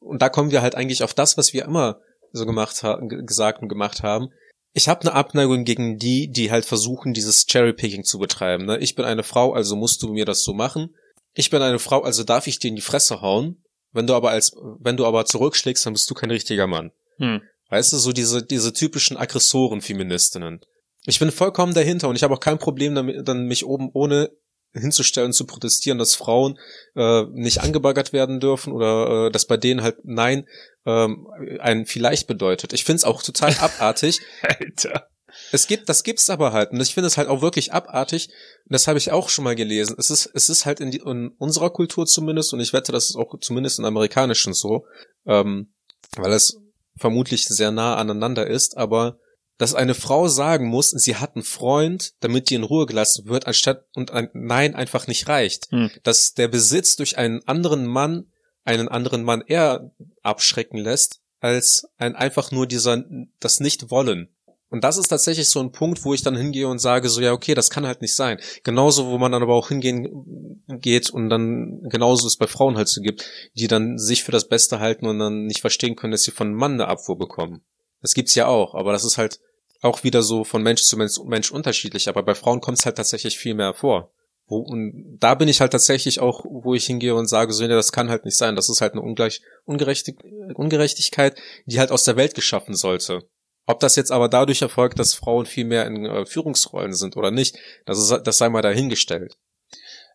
und 0.00 0.22
da 0.22 0.28
kommen 0.28 0.50
wir 0.50 0.62
halt 0.62 0.74
eigentlich 0.74 1.02
auf 1.02 1.14
das, 1.14 1.36
was 1.36 1.52
wir 1.52 1.64
immer 1.64 2.00
so 2.32 2.46
gemacht 2.46 2.82
haben, 2.82 3.08
gesagt 3.08 3.62
und 3.62 3.68
gemacht 3.68 4.02
haben. 4.02 4.28
Ich 4.74 4.88
habe 4.88 5.00
eine 5.02 5.14
Abneigung 5.14 5.64
gegen 5.64 5.98
die, 5.98 6.28
die 6.28 6.50
halt 6.50 6.66
versuchen, 6.66 7.14
dieses 7.14 7.46
Cherrypicking 7.46 8.04
zu 8.04 8.18
betreiben. 8.18 8.66
Ne? 8.66 8.78
Ich 8.78 8.94
bin 8.94 9.04
eine 9.04 9.22
Frau, 9.22 9.52
also 9.52 9.76
musst 9.76 10.02
du 10.02 10.12
mir 10.12 10.24
das 10.24 10.42
so 10.42 10.52
machen. 10.52 10.94
Ich 11.32 11.50
bin 11.50 11.62
eine 11.62 11.78
Frau, 11.78 12.02
also 12.02 12.24
darf 12.24 12.46
ich 12.46 12.58
dir 12.58 12.68
in 12.68 12.76
die 12.76 12.82
Fresse 12.82 13.20
hauen. 13.20 13.62
Wenn 13.92 14.06
du 14.06 14.14
aber 14.14 14.30
als, 14.30 14.52
wenn 14.80 14.96
du 14.96 15.06
aber 15.06 15.24
zurückschlägst, 15.24 15.86
dann 15.86 15.94
bist 15.94 16.10
du 16.10 16.14
kein 16.14 16.30
richtiger 16.30 16.66
Mann. 16.66 16.92
Hm. 17.18 17.42
Weißt 17.70 17.92
du, 17.92 17.98
so 17.98 18.12
diese, 18.12 18.42
diese 18.42 18.72
typischen 18.72 19.16
Aggressoren-Feministinnen. 19.16 20.60
Ich 21.04 21.18
bin 21.18 21.30
vollkommen 21.30 21.74
dahinter 21.74 22.08
und 22.08 22.16
ich 22.16 22.22
habe 22.22 22.34
auch 22.34 22.40
kein 22.40 22.58
Problem 22.58 22.94
damit, 22.94 23.26
dann 23.26 23.46
mich 23.46 23.64
oben 23.64 23.90
ohne 23.92 24.30
hinzustellen, 24.74 25.32
zu 25.32 25.46
protestieren, 25.46 25.98
dass 25.98 26.14
Frauen 26.14 26.58
äh, 26.94 27.24
nicht 27.32 27.62
angebaggert 27.62 28.12
werden 28.12 28.40
dürfen 28.40 28.72
oder 28.72 29.26
äh, 29.26 29.30
dass 29.30 29.46
bei 29.46 29.56
denen 29.56 29.82
halt 29.82 29.96
Nein 30.04 30.46
ähm, 30.84 31.26
ein 31.60 31.86
vielleicht 31.86 32.26
bedeutet. 32.26 32.72
Ich 32.72 32.84
finde 32.84 32.98
es 32.98 33.04
auch 33.04 33.22
total 33.22 33.54
abartig. 33.60 34.20
Alter. 34.42 35.08
Es 35.52 35.66
gibt, 35.66 35.88
das 35.88 36.02
gibt's 36.02 36.30
aber 36.30 36.52
halt. 36.52 36.72
Und 36.72 36.80
ich 36.80 36.94
finde 36.94 37.06
es 37.06 37.16
halt 37.16 37.28
auch 37.28 37.42
wirklich 37.42 37.72
abartig. 37.72 38.28
Und 38.64 38.72
das 38.72 38.86
habe 38.86 38.98
ich 38.98 39.12
auch 39.12 39.28
schon 39.28 39.44
mal 39.44 39.56
gelesen. 39.56 39.96
Es 39.98 40.10
ist, 40.10 40.30
es 40.34 40.48
ist 40.48 40.66
halt 40.66 40.80
in, 40.80 40.90
die, 40.90 40.98
in 40.98 41.28
unserer 41.38 41.70
Kultur 41.70 42.06
zumindest, 42.06 42.52
und 42.52 42.60
ich 42.60 42.72
wette, 42.72 42.92
das 42.92 43.10
ist 43.10 43.16
auch 43.16 43.38
zumindest 43.40 43.78
in 43.78 43.84
amerikanischen 43.84 44.54
so, 44.54 44.86
ähm, 45.26 45.72
weil 46.16 46.32
es 46.32 46.58
vermutlich 46.96 47.46
sehr 47.46 47.70
nah 47.70 47.96
aneinander 47.96 48.46
ist, 48.46 48.76
aber 48.76 49.18
dass 49.56 49.74
eine 49.74 49.94
Frau 49.94 50.28
sagen 50.28 50.68
muss, 50.68 50.90
sie 50.90 51.16
hat 51.16 51.34
einen 51.34 51.44
Freund, 51.44 52.14
damit 52.20 52.48
die 52.48 52.54
in 52.54 52.62
Ruhe 52.62 52.86
gelassen 52.86 53.26
wird, 53.26 53.46
anstatt 53.46 53.86
und 53.94 54.12
ein 54.12 54.30
Nein 54.32 54.76
einfach 54.76 55.08
nicht 55.08 55.28
reicht. 55.28 55.68
Hm. 55.70 55.90
Dass 56.04 56.34
der 56.34 56.46
Besitz 56.46 56.94
durch 56.96 57.18
einen 57.18 57.46
anderen 57.46 57.84
Mann 57.86 58.26
einen 58.68 58.88
anderen 58.88 59.24
Mann 59.24 59.42
eher 59.46 59.90
abschrecken 60.22 60.78
lässt, 60.78 61.20
als 61.40 61.88
ein 61.96 62.14
einfach 62.14 62.50
nur 62.50 62.66
dieser, 62.66 63.02
das 63.40 63.60
Nicht-Wollen. 63.60 64.28
Und 64.70 64.84
das 64.84 64.98
ist 64.98 65.08
tatsächlich 65.08 65.48
so 65.48 65.60
ein 65.60 65.72
Punkt, 65.72 66.04
wo 66.04 66.12
ich 66.12 66.22
dann 66.22 66.36
hingehe 66.36 66.68
und 66.68 66.78
sage, 66.78 67.08
so 67.08 67.20
ja, 67.20 67.32
okay, 67.32 67.54
das 67.54 67.70
kann 67.70 67.86
halt 67.86 68.02
nicht 68.02 68.14
sein. 68.14 68.38
Genauso, 68.64 69.06
wo 69.06 69.16
man 69.16 69.32
dann 69.32 69.42
aber 69.42 69.54
auch 69.54 69.68
hingehen 69.68 70.62
geht 70.68 71.08
und 71.08 71.30
dann 71.30 71.80
genauso 71.88 72.26
es 72.26 72.36
bei 72.36 72.46
Frauen 72.46 72.76
halt 72.76 72.88
so 72.88 73.00
gibt, 73.00 73.24
die 73.54 73.66
dann 73.66 73.98
sich 73.98 74.24
für 74.24 74.32
das 74.32 74.46
Beste 74.46 74.78
halten 74.78 75.06
und 75.06 75.18
dann 75.18 75.46
nicht 75.46 75.62
verstehen 75.62 75.96
können, 75.96 76.10
dass 76.10 76.22
sie 76.22 76.32
von 76.32 76.48
einem 76.48 76.56
Mann 76.56 76.74
eine 76.74 76.88
Abfuhr 76.88 77.16
bekommen. 77.16 77.62
Das 78.02 78.14
gibt's 78.14 78.34
ja 78.34 78.46
auch, 78.46 78.74
aber 78.74 78.92
das 78.92 79.04
ist 79.04 79.16
halt 79.16 79.40
auch 79.80 80.04
wieder 80.04 80.22
so 80.22 80.44
von 80.44 80.62
Mensch 80.62 80.82
zu 80.82 80.96
Mensch, 80.96 81.18
Mensch 81.24 81.50
unterschiedlich. 81.50 82.08
Aber 82.08 82.22
bei 82.22 82.34
Frauen 82.34 82.60
kommt 82.60 82.78
es 82.78 82.86
halt 82.86 82.96
tatsächlich 82.96 83.38
viel 83.38 83.54
mehr 83.54 83.74
vor. 83.74 84.12
Wo, 84.46 84.58
und 84.58 85.18
da 85.20 85.34
bin 85.34 85.48
ich 85.48 85.60
halt 85.60 85.72
tatsächlich 85.72 86.20
auch, 86.20 86.44
wo 86.44 86.74
ich 86.74 86.86
hingehe 86.86 87.14
und 87.14 87.28
sage, 87.28 87.52
so, 87.52 87.62
ja, 87.62 87.68
das 87.68 87.92
kann 87.92 88.08
halt 88.08 88.24
nicht 88.24 88.36
sein. 88.36 88.56
Das 88.56 88.68
ist 88.68 88.80
halt 88.80 88.92
eine 88.92 89.02
Ungleich, 89.02 89.42
Ungerechtig, 89.64 90.18
Ungerechtigkeit, 90.54 91.38
die 91.66 91.78
halt 91.78 91.90
aus 91.90 92.04
der 92.04 92.16
Welt 92.16 92.34
geschaffen 92.34 92.74
sollte. 92.74 93.28
Ob 93.68 93.80
das 93.80 93.96
jetzt 93.96 94.10
aber 94.10 94.30
dadurch 94.30 94.62
erfolgt, 94.62 94.98
dass 94.98 95.12
Frauen 95.12 95.44
viel 95.44 95.66
mehr 95.66 95.86
in 95.86 96.06
äh, 96.06 96.24
Führungsrollen 96.24 96.94
sind 96.94 97.18
oder 97.18 97.30
nicht, 97.30 97.58
das, 97.84 97.98
ist, 97.98 98.22
das 98.26 98.38
sei 98.38 98.48
mal 98.48 98.62
dahingestellt. 98.62 99.36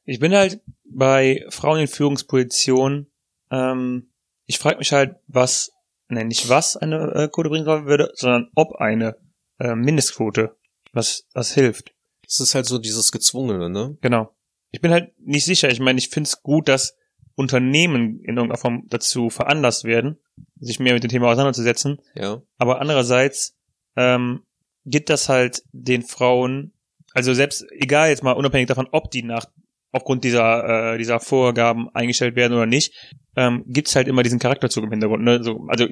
Ich 0.05 0.19
bin 0.19 0.33
halt 0.33 0.59
bei 0.83 1.45
Frauen 1.49 1.81
in 1.81 1.87
Führungspositionen, 1.87 3.11
ähm, 3.51 4.09
ich 4.47 4.57
frage 4.57 4.79
mich 4.79 4.91
halt, 4.91 5.17
was, 5.27 5.71
ne, 6.09 6.25
nicht 6.25 6.49
was 6.49 6.77
eine 6.77 7.13
äh, 7.13 7.27
Quote 7.27 7.49
bringen 7.49 7.85
würde, 7.85 8.11
sondern 8.15 8.49
ob 8.55 8.77
eine 8.77 9.17
äh, 9.59 9.75
Mindestquote 9.75 10.55
was, 10.91 11.27
was 11.35 11.53
hilft. 11.53 11.93
Es 12.27 12.39
ist 12.39 12.55
halt 12.55 12.65
so 12.65 12.79
dieses 12.79 13.11
Gezwungene, 13.11 13.69
ne? 13.69 13.97
Genau. 14.01 14.33
Ich 14.71 14.81
bin 14.81 14.91
halt 14.91 15.13
nicht 15.19 15.45
sicher. 15.45 15.69
Ich 15.69 15.79
meine, 15.79 15.99
ich 15.99 16.09
finde 16.09 16.27
es 16.27 16.41
gut, 16.41 16.67
dass 16.67 16.97
Unternehmen 17.35 18.19
in 18.21 18.35
irgendeiner 18.35 18.57
Form 18.57 18.87
dazu 18.87 19.29
veranlasst 19.29 19.83
werden, 19.83 20.17
sich 20.59 20.79
mehr 20.79 20.93
mit 20.93 21.03
dem 21.03 21.09
Thema 21.09 21.27
auseinanderzusetzen. 21.27 21.99
Ja. 22.15 22.41
Aber 22.57 22.81
andererseits 22.81 23.55
ähm, 23.95 24.43
gibt 24.85 25.09
das 25.09 25.29
halt 25.29 25.63
den 25.71 26.01
Frauen, 26.03 26.73
also 27.13 27.33
selbst 27.33 27.65
egal 27.71 28.09
jetzt 28.09 28.23
mal 28.23 28.31
unabhängig 28.33 28.67
davon, 28.67 28.87
ob 28.91 29.11
die 29.11 29.23
nach 29.23 29.45
aufgrund 29.91 30.23
dieser 30.23 30.93
äh, 30.93 30.97
dieser 30.97 31.19
Vorgaben 31.19 31.87
eingestellt 31.93 32.35
werden 32.35 32.53
oder 32.53 32.65
nicht, 32.65 32.93
ähm, 33.35 33.63
gibt's 33.67 33.95
halt 33.95 34.07
immer 34.07 34.23
diesen 34.23 34.39
Charakterzug 34.39 34.83
im 34.85 34.91
Hintergrund. 34.91 35.23
Ne? 35.23 35.43
So, 35.43 35.65
also 35.67 35.87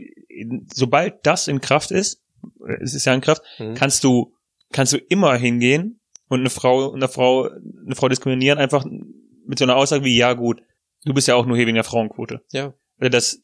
sobald 0.74 1.26
das 1.26 1.48
in 1.48 1.62
Kraft 1.62 1.92
ist, 1.92 2.22
äh, 2.68 2.82
es 2.82 2.96
ist 2.96 3.06
ja 3.06 3.14
in 3.14 3.22
Kraft, 3.22 3.44
Mhm. 3.60 3.76
kannst 3.76 4.04
du 4.04 4.34
kannst 4.72 4.94
du 4.94 4.98
immer 4.98 5.36
hingehen 5.36 6.00
und 6.30 6.40
eine 6.40 6.50
Frau 6.50 6.94
eine 6.94 7.08
Frau 7.08 7.44
eine 7.86 7.96
Frau 7.96 8.10
diskriminieren 8.10 8.58
einfach 8.58 8.86
mit 9.46 9.60
so 9.60 9.66
einer 9.66 9.76
Aussage 9.76 10.04
wie 10.04 10.18
ja 10.18 10.34
gut, 10.34 10.62
du 11.06 11.14
bist 11.14 11.28
ja 11.28 11.36
auch 11.36 11.46
nur 11.46 11.58
hier 11.58 11.68
wegen 11.68 11.76
der 11.76 11.84
Frauenquote. 11.84 12.42
Ja. 12.52 12.74
Also 12.98 13.10
das 13.10 13.42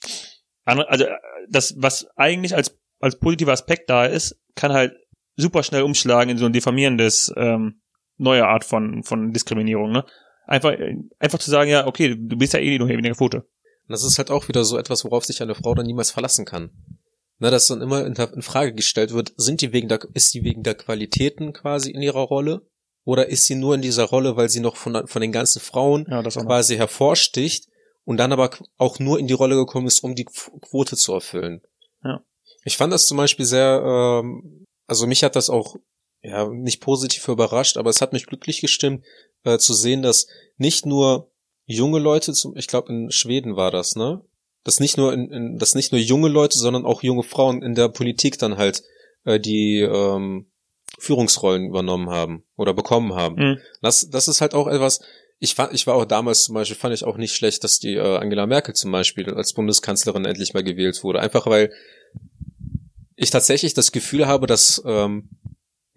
also 0.68 1.06
äh, 1.06 1.18
das 1.50 1.76
was 1.78 2.08
eigentlich 2.16 2.56
als 2.56 2.78
als 3.00 3.20
positiver 3.20 3.54
Aspekt 3.54 3.90
da 3.90 4.06
ist, 4.06 4.40
kann 4.56 4.74
halt 4.74 4.94
super 5.36 5.64
schnell 5.64 5.84
umschlagen 5.84 6.32
in 6.32 6.38
so 6.38 6.46
ein 6.46 6.54
diffamierendes 6.54 7.32
ähm, 7.38 7.82
neue 8.18 8.46
Art 8.46 8.66
von 8.66 9.04
von 9.04 9.32
Diskriminierung, 9.32 9.92
ne? 9.92 10.06
Einfach 10.46 10.72
äh, 10.72 10.96
einfach 11.20 11.40
zu 11.40 11.50
sagen, 11.50 11.70
ja, 11.70 11.88
okay, 11.88 12.16
du 12.18 12.38
bist 12.38 12.54
ja 12.54 12.60
eh 12.60 12.78
nur 12.78 12.88
der 12.88 13.14
Quote. 13.14 13.38
Und 13.38 13.94
das 13.94 14.04
ist 14.04 14.18
halt 14.18 14.32
auch 14.32 14.48
wieder 14.50 14.66
so 14.66 14.78
etwas, 14.78 15.06
worauf 15.06 15.26
sich 15.26 15.42
eine 15.42 15.56
Frau 15.56 15.74
dann 15.74 15.86
niemals 15.86 16.12
verlassen 16.12 16.46
kann. 16.46 16.72
Na, 17.40 17.52
dass 17.52 17.68
dann 17.68 17.82
immer 17.82 18.06
in, 18.06 18.16
in 18.16 18.42
Frage 18.42 18.74
gestellt 18.74 19.14
wird, 19.14 19.34
sind 19.38 19.62
die 19.62 19.72
wegen 19.72 19.88
der, 19.88 20.00
ist 20.14 20.32
sie 20.32 20.44
wegen 20.44 20.64
der 20.64 20.76
Qualitäten 20.76 21.54
quasi 21.54 21.92
in 21.92 22.02
ihrer 22.02 22.22
Rolle? 22.22 22.68
Oder 23.06 23.30
ist 23.30 23.46
sie 23.46 23.56
nur 23.56 23.76
in 23.76 23.82
dieser 23.82 24.04
Rolle, 24.04 24.36
weil 24.36 24.50
sie 24.50 24.60
noch 24.60 24.76
von, 24.76 25.08
von 25.08 25.22
den 25.22 25.32
ganzen 25.32 25.62
Frauen 25.62 26.06
Ja, 26.10 26.22
quasi 26.22 26.76
hervorsticht 26.76 27.70
und 28.08 28.16
dann 28.16 28.32
aber 28.32 28.50
auch 28.78 29.00
nur 29.00 29.20
in 29.20 29.28
die 29.28 29.34
Rolle 29.34 29.56
gekommen 29.56 29.86
ist, 29.86 30.02
um 30.02 30.16
die 30.16 30.26
Qu- 30.26 30.62
Quote 30.62 30.96
zu 30.96 31.14
erfüllen? 31.14 31.62
Ja. 32.06 32.24
Ich 32.64 32.78
fand 32.78 32.94
das 32.94 33.06
zum 33.06 33.18
Beispiel 33.18 33.46
sehr, 33.46 33.82
ähm, 33.84 34.66
also 34.88 35.08
mich 35.08 35.24
hat 35.24 35.36
das 35.36 35.50
auch 35.50 35.76
ja 36.22 36.48
nicht 36.48 36.80
positiv 36.80 37.28
überrascht, 37.28 37.76
aber 37.76 37.90
es 37.90 38.00
hat 38.00 38.14
mich 38.14 38.26
glücklich 38.26 38.62
gestimmt 38.62 39.04
äh, 39.44 39.58
zu 39.58 39.74
sehen, 39.74 40.02
dass 40.02 40.28
nicht 40.56 40.86
nur 40.86 41.30
junge 41.66 42.00
Leute, 42.00 42.32
zum, 42.32 42.56
ich 42.56 42.68
glaube 42.68 42.94
in 42.94 43.12
Schweden 43.12 43.58
war 43.58 43.72
das, 43.72 43.98
ne? 43.98 44.22
Dass 44.64 44.80
nicht 44.80 44.98
nur 44.98 45.12
in, 45.12 45.30
in, 45.30 45.58
dass 45.58 45.76
nicht 45.76 45.92
nur 45.92 46.00
junge 46.00 46.30
Leute, 46.30 46.58
sondern 46.58 46.86
auch 46.86 47.04
junge 47.04 47.24
Frauen 47.24 47.62
in 47.62 47.76
der 47.76 47.90
Politik 47.90 48.40
dann 48.40 48.56
halt 48.56 48.84
äh, 49.26 49.38
die 49.38 49.82
ähm, 49.82 50.50
Führungsrollen 50.98 51.68
übernommen 51.68 52.10
haben 52.10 52.46
oder 52.56 52.74
bekommen 52.74 53.16
haben. 53.16 53.36
Mhm. 53.36 53.60
Das, 53.82 54.10
das 54.10 54.30
ist 54.30 54.40
halt 54.40 54.54
auch 54.54 54.68
etwas. 54.68 55.02
Ich 55.40 55.56
fand, 55.56 55.74
ich 55.74 55.86
war 55.86 55.96
auch 55.96 56.06
damals 56.06 56.44
zum 56.44 56.56
Beispiel, 56.56 56.76
fand 56.78 56.94
ich 56.94 57.04
auch 57.04 57.18
nicht 57.18 57.36
schlecht, 57.36 57.64
dass 57.64 57.80
die 57.80 57.96
äh, 57.96 58.18
Angela 58.18 58.48
Merkel 58.48 58.74
zum 58.74 58.92
Beispiel 58.92 59.34
als 59.34 59.54
Bundeskanzlerin 59.54 60.26
endlich 60.26 60.54
mal 60.54 60.64
gewählt 60.64 61.04
wurde. 61.04 61.20
Einfach 61.20 61.46
weil 61.46 61.72
ich 63.16 63.30
tatsächlich 63.30 63.74
das 63.74 63.92
Gefühl 63.92 64.28
habe, 64.28 64.48
dass 64.48 64.82
ähm, 64.86 65.30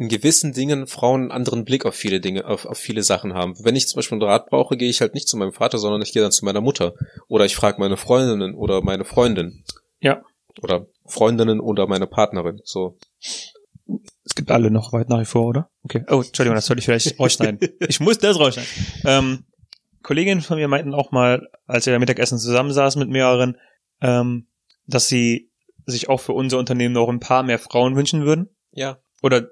in 0.01 0.09
gewissen 0.09 0.55
Dingen 0.55 0.87
Frauen 0.87 1.21
einen 1.21 1.31
anderen 1.31 1.67
Blick 1.67 1.85
auf 1.85 1.95
viele 1.95 2.21
Dinge, 2.21 2.47
auf, 2.47 2.65
auf 2.65 2.79
viele 2.79 3.03
Sachen 3.03 3.35
haben. 3.35 3.55
Wenn 3.63 3.77
ich 3.77 3.87
zum 3.87 3.99
Beispiel 3.99 4.17
einen 4.17 4.29
Rat 4.29 4.49
brauche, 4.49 4.79
gehe 4.79 4.89
ich 4.89 5.03
halt 5.03 5.13
nicht 5.13 5.29
zu 5.29 5.37
meinem 5.37 5.53
Vater, 5.53 5.77
sondern 5.77 6.01
ich 6.01 6.15
gehe 6.15 6.23
dann 6.23 6.33
zu 6.33 6.47
meiner 6.47 6.63
Mutter. 6.63 6.95
Oder 7.29 7.45
ich 7.45 7.55
frage 7.55 7.79
meine 7.79 7.99
Freundinnen 7.99 8.55
oder 8.55 8.81
meine 8.81 9.05
Freundin. 9.05 9.63
Ja. 10.01 10.23
Oder 10.63 10.87
Freundinnen 11.05 11.61
oder 11.61 11.87
meine 11.87 12.07
Partnerin. 12.07 12.63
So. 12.65 12.97
Es 14.25 14.35
gibt 14.35 14.51
alle 14.51 14.71
noch 14.71 14.93
weit 14.93 15.09
nach 15.09 15.21
wie 15.21 15.25
vor, 15.25 15.47
oder? 15.47 15.71
Okay. 15.83 16.05
Oh, 16.09 16.23
Entschuldigung, 16.23 16.55
das 16.55 16.67
sollte 16.67 16.81
ich 16.81 16.87
vielleicht 16.87 17.19
rausschneiden. 17.19 17.59
Ich 17.89 18.01
muss 18.01 18.19
das 18.19 18.39
rausschneiden. 18.39 18.71
Ähm, 19.05 19.45
Kolleginnen 20.03 20.41
von 20.41 20.59
mir 20.59 20.69
meinten 20.69 20.95
auch 20.95 21.11
mal, 21.13 21.49
als 21.67 21.87
wir 21.87 21.99
Mittagessen 21.99 22.39
zusammensaßen 22.39 22.99
mit 22.99 23.11
mehreren, 23.11 23.57
ähm, 24.01 24.49
dass 24.87 25.09
sie 25.09 25.51
sich 25.87 26.09
auch 26.09 26.21
für 26.21 26.33
unser 26.33 26.59
Unternehmen 26.59 26.95
noch 26.95 27.09
ein 27.09 27.21
paar 27.21 27.43
mehr 27.43 27.59
Frauen 27.59 27.97
wünschen 27.97 28.25
würden. 28.25 28.49
Ja. 28.73 28.99
Oder 29.23 29.51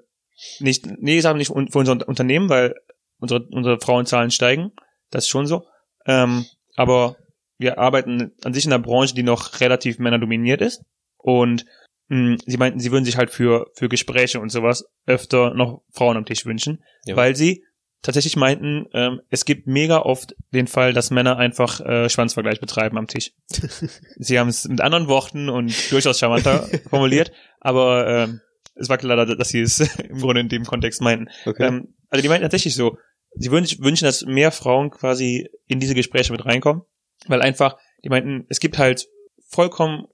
nicht, 0.59 0.87
nee, 0.99 1.17
ich 1.17 1.23
sage 1.23 1.37
nicht 1.37 1.51
für 1.51 1.79
unser 1.79 2.07
Unternehmen, 2.07 2.49
weil 2.49 2.75
unsere, 3.19 3.43
unsere 3.51 3.79
Frauenzahlen 3.79 4.31
steigen. 4.31 4.71
Das 5.09 5.25
ist 5.25 5.29
schon 5.29 5.47
so. 5.47 5.65
Ähm, 6.05 6.45
aber 6.75 7.17
wir 7.57 7.77
arbeiten 7.77 8.31
an 8.43 8.53
sich 8.53 8.65
in 8.65 8.73
einer 8.73 8.81
Branche, 8.81 9.13
die 9.13 9.23
noch 9.23 9.59
relativ 9.59 9.99
männerdominiert 9.99 10.61
ist. 10.61 10.83
Und 11.17 11.65
mh, 12.09 12.37
sie 12.45 12.57
meinten, 12.57 12.79
sie 12.79 12.91
würden 12.91 13.05
sich 13.05 13.17
halt 13.17 13.31
für, 13.31 13.67
für 13.73 13.89
Gespräche 13.89 14.39
und 14.39 14.49
sowas 14.49 14.85
öfter 15.05 15.53
noch 15.53 15.81
Frauen 15.91 16.17
am 16.17 16.25
Tisch 16.25 16.45
wünschen, 16.45 16.83
Ja. 17.05 17.15
weil 17.15 17.35
sie 17.35 17.63
tatsächlich 18.01 18.35
meinten, 18.37 18.85
ähm, 18.93 19.19
es 19.29 19.43
gibt 19.45 19.67
mega 19.67 19.99
oft 19.99 20.33
den 20.53 20.67
Fall, 20.67 20.93
dass 20.93 21.11
Männer 21.11 21.37
einfach 21.37 21.81
äh, 21.81 22.09
Schwanzvergleich 22.09 22.59
betreiben 22.61 22.97
am 22.97 23.07
Tisch. 23.07 23.31
sie 24.17 24.39
haben 24.39 24.47
es 24.49 24.67
mit 24.67 24.81
anderen 24.81 25.07
Worten 25.07 25.49
und 25.49 25.91
durchaus 25.91 26.19
charmanter 26.19 26.67
formuliert, 26.89 27.31
aber 27.59 28.07
ähm, 28.07 28.41
es 28.75 28.87
war 28.87 28.97
klar, 28.97 29.25
dass 29.25 29.49
sie 29.49 29.59
es 29.61 29.79
im 29.99 30.19
Grunde 30.19 30.41
in 30.41 30.49
dem 30.49 30.63
Kontext 30.63 31.01
meinten. 31.01 31.27
Okay. 31.45 31.65
Ähm, 31.67 31.93
also 32.09 32.21
die 32.21 32.29
meinten 32.29 32.43
tatsächlich 32.43 32.73
so, 32.75 32.97
sie 33.35 33.51
würden 33.51 33.65
sich 33.65 33.81
wünschen, 33.81 34.05
dass 34.05 34.25
mehr 34.25 34.51
Frauen 34.51 34.89
quasi 34.91 35.49
in 35.67 35.79
diese 35.81 35.93
Gespräche 35.93 36.31
mit 36.31 36.45
reinkommen, 36.45 36.83
weil 37.27 37.41
einfach, 37.41 37.77
die 38.05 38.09
meinten, 38.09 38.45
es 38.47 38.61
gibt 38.61 38.77
halt 38.77 39.07
vollkommen, 39.49 40.05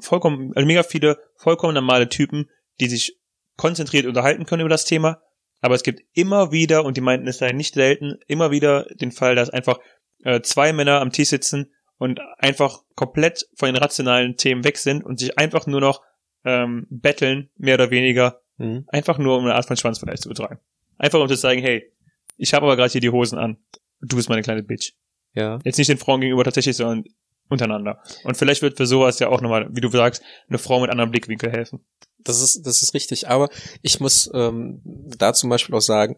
vollkommen, 0.00 0.52
also 0.54 0.66
mega 0.66 0.82
viele 0.82 1.18
vollkommen 1.36 1.74
normale 1.74 2.08
Typen, 2.08 2.48
die 2.80 2.88
sich 2.88 3.18
konzentriert 3.56 4.06
unterhalten 4.06 4.46
können 4.46 4.60
über 4.60 4.70
das 4.70 4.84
Thema, 4.84 5.22
aber 5.60 5.74
es 5.74 5.82
gibt 5.82 6.02
immer 6.12 6.52
wieder, 6.52 6.84
und 6.84 6.96
die 6.96 7.02
meinten, 7.02 7.28
es 7.28 7.38
sei 7.38 7.52
nicht 7.52 7.74
selten, 7.74 8.18
immer 8.26 8.50
wieder 8.50 8.84
den 8.94 9.12
Fall, 9.12 9.34
dass 9.34 9.50
einfach 9.50 9.78
äh, 10.24 10.40
zwei 10.40 10.72
Männer 10.72 11.00
am 11.00 11.12
Tisch 11.12 11.28
sitzen 11.28 11.72
und 11.98 12.20
einfach 12.38 12.82
komplett 12.94 13.46
von 13.56 13.66
den 13.66 13.76
rationalen 13.76 14.36
Themen 14.36 14.64
weg 14.64 14.78
sind 14.78 15.04
und 15.04 15.18
sich 15.18 15.38
einfach 15.38 15.66
nur 15.66 15.80
noch 15.80 16.02
ähm, 16.44 16.86
betteln, 16.88 17.50
mehr 17.56 17.74
oder 17.74 17.90
weniger, 17.90 18.40
Mhm. 18.60 18.84
Einfach 18.88 19.18
nur, 19.18 19.38
um 19.38 19.44
eine 19.44 19.54
Art 19.54 19.66
von 19.66 19.76
Schwanzvergleich 19.76 20.20
zu 20.20 20.28
betreiben. 20.28 20.60
Einfach 20.98 21.18
um 21.18 21.28
zu 21.28 21.34
sagen, 21.34 21.62
hey, 21.62 21.90
ich 22.36 22.52
habe 22.52 22.66
aber 22.66 22.76
gerade 22.76 22.92
hier 22.92 23.00
die 23.00 23.10
Hosen 23.10 23.38
an. 23.38 23.56
Du 24.00 24.16
bist 24.16 24.28
meine 24.28 24.42
kleine 24.42 24.62
Bitch. 24.62 24.92
Ja. 25.34 25.58
Jetzt 25.64 25.78
nicht 25.78 25.88
den 25.88 25.98
Frauen 25.98 26.20
gegenüber 26.20 26.44
tatsächlich, 26.44 26.76
sondern 26.76 27.04
untereinander. 27.50 28.02
Und 28.24 28.36
vielleicht 28.36 28.62
wird 28.62 28.76
für 28.76 28.86
sowas 28.86 29.18
ja 29.18 29.28
auch 29.28 29.40
nochmal, 29.40 29.68
wie 29.70 29.80
du 29.80 29.90
sagst, 29.90 30.22
eine 30.48 30.58
Frau 30.58 30.80
mit 30.80 30.90
anderem 30.90 31.10
Blickwinkel 31.10 31.50
helfen. 31.50 31.84
Das 32.18 32.40
ist, 32.40 32.62
das 32.66 32.82
ist 32.82 32.94
richtig. 32.94 33.28
Aber 33.28 33.48
ich 33.82 34.00
muss 34.00 34.30
ähm, 34.32 34.80
da 34.84 35.34
zum 35.34 35.50
Beispiel 35.50 35.74
auch 35.74 35.80
sagen, 35.80 36.16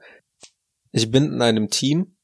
ich 0.93 1.11
bin 1.11 1.25
in 1.25 1.43
einem 1.43 1.71
Team, 1.71 2.17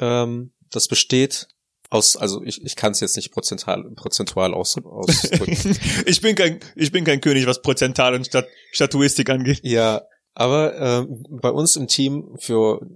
ähm, 0.00 0.52
das 0.70 0.88
besteht 0.88 1.48
aus, 1.90 2.16
also 2.16 2.42
ich, 2.42 2.62
ich 2.62 2.76
kann 2.76 2.92
es 2.92 3.00
jetzt 3.00 3.16
nicht 3.16 3.32
prozentual, 3.32 3.84
prozentual 3.94 4.52
aus, 4.52 4.76
ausdrücken. 4.76 5.76
ich 6.06 6.20
bin 6.20 6.34
kein, 6.34 6.60
ich 6.74 6.92
bin 6.92 7.04
kein 7.04 7.20
König, 7.20 7.46
was 7.46 7.62
Prozental 7.62 8.14
und 8.14 8.26
Stat 8.26 8.46
Statuistik 8.72 9.30
angeht. 9.30 9.60
ja, 9.62 10.02
aber 10.34 10.76
ähm, 10.78 11.24
bei 11.30 11.50
uns 11.50 11.76
im 11.76 11.88
Team 11.88 12.36
für 12.38 12.86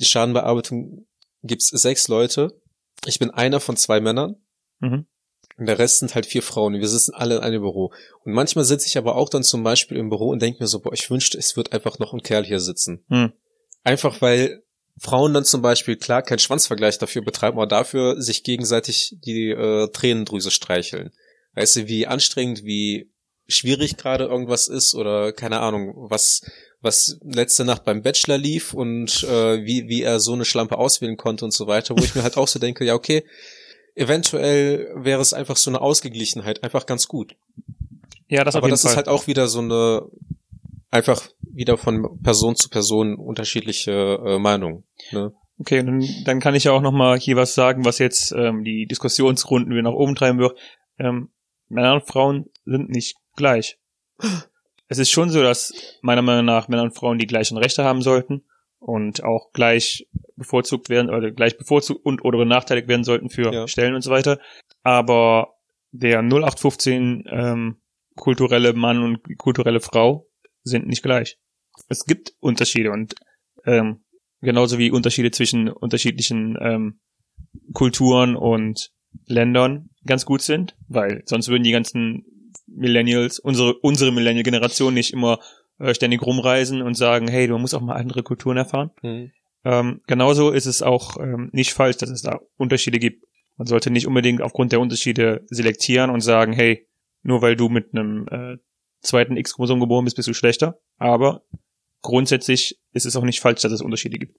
die 0.00 0.04
Schadenbearbeitung 0.04 1.06
gibt's 1.42 1.68
sechs 1.68 2.08
Leute. 2.08 2.60
Ich 3.06 3.18
bin 3.18 3.30
einer 3.30 3.60
von 3.60 3.76
zwei 3.76 4.00
Männern. 4.00 4.36
Mhm. 4.82 5.06
Und 5.56 5.66
der 5.66 5.78
Rest 5.78 5.98
sind 5.98 6.14
halt 6.14 6.26
vier 6.26 6.42
Frauen. 6.42 6.74
Wir 6.74 6.88
sitzen 6.88 7.14
alle 7.14 7.36
in 7.36 7.42
einem 7.42 7.62
Büro. 7.62 7.92
Und 8.24 8.32
manchmal 8.32 8.64
sitze 8.64 8.86
ich 8.86 8.98
aber 8.98 9.16
auch 9.16 9.28
dann 9.28 9.42
zum 9.42 9.62
Beispiel 9.62 9.96
im 9.96 10.08
Büro 10.08 10.28
und 10.28 10.40
denke 10.40 10.62
mir 10.62 10.66
so, 10.66 10.80
boah, 10.80 10.92
ich 10.92 11.10
wünschte, 11.10 11.38
es 11.38 11.56
wird 11.56 11.72
einfach 11.72 11.98
noch 11.98 12.12
ein 12.12 12.22
Kerl 12.22 12.44
hier 12.44 12.60
sitzen. 12.60 13.04
Hm. 13.08 13.32
Einfach 13.84 14.20
weil 14.20 14.62
Frauen 14.98 15.34
dann 15.34 15.44
zum 15.44 15.62
Beispiel, 15.62 15.96
klar, 15.96 16.22
keinen 16.22 16.38
Schwanzvergleich 16.38 16.98
dafür 16.98 17.22
betreiben, 17.22 17.56
aber 17.56 17.66
dafür 17.66 18.20
sich 18.20 18.44
gegenseitig 18.44 19.16
die 19.24 19.50
äh, 19.50 19.88
Tränendrüse 19.88 20.50
streicheln. 20.50 21.10
Weißt 21.54 21.76
du, 21.76 21.88
wie 21.88 22.06
anstrengend, 22.06 22.64
wie 22.64 23.10
schwierig 23.46 23.96
gerade 23.96 24.24
irgendwas 24.24 24.68
ist 24.68 24.94
oder 24.94 25.32
keine 25.32 25.60
Ahnung, 25.60 25.94
was 25.96 26.42
was 26.80 27.18
letzte 27.22 27.64
Nacht 27.64 27.84
beim 27.84 28.02
Bachelor 28.02 28.38
lief 28.38 28.74
und 28.74 29.22
äh, 29.24 29.64
wie 29.64 29.88
wie 29.88 30.02
er 30.02 30.20
so 30.20 30.32
eine 30.32 30.44
Schlampe 30.44 30.78
auswählen 30.78 31.16
konnte 31.16 31.44
und 31.44 31.52
so 31.52 31.66
weiter, 31.66 31.96
wo 31.96 32.02
ich 32.02 32.14
mir 32.14 32.22
halt 32.22 32.36
auch 32.36 32.48
so 32.48 32.58
denke, 32.58 32.84
ja 32.84 32.94
okay, 32.94 33.24
eventuell 33.94 34.92
wäre 34.96 35.20
es 35.20 35.32
einfach 35.32 35.56
so 35.56 35.70
eine 35.70 35.80
Ausgeglichenheit 35.80 36.64
einfach 36.64 36.86
ganz 36.86 37.08
gut. 37.08 37.34
Ja, 38.28 38.44
das 38.44 38.56
auf 38.56 38.60
Aber 38.60 38.68
jeden 38.68 38.74
das 38.74 38.82
Fall. 38.82 38.90
ist 38.92 38.96
halt 38.96 39.08
auch 39.08 39.26
wieder 39.26 39.48
so 39.48 39.60
eine 39.60 40.02
einfach 40.90 41.28
wieder 41.40 41.76
von 41.78 42.20
Person 42.22 42.56
zu 42.56 42.68
Person 42.68 43.16
unterschiedliche 43.16 43.92
äh, 44.24 44.38
Meinung. 44.38 44.84
Ne? 45.10 45.32
Okay, 45.58 45.82
dann, 45.82 46.04
dann 46.24 46.40
kann 46.40 46.54
ich 46.54 46.64
ja 46.64 46.72
auch 46.72 46.80
noch 46.82 46.92
mal 46.92 47.18
hier 47.18 47.36
was 47.36 47.54
sagen, 47.54 47.84
was 47.84 47.98
jetzt 47.98 48.32
ähm, 48.32 48.64
die 48.64 48.86
Diskussionsrunden 48.86 49.72
wieder 49.72 49.82
nach 49.82 49.92
oben 49.92 50.14
treiben 50.14 50.38
wird. 50.38 50.58
Ähm, 50.98 51.30
Männer 51.68 51.94
und 51.94 52.06
Frauen 52.06 52.46
sind 52.64 52.90
nicht 52.90 53.16
gleich. 53.36 53.78
es 54.88 54.98
ist 54.98 55.10
schon 55.10 55.30
so, 55.30 55.42
dass 55.42 55.72
meiner 56.02 56.22
Meinung 56.22 56.44
nach 56.44 56.68
Männer 56.68 56.82
und 56.82 56.96
Frauen 56.96 57.18
die 57.18 57.26
gleichen 57.26 57.56
Rechte 57.56 57.84
haben 57.84 58.02
sollten 58.02 58.44
und 58.82 59.22
auch 59.22 59.52
gleich 59.52 60.06
bevorzugt 60.36 60.88
werden 60.88 61.08
oder 61.08 61.30
gleich 61.30 61.56
bevorzugt 61.56 62.04
und 62.04 62.24
oder 62.24 62.38
benachteiligt 62.38 62.88
werden 62.88 63.04
sollten 63.04 63.30
für 63.30 63.52
Ja. 63.52 63.68
Stellen 63.68 63.94
und 63.94 64.02
so 64.02 64.10
weiter. 64.10 64.40
Aber 64.82 65.54
der 65.92 66.20
0815 66.20 67.24
ähm, 67.30 67.76
kulturelle 68.16 68.72
Mann 68.72 69.02
und 69.02 69.38
kulturelle 69.38 69.80
Frau 69.80 70.26
sind 70.64 70.86
nicht 70.86 71.02
gleich. 71.02 71.38
Es 71.88 72.04
gibt 72.04 72.34
Unterschiede 72.40 72.90
und 72.90 73.14
ähm, 73.64 74.04
genauso 74.40 74.78
wie 74.78 74.90
Unterschiede 74.90 75.30
zwischen 75.30 75.68
unterschiedlichen 75.68 76.58
ähm, 76.60 77.00
Kulturen 77.72 78.34
und 78.36 78.90
Ländern 79.26 79.90
ganz 80.04 80.24
gut 80.24 80.42
sind, 80.42 80.76
weil 80.88 81.22
sonst 81.26 81.48
würden 81.48 81.62
die 81.62 81.70
ganzen 81.70 82.24
Millennials, 82.66 83.38
unsere, 83.38 83.74
unsere 83.74 84.12
Millennial-Generation 84.12 84.94
nicht 84.94 85.12
immer 85.12 85.38
äh, 85.82 85.94
ständig 85.94 86.22
rumreisen 86.22 86.80
und 86.80 86.94
sagen, 86.94 87.28
hey, 87.28 87.48
du 87.48 87.58
musst 87.58 87.74
auch 87.74 87.80
mal 87.80 87.96
andere 87.96 88.22
Kulturen 88.22 88.56
erfahren. 88.56 88.90
Hm. 89.00 89.32
Ähm, 89.64 90.00
genauso 90.06 90.50
ist 90.50 90.66
es 90.66 90.80
auch 90.80 91.16
ähm, 91.18 91.50
nicht 91.52 91.72
falsch, 91.72 91.96
dass 91.96 92.10
es 92.10 92.22
da 92.22 92.40
Unterschiede 92.56 92.98
gibt. 92.98 93.26
Man 93.56 93.66
sollte 93.66 93.90
nicht 93.90 94.06
unbedingt 94.06 94.42
aufgrund 94.42 94.72
der 94.72 94.80
Unterschiede 94.80 95.44
selektieren 95.50 96.10
und 96.10 96.20
sagen, 96.20 96.52
hey, 96.52 96.88
nur 97.22 97.42
weil 97.42 97.56
du 97.56 97.68
mit 97.68 97.92
einem 97.92 98.26
äh, 98.28 98.56
zweiten 99.00 99.36
X-Chromosom 99.36 99.80
geboren 99.80 100.04
bist, 100.04 100.16
bist 100.16 100.28
du 100.28 100.34
schlechter. 100.34 100.80
Aber 100.98 101.42
grundsätzlich 102.00 102.80
ist 102.92 103.06
es 103.06 103.16
auch 103.16 103.24
nicht 103.24 103.40
falsch, 103.40 103.62
dass 103.62 103.72
es 103.72 103.82
Unterschiede 103.82 104.18
gibt. 104.18 104.38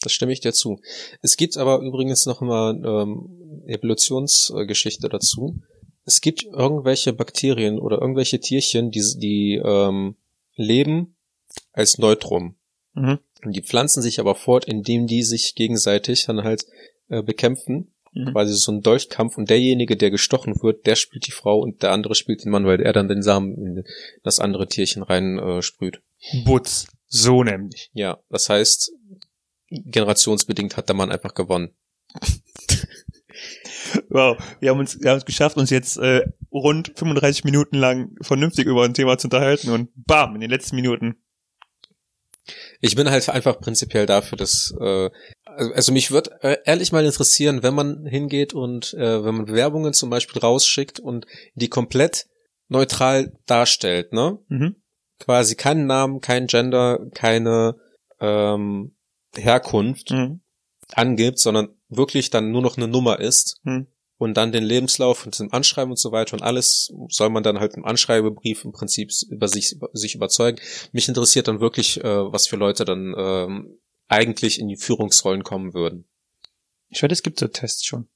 Das 0.00 0.12
stimme 0.12 0.32
ich 0.32 0.40
dir 0.40 0.52
zu. 0.52 0.80
Es 1.22 1.36
gibt 1.36 1.56
aber 1.56 1.80
übrigens 1.80 2.26
noch 2.26 2.40
mal 2.40 2.74
ähm, 2.84 3.62
Evolutionsgeschichte 3.66 5.08
dazu. 5.08 5.60
Es 6.04 6.20
gibt 6.20 6.44
irgendwelche 6.44 7.12
Bakterien 7.12 7.78
oder 7.78 8.00
irgendwelche 8.00 8.40
Tierchen, 8.40 8.90
die, 8.90 9.02
die 9.16 9.62
ähm, 9.64 10.16
leben 10.56 11.16
als 11.72 11.98
Neutrum. 11.98 12.56
Mhm. 12.94 13.18
Und 13.44 13.56
die 13.56 13.62
pflanzen 13.62 14.02
sich 14.02 14.20
aber 14.20 14.34
fort, 14.34 14.64
indem 14.64 15.06
die 15.06 15.22
sich 15.22 15.54
gegenseitig 15.54 16.26
dann 16.26 16.44
halt 16.44 16.64
äh, 17.08 17.22
bekämpfen. 17.22 17.94
Mhm. 18.12 18.32
Quasi 18.32 18.54
so 18.54 18.72
ein 18.72 18.80
Dolchkampf. 18.80 19.36
Und 19.36 19.50
derjenige, 19.50 19.96
der 19.96 20.10
gestochen 20.10 20.54
wird, 20.62 20.86
der 20.86 20.96
spielt 20.96 21.26
die 21.26 21.32
Frau 21.32 21.58
und 21.58 21.82
der 21.82 21.92
andere 21.92 22.14
spielt 22.14 22.44
den 22.44 22.50
Mann, 22.50 22.66
weil 22.66 22.80
er 22.80 22.92
dann 22.92 23.08
den 23.08 23.22
Samen 23.22 23.54
in 23.54 23.84
das 24.22 24.38
andere 24.38 24.66
Tierchen 24.66 25.02
rein 25.02 25.38
äh, 25.38 25.62
sprüht. 25.62 26.00
Butz. 26.44 26.86
So 27.06 27.42
nämlich. 27.42 27.90
Ja, 27.92 28.18
das 28.30 28.48
heißt, 28.48 28.92
generationsbedingt 29.68 30.76
hat 30.76 30.88
der 30.88 30.96
Mann 30.96 31.12
einfach 31.12 31.34
gewonnen. 31.34 31.74
Wow, 34.08 34.36
wir 34.60 34.70
haben 34.70 34.78
uns, 34.78 35.00
wir 35.00 35.10
haben 35.10 35.18
es 35.18 35.24
geschafft, 35.24 35.56
uns 35.56 35.70
jetzt 35.70 35.96
äh, 35.98 36.22
rund 36.52 36.92
35 36.96 37.44
Minuten 37.44 37.76
lang 37.76 38.16
vernünftig 38.20 38.66
über 38.66 38.84
ein 38.84 38.94
Thema 38.94 39.18
zu 39.18 39.26
unterhalten 39.26 39.70
und 39.70 39.90
bam, 39.94 40.34
in 40.34 40.40
den 40.40 40.50
letzten 40.50 40.76
Minuten. 40.76 41.16
Ich 42.80 42.94
bin 42.94 43.10
halt 43.10 43.28
einfach 43.30 43.58
prinzipiell 43.58 44.06
dafür, 44.06 44.36
dass 44.36 44.74
äh, 44.78 45.10
also 45.44 45.92
mich 45.92 46.10
würde 46.10 46.30
äh, 46.42 46.58
ehrlich 46.64 46.92
mal 46.92 47.04
interessieren, 47.04 47.62
wenn 47.62 47.74
man 47.74 48.06
hingeht 48.06 48.52
und 48.54 48.92
äh, 48.94 49.24
wenn 49.24 49.34
man 49.34 49.46
Bewerbungen 49.46 49.94
zum 49.94 50.10
Beispiel 50.10 50.40
rausschickt 50.40 51.00
und 51.00 51.26
die 51.54 51.68
komplett 51.68 52.26
neutral 52.68 53.32
darstellt, 53.46 54.12
ne? 54.12 54.38
Mhm. 54.48 54.76
Quasi 55.20 55.54
keinen 55.54 55.86
Namen, 55.86 56.20
kein 56.20 56.46
Gender, 56.46 56.98
keine 57.14 57.76
ähm, 58.20 58.96
Herkunft 59.36 60.10
Mhm. 60.10 60.40
angibt, 60.92 61.38
sondern 61.38 61.68
wirklich 61.88 62.30
dann 62.30 62.50
nur 62.50 62.62
noch 62.62 62.76
eine 62.76 62.88
Nummer 62.88 63.20
ist 63.20 63.60
Mhm. 63.64 63.86
und 64.18 64.34
dann 64.36 64.52
den 64.52 64.64
Lebenslauf 64.64 65.24
und 65.26 65.38
dem 65.38 65.52
Anschreiben 65.52 65.90
und 65.90 65.98
so 65.98 66.12
weiter 66.12 66.34
und 66.34 66.42
alles 66.42 66.92
soll 67.08 67.30
man 67.30 67.42
dann 67.42 67.60
halt 67.60 67.74
im 67.74 67.84
Anschreibebrief 67.84 68.64
im 68.64 68.72
Prinzip 68.72 69.10
über 69.30 69.48
sich, 69.48 69.72
über 69.72 69.90
sich 69.92 70.14
überzeugen. 70.14 70.58
Mich 70.92 71.08
interessiert 71.08 71.48
dann 71.48 71.60
wirklich, 71.60 72.02
äh, 72.02 72.32
was 72.32 72.46
für 72.46 72.56
Leute 72.56 72.84
dann 72.84 73.14
ähm, 73.16 73.78
eigentlich 74.08 74.58
in 74.60 74.68
die 74.68 74.76
Führungsrollen 74.76 75.42
kommen 75.44 75.74
würden. 75.74 76.06
Ich 76.88 77.02
wette, 77.02 77.12
es 77.12 77.22
gibt 77.22 77.38
so 77.38 77.48
Tests 77.48 77.84
schon. 77.84 78.08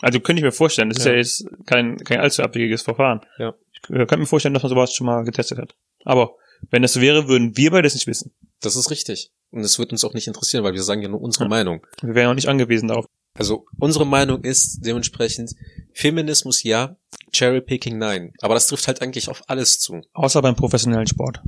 Also 0.00 0.18
könnte 0.20 0.40
ich 0.40 0.44
mir 0.44 0.52
vorstellen, 0.52 0.88
das 0.88 0.98
ist 0.98 1.04
Ja. 1.04 1.12
ja 1.12 1.18
jetzt 1.18 1.46
kein, 1.66 1.96
kein 1.98 2.20
allzu 2.20 2.42
abwegiges 2.42 2.82
Verfahren. 2.82 3.20
Ja. 3.38 3.54
Ich 3.72 3.90
äh, 3.90 3.94
könnte 4.06 4.18
mir 4.18 4.26
vorstellen, 4.26 4.54
dass 4.54 4.62
man 4.62 4.70
sowas 4.70 4.92
schon 4.94 5.06
mal 5.06 5.22
getestet 5.24 5.58
hat. 5.58 5.74
Aber 6.04 6.36
wenn 6.70 6.82
das 6.82 6.94
so 6.94 7.00
wäre, 7.00 7.28
würden 7.28 7.56
wir 7.56 7.70
beide 7.70 7.82
das 7.84 7.94
nicht 7.94 8.06
wissen. 8.06 8.32
Das 8.62 8.76
ist 8.76 8.90
richtig. 8.90 9.30
Und 9.50 9.60
es 9.60 9.78
wird 9.78 9.92
uns 9.92 10.04
auch 10.04 10.14
nicht 10.14 10.26
interessieren, 10.26 10.64
weil 10.64 10.72
wir 10.72 10.82
sagen 10.82 11.02
ja 11.02 11.08
nur 11.08 11.20
unsere 11.20 11.44
Ja. 11.44 11.48
Meinung. 11.48 11.86
Wir 12.00 12.14
wären 12.14 12.30
auch 12.30 12.34
nicht 12.34 12.48
angewiesen 12.48 12.88
darauf. 12.88 13.06
Also 13.34 13.66
unsere 13.78 14.06
Meinung 14.06 14.42
ist 14.44 14.80
dementsprechend 14.84 15.54
Feminismus 15.94 16.62
ja, 16.62 16.96
Cherrypicking 17.32 17.98
nein. 17.98 18.32
Aber 18.40 18.54
das 18.54 18.66
trifft 18.66 18.86
halt 18.88 19.02
eigentlich 19.02 19.28
auf 19.28 19.42
alles 19.48 19.80
zu. 19.80 20.00
Außer 20.12 20.40
beim 20.42 20.54
professionellen 20.54 21.06
Sport. 21.06 21.42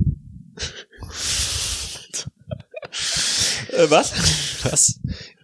äh, 3.71 3.89
was? 3.89 4.13
Was? 4.63 4.99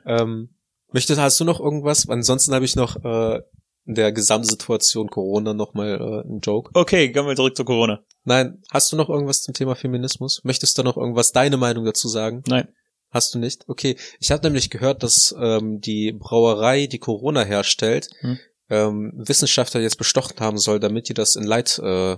Ähm, 0.05 0.49
möchtest, 0.91 1.19
hast 1.19 1.39
du 1.39 1.43
noch 1.45 1.59
irgendwas? 1.59 2.09
Ansonsten 2.09 2.53
habe 2.53 2.65
ich 2.65 2.75
noch 2.75 2.95
äh, 3.03 3.41
in 3.85 3.95
der 3.95 4.11
Gesamtsituation 4.11 5.09
Corona 5.09 5.53
nochmal 5.53 5.99
äh, 5.99 6.27
einen 6.27 6.39
Joke. 6.41 6.71
Okay, 6.73 7.11
kommen 7.11 7.29
wir 7.29 7.35
zurück 7.35 7.55
zu 7.55 7.65
Corona. 7.65 8.03
Nein, 8.23 8.61
hast 8.69 8.91
du 8.91 8.95
noch 8.95 9.09
irgendwas 9.09 9.41
zum 9.41 9.53
Thema 9.53 9.75
Feminismus? 9.75 10.41
Möchtest 10.43 10.77
du 10.77 10.83
noch 10.83 10.97
irgendwas, 10.97 11.31
deine 11.31 11.57
Meinung 11.57 11.85
dazu 11.85 12.07
sagen? 12.07 12.43
Nein. 12.47 12.67
Hast 13.09 13.33
du 13.33 13.39
nicht? 13.39 13.67
Okay. 13.67 13.97
Ich 14.19 14.31
habe 14.31 14.43
nämlich 14.43 14.69
gehört, 14.69 15.03
dass 15.03 15.35
ähm, 15.37 15.81
die 15.81 16.11
Brauerei, 16.13 16.87
die 16.87 16.99
Corona 16.99 17.43
herstellt, 17.43 18.09
Hm. 18.21 18.39
ähm, 18.69 19.11
Wissenschaftler 19.15 19.81
jetzt 19.81 19.97
bestochen 19.97 20.39
haben 20.39 20.57
soll, 20.57 20.79
damit 20.79 21.09
die 21.09 21.13
das 21.13 21.35
in 21.35 21.43
Light, 21.43 21.77
äh, 21.79 22.15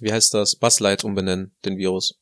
wie 0.00 0.12
heißt 0.12 0.32
das, 0.32 0.56
Buzz 0.56 0.80
Light 0.80 1.04
umbenennen, 1.04 1.54
den 1.64 1.76
Virus. 1.76 2.18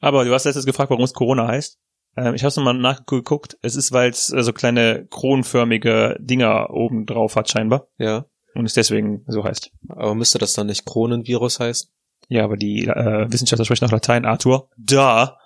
Aber 0.00 0.24
du 0.24 0.32
hast 0.32 0.44
letztes 0.44 0.66
gefragt, 0.66 0.90
warum 0.90 1.04
es 1.04 1.14
Corona 1.14 1.46
heißt. 1.48 1.78
Ähm, 2.16 2.34
ich 2.34 2.42
habe 2.42 2.48
es 2.48 2.56
nochmal 2.56 2.74
nachgeguckt. 2.74 3.56
Es 3.62 3.76
ist, 3.76 3.92
weil 3.92 4.10
es 4.10 4.32
äh, 4.32 4.42
so 4.42 4.52
kleine 4.52 5.06
kronförmige 5.10 6.16
Dinger 6.20 6.70
oben 6.70 7.06
drauf 7.06 7.36
hat 7.36 7.50
scheinbar. 7.50 7.88
Ja. 7.98 8.26
Und 8.58 8.66
es 8.66 8.74
deswegen 8.74 9.24
so 9.28 9.44
heißt. 9.44 9.70
Aber 9.88 10.16
müsste 10.16 10.38
das 10.38 10.52
dann 10.52 10.66
nicht 10.66 10.84
Kronenvirus 10.84 11.60
heißen? 11.60 11.88
Ja, 12.26 12.42
aber 12.42 12.56
die 12.56 12.88
äh, 12.88 13.30
Wissenschaftler 13.30 13.64
sprechen 13.64 13.84
noch 13.84 13.92
Latein. 13.92 14.24
Arthur. 14.24 14.68
Da. 14.76 15.38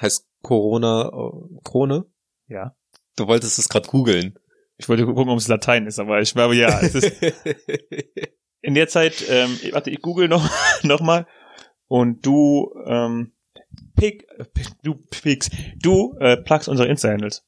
Heißt 0.00 0.26
Corona 0.42 1.12
äh, 1.14 1.60
Krone? 1.62 2.06
Ja. 2.48 2.74
Du 3.14 3.28
wolltest 3.28 3.60
es 3.60 3.68
gerade 3.68 3.88
googeln. 3.88 4.36
Ich 4.78 4.88
wollte 4.88 5.06
gucken, 5.06 5.28
ob 5.28 5.38
es 5.38 5.46
Latein 5.46 5.86
ist, 5.86 6.00
aber 6.00 6.20
ich 6.20 6.34
glaube, 6.34 6.56
ja. 6.56 6.80
Es 6.80 6.96
ist 6.96 7.22
in 8.62 8.74
der 8.74 8.88
Zeit, 8.88 9.24
ähm, 9.28 9.56
warte, 9.70 9.90
ich 9.90 10.02
google 10.02 10.26
noch, 10.26 10.50
noch 10.82 11.00
mal. 11.00 11.28
Und 11.86 12.26
du, 12.26 12.74
ähm, 12.84 13.30
pick, 13.94 14.26
äh, 14.38 14.44
pick 14.44 14.66
du 14.82 14.96
pickst, 14.96 15.52
du 15.80 16.16
äh, 16.18 16.36
plugst 16.36 16.68
unsere 16.68 16.88
Insta-Handles. 16.88 17.46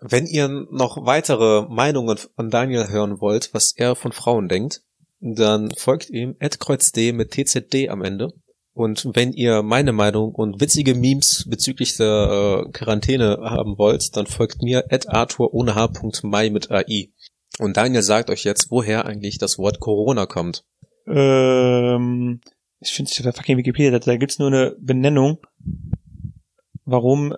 Wenn 0.00 0.26
ihr 0.26 0.48
noch 0.48 1.06
weitere 1.06 1.66
Meinungen 1.68 2.18
von 2.18 2.50
Daniel 2.50 2.88
hören 2.88 3.20
wollt, 3.20 3.54
was 3.54 3.72
er 3.76 3.94
von 3.94 4.12
Frauen 4.12 4.48
denkt, 4.48 4.82
dann 5.20 5.70
folgt 5.76 6.10
ihm 6.10 6.36
@kreuzt 6.38 6.96
mit 6.96 7.30
TZD 7.30 7.88
am 7.88 8.02
Ende. 8.02 8.32
Und 8.74 9.08
wenn 9.14 9.32
ihr 9.32 9.62
meine 9.62 9.92
Meinung 9.92 10.34
und 10.34 10.60
witzige 10.60 10.96
Memes 10.96 11.44
bezüglich 11.48 11.96
der 11.96 12.64
äh, 12.66 12.70
Quarantäne 12.72 13.38
haben 13.42 13.78
wollt, 13.78 14.16
dann 14.16 14.26
folgt 14.26 14.62
mir 14.62 14.84
Arthur 15.06 15.54
mit 16.50 16.70
AI. 16.70 17.12
Und 17.60 17.76
Daniel 17.76 18.02
sagt 18.02 18.30
euch 18.30 18.42
jetzt, 18.42 18.72
woher 18.72 19.06
eigentlich 19.06 19.38
das 19.38 19.58
Wort 19.58 19.78
Corona 19.78 20.26
kommt. 20.26 20.64
Ähm, 21.06 22.40
ich 22.80 22.92
finde 22.92 23.10
es 23.12 23.18
auf 23.18 23.22
der 23.22 23.32
fucking 23.32 23.56
Wikipedia, 23.56 23.96
da 23.96 24.16
gibt's 24.16 24.40
nur 24.40 24.48
eine 24.48 24.76
Benennung. 24.80 25.38
Warum? 26.84 27.34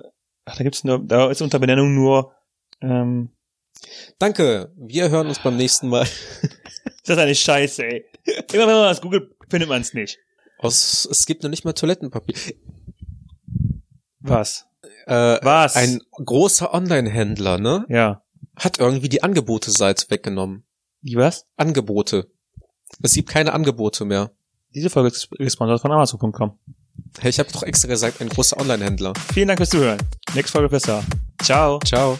Ach, 0.47 0.57
da 0.57 0.65
gibt's 0.65 0.85
nur, 0.85 1.05
da 1.05 1.31
ist 1.31 1.43
unter 1.43 1.59
Benennung 1.59 1.95
nur, 1.95 2.33
ähm, 2.81 3.31
Danke, 4.19 4.73
wir 4.77 5.11
hören 5.11 5.27
uns 5.27 5.39
beim 5.43 5.57
nächsten 5.57 5.89
Mal. 5.89 6.03
ist 6.43 7.09
das 7.09 7.19
eine 7.19 7.35
Scheiße, 7.35 7.85
ey. 7.85 8.05
Immer 8.53 8.67
wenn 8.67 8.75
man 8.75 8.89
das 8.89 9.01
googelt, 9.01 9.35
findet 9.49 9.69
man 9.69 9.83
es 9.83 9.95
nicht. 9.95 10.19
Aus, 10.59 11.07
es 11.11 11.27
gibt 11.27 11.43
noch 11.43 11.51
nicht 11.51 11.65
mal 11.65 11.75
Toilettenpapier. 11.75 12.37
Was? 14.21 14.67
Äh, 15.07 15.39
Was? 15.43 15.77
Ein 15.77 16.01
großer 16.13 16.73
Online-Händler, 16.73 17.59
ne? 17.59 17.85
Ja. 17.89 18.23
Hat 18.57 18.79
irgendwie 18.79 19.09
die 19.09 19.23
Angebote-Seite 19.23 20.11
weggenommen. 20.11 20.67
Die 21.03 21.17
was? 21.17 21.47
Angebote. 21.57 22.31
Es 23.03 23.13
gibt 23.13 23.29
keine 23.29 23.53
Angebote 23.53 24.05
mehr. 24.05 24.33
Diese 24.75 24.91
Folge 24.91 25.09
ist 25.09 25.31
gesponsert 25.31 25.81
von 25.81 25.93
Amazon.com. 25.93 26.59
Hey, 27.21 27.31
ich 27.31 27.39
habe 27.39 27.53
doch 27.53 27.63
extra 27.63 27.89
gesagt, 27.89 28.21
ein 28.21 28.29
großer 28.29 28.59
Online-Händler. 28.59 29.13
Vielen 29.33 29.49
Dank 29.49 29.59
fürs 29.59 29.71
Zuhören. 29.71 29.99
Nächste 30.35 30.53
Folge 30.53 30.69
besser. 30.71 31.05
Ciao. 31.43 31.79
Ciao. 31.81 32.19